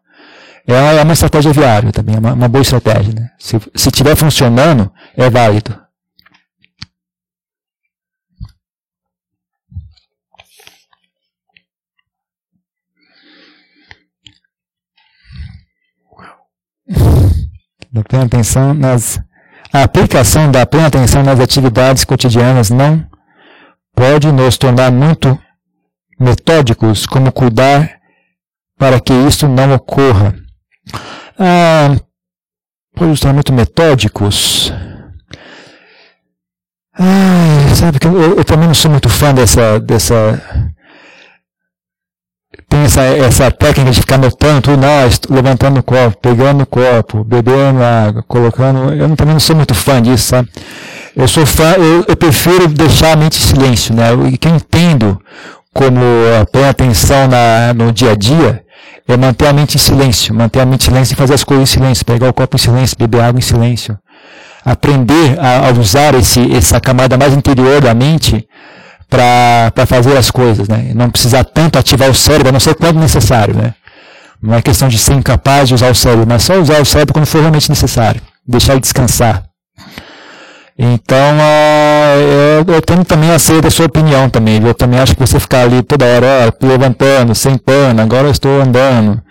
É 0.65 1.01
uma, 1.01 1.11
é 1.11 1.13
estratégia 1.13 1.51
viável 1.51 1.91
também, 1.91 2.15
é 2.15 2.19
uma, 2.19 2.34
uma 2.34 2.47
boa 2.47 2.61
estratégia. 2.61 3.13
Né? 3.13 3.29
Se 3.38 3.57
estiver 3.89 4.15
funcionando, 4.15 4.89
é 5.17 5.29
válido. 5.29 5.84
da 17.93 18.03
plena 18.03 18.25
atenção 18.25 18.73
nas 18.73 19.21
a 19.71 19.84
aplicação 19.84 20.51
da 20.51 20.65
plena 20.65 20.88
atenção 20.88 21.21
nas 21.23 21.39
atividades 21.39 22.03
cotidianas 22.03 22.71
não 22.71 23.05
pode 23.95 24.31
nos 24.31 24.57
tornar 24.57 24.91
muito 24.91 25.37
metódicos 26.19 27.05
como 27.05 27.31
cuidar 27.31 27.99
para 28.77 28.99
que 28.99 29.13
isso 29.13 29.47
não 29.47 29.73
ocorra. 29.73 30.35
Ah, 31.39 31.95
pode 32.95 33.11
nos 33.11 33.19
tornar 33.19 33.33
muito 33.33 33.53
metódicos. 33.53 34.73
Ah, 36.97 37.75
sabe 37.75 37.99
que 37.99 38.07
eu, 38.07 38.37
eu, 38.37 38.45
também 38.45 38.67
não 38.67 38.75
sou 38.75 38.91
muito 38.91 39.09
fã 39.09 39.33
dessa, 39.33 39.79
dessa 39.79 40.71
tem 42.69 42.81
essa, 42.81 43.01
essa 43.03 43.51
técnica 43.51 43.91
de 43.91 44.01
ficar 44.01 44.17
notando 44.17 44.61
tudo, 44.61 44.77
nós, 44.77 45.21
levantando 45.29 45.79
o 45.79 45.83
copo, 45.83 46.17
pegando 46.17 46.63
o 46.63 46.65
copo, 46.65 47.23
bebendo 47.23 47.83
água, 47.83 48.23
colocando. 48.23 48.93
Eu 48.93 49.15
também 49.15 49.33
não 49.33 49.39
sou 49.39 49.55
muito 49.55 49.75
fã 49.75 50.01
disso, 50.01 50.29
sabe? 50.29 50.49
Eu 51.16 51.28
sou 51.28 51.45
fã, 51.45 51.74
eu, 51.74 52.05
eu 52.07 52.16
prefiro 52.16 52.68
deixar 52.68 53.14
a 53.14 53.16
mente 53.16 53.38
em 53.38 53.41
silêncio, 53.41 53.95
né? 53.95 54.11
O 54.14 54.36
que 54.38 54.47
eu 54.47 54.55
entendo 54.55 55.20
como 55.74 55.99
a 56.66 56.70
atenção 56.70 57.28
na, 57.28 57.74
no 57.74 57.91
dia 57.91 58.11
a 58.11 58.16
dia 58.16 58.64
é 59.07 59.18
manter 59.18 59.47
a 59.47 59.53
mente 59.53 59.76
em 59.76 59.80
silêncio, 59.80 60.34
manter 60.34 60.61
a 60.61 60.66
mente 60.66 60.84
em 60.84 60.86
silêncio 60.86 61.14
e 61.14 61.16
fazer 61.16 61.34
as 61.34 61.43
coisas 61.43 61.70
em 61.70 61.74
silêncio, 61.74 62.05
pegar 62.05 62.30
o 62.30 62.34
copo 62.34 62.55
em 62.55 62.59
silêncio, 62.59 62.97
beber 62.97 63.22
água 63.22 63.38
em 63.38 63.41
silêncio. 63.43 63.97
Aprender 64.66 65.38
a, 65.39 65.68
a 65.68 65.72
usar 65.72 66.16
esse, 66.16 66.51
essa 66.55 66.80
camada 66.80 67.18
mais 67.18 67.34
interior 67.34 67.82
da 67.82 67.93
mente 67.93 68.47
para 69.09 69.86
fazer 69.86 70.18
as 70.18 70.32
coisas, 70.32 70.68
né? 70.68 70.91
Não 70.95 71.09
precisar 71.09 71.43
tanto 71.43 71.78
ativar 71.78 72.09
o 72.09 72.16
cérebro, 72.16 72.49
a 72.49 72.51
não 72.51 72.59
ser 72.59 72.74
quando 72.74 72.99
necessário, 72.99 73.53
né? 73.53 73.76
Não 74.41 74.55
é 74.55 74.61
questão 74.61 74.88
de 74.88 74.97
ser 74.97 75.14
incapaz 75.14 75.68
de 75.68 75.76
usar 75.76 75.91
o 75.91 75.95
cérebro, 75.95 76.26
mas 76.28 76.43
só 76.43 76.59
usar 76.59 76.82
o 76.82 76.86
cérebro 76.86 77.14
quando 77.14 77.26
for 77.26 77.39
realmente 77.39 77.70
necessário. 77.70 78.22
Deixar 78.47 78.74
ele 78.74 78.82
descansar. 78.82 79.43
Então, 80.78 81.38
uh, 81.38 82.65
eu, 82.67 82.74
eu 82.74 82.82
tenho 82.82 83.05
também 83.05 83.32
a 83.32 83.38
ser 83.38 83.61
da 83.61 83.69
sua 83.69 83.86
opinião 83.86 84.30
também. 84.30 84.61
Eu 84.61 84.74
também 84.74 84.99
acho 84.99 85.13
que 85.15 85.21
você 85.21 85.39
ficar 85.39 85.61
ali 85.61 85.84
toda 85.84 86.05
hora, 86.05 86.28
ó, 86.47 86.65
levantando, 86.65 87.36
sem 87.36 87.57
pano, 87.57 88.01
agora 88.01 88.28
eu 88.28 88.32
estou 88.32 88.61
andando. 88.61 89.21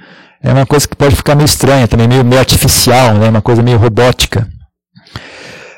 É 0.42 0.52
uma 0.52 0.66
coisa 0.66 0.86
que 0.86 0.96
pode 0.96 1.16
ficar 1.16 1.34
meio 1.34 1.46
estranha 1.46 1.88
também, 1.88 2.08
meio, 2.08 2.24
meio 2.24 2.40
artificial, 2.40 3.14
né? 3.14 3.28
Uma 3.28 3.42
coisa 3.42 3.62
meio 3.62 3.78
robótica. 3.78 4.48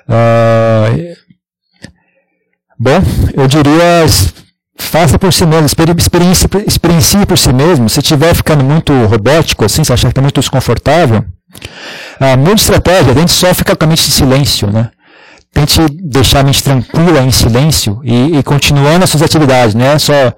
Uh, 0.08 1.14
Bom, 2.78 3.00
eu 3.34 3.46
diria, 3.46 4.04
faça 4.76 5.18
por 5.18 5.32
si 5.32 5.46
mesmo, 5.46 5.66
experiencie, 5.66 6.48
experiencie 6.66 7.24
por 7.24 7.38
si 7.38 7.52
mesmo. 7.52 7.88
Se 7.88 8.00
estiver 8.00 8.34
ficando 8.34 8.64
muito 8.64 8.92
robótico, 9.06 9.64
assim, 9.64 9.84
se 9.84 9.92
achar 9.92 10.08
que 10.08 10.12
está 10.12 10.20
muito 10.20 10.40
desconfortável, 10.40 11.24
ah, 12.18 12.36
muda 12.36 12.54
estratégia, 12.54 13.14
tente 13.14 13.32
só 13.32 13.54
ficar 13.54 13.76
com 13.76 13.84
a 13.84 13.88
mente 13.88 14.08
em 14.08 14.10
silêncio, 14.10 14.70
né? 14.70 14.90
Tente 15.54 15.80
deixar 16.02 16.40
a 16.40 16.42
mente 16.42 16.62
tranquila, 16.62 17.22
em 17.22 17.30
silêncio, 17.30 18.00
e, 18.02 18.38
e 18.38 18.42
continuando 18.42 19.04
as 19.04 19.10
suas 19.10 19.22
atividades, 19.22 19.72
não 19.72 19.86
é 19.86 19.98
só 20.00 20.34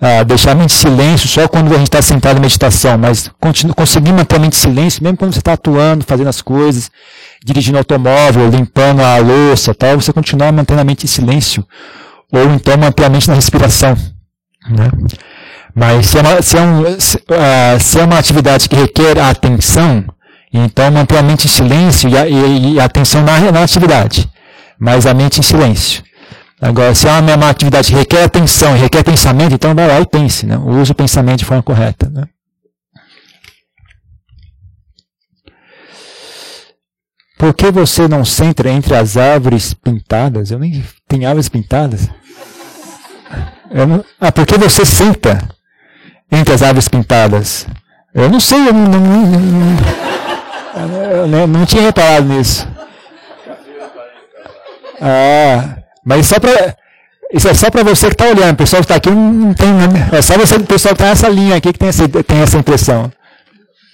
ah, 0.00 0.22
deixar 0.22 0.52
a 0.52 0.54
mente 0.54 0.74
em 0.74 0.78
silêncio 0.78 1.28
só 1.28 1.46
quando 1.46 1.74
a 1.74 1.78
gente 1.78 1.88
está 1.88 2.00
sentado 2.00 2.38
em 2.38 2.40
meditação, 2.40 2.96
mas 2.96 3.30
conseguir 3.76 4.12
manter 4.12 4.36
a 4.36 4.38
mente 4.38 4.56
em 4.56 4.60
silêncio, 4.60 5.02
mesmo 5.02 5.18
quando 5.18 5.34
você 5.34 5.40
está 5.40 5.52
atuando, 5.52 6.04
fazendo 6.04 6.28
as 6.28 6.40
coisas, 6.40 6.90
dirigindo 7.44 7.76
automóvel, 7.76 8.48
limpando 8.48 9.02
a 9.02 9.18
louça, 9.18 9.74
tal, 9.74 10.00
você 10.00 10.10
continuar 10.10 10.52
mantendo 10.52 10.80
a 10.80 10.84
mente 10.84 11.04
em 11.04 11.08
silêncio, 11.08 11.62
ou 12.32 12.44
então 12.54 12.78
manter 12.78 13.04
a 13.04 13.08
mente 13.10 13.28
na 13.28 13.34
respiração. 13.34 13.94
Né? 14.70 14.90
Mas 15.74 16.06
se 16.06 16.18
é, 16.18 16.20
uma, 16.22 16.42
se, 16.42 16.56
é 16.56 16.60
um, 16.62 17.00
se, 17.00 17.16
uh, 17.18 17.80
se 17.80 18.00
é 18.00 18.04
uma 18.04 18.18
atividade 18.18 18.68
que 18.68 18.74
requer 18.74 19.18
a 19.18 19.28
atenção, 19.28 20.02
então 20.52 20.90
manter 20.90 21.18
a 21.18 21.22
mente 21.22 21.46
em 21.46 21.50
silêncio 21.50 22.08
e 22.08 22.16
a, 22.16 22.26
e, 22.26 22.74
e 22.74 22.80
a 22.80 22.84
atenção 22.84 23.22
na, 23.22 23.38
na 23.52 23.62
atividade, 23.62 24.26
mas 24.78 25.06
a 25.06 25.14
mente 25.14 25.40
em 25.40 25.42
silêncio. 25.42 26.02
Agora, 26.60 26.94
se 26.94 27.06
é 27.06 27.10
uma, 27.10 27.50
atividade 27.50 27.88
que 27.88 27.94
requer 27.94 28.24
atenção 28.24 28.76
e 28.76 28.80
requer 28.80 29.04
pensamento, 29.04 29.54
então 29.54 29.74
vai 29.74 29.86
lá 29.86 30.00
e 30.00 30.06
pense, 30.06 30.46
né? 30.46 30.56
use 30.56 30.90
o 30.90 30.94
pensamento 30.94 31.40
de 31.40 31.44
forma 31.44 31.62
correta. 31.62 32.08
Né? 32.08 32.26
Por 37.38 37.52
que 37.52 37.70
você 37.70 38.08
não 38.08 38.24
senta 38.24 38.68
entre 38.70 38.94
as 38.96 39.18
árvores 39.18 39.74
pintadas? 39.74 40.50
Eu 40.50 40.58
nem 40.58 40.82
tenho 41.06 41.28
árvores 41.28 41.50
pintadas. 41.50 42.08
Não, 43.70 44.02
ah, 44.18 44.32
por 44.32 44.46
que 44.46 44.56
você 44.56 44.86
senta 44.86 45.46
entre 46.32 46.54
as 46.54 46.62
árvores 46.62 46.88
pintadas? 46.88 47.66
Eu 48.14 48.30
não 48.30 48.40
sei, 48.40 48.68
eu 48.68 48.72
não, 48.72 48.86
não, 48.86 49.26
não, 51.28 51.38
eu 51.40 51.46
não 51.46 51.66
tinha 51.66 51.82
reparado 51.82 52.26
nisso. 52.26 52.66
Ah, 55.00 55.78
mas 56.04 56.26
só 56.26 56.38
para 56.38 56.76
isso 57.32 57.48
é 57.48 57.54
só 57.54 57.70
para 57.70 57.82
você 57.82 58.06
que 58.06 58.14
está 58.14 58.26
olhando. 58.26 58.54
O 58.54 58.56
pessoal 58.56 58.80
que 58.80 58.84
está 58.84 58.96
aqui 58.96 59.10
não 59.10 59.52
tem. 59.52 59.68
É 60.12 60.22
só 60.22 60.38
você, 60.38 60.56
o 60.56 60.64
pessoal 60.64 60.94
que 60.94 61.02
está 61.02 61.10
nessa 61.10 61.28
linha 61.28 61.56
aqui 61.56 61.72
que 61.72 61.78
tem 61.78 61.88
essa, 61.88 62.08
tem 62.08 62.38
essa 62.38 62.56
impressão. 62.56 63.12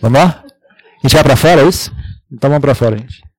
Vamos 0.00 0.18
lá? 0.18 0.42
A 1.02 1.08
gente 1.08 1.14
vai 1.14 1.24
para 1.24 1.36
fora, 1.36 1.62
é 1.62 1.66
isso? 1.66 1.90
Então 2.30 2.50
vamos 2.50 2.62
para 2.62 2.74
fora, 2.74 2.96
gente. 2.96 3.22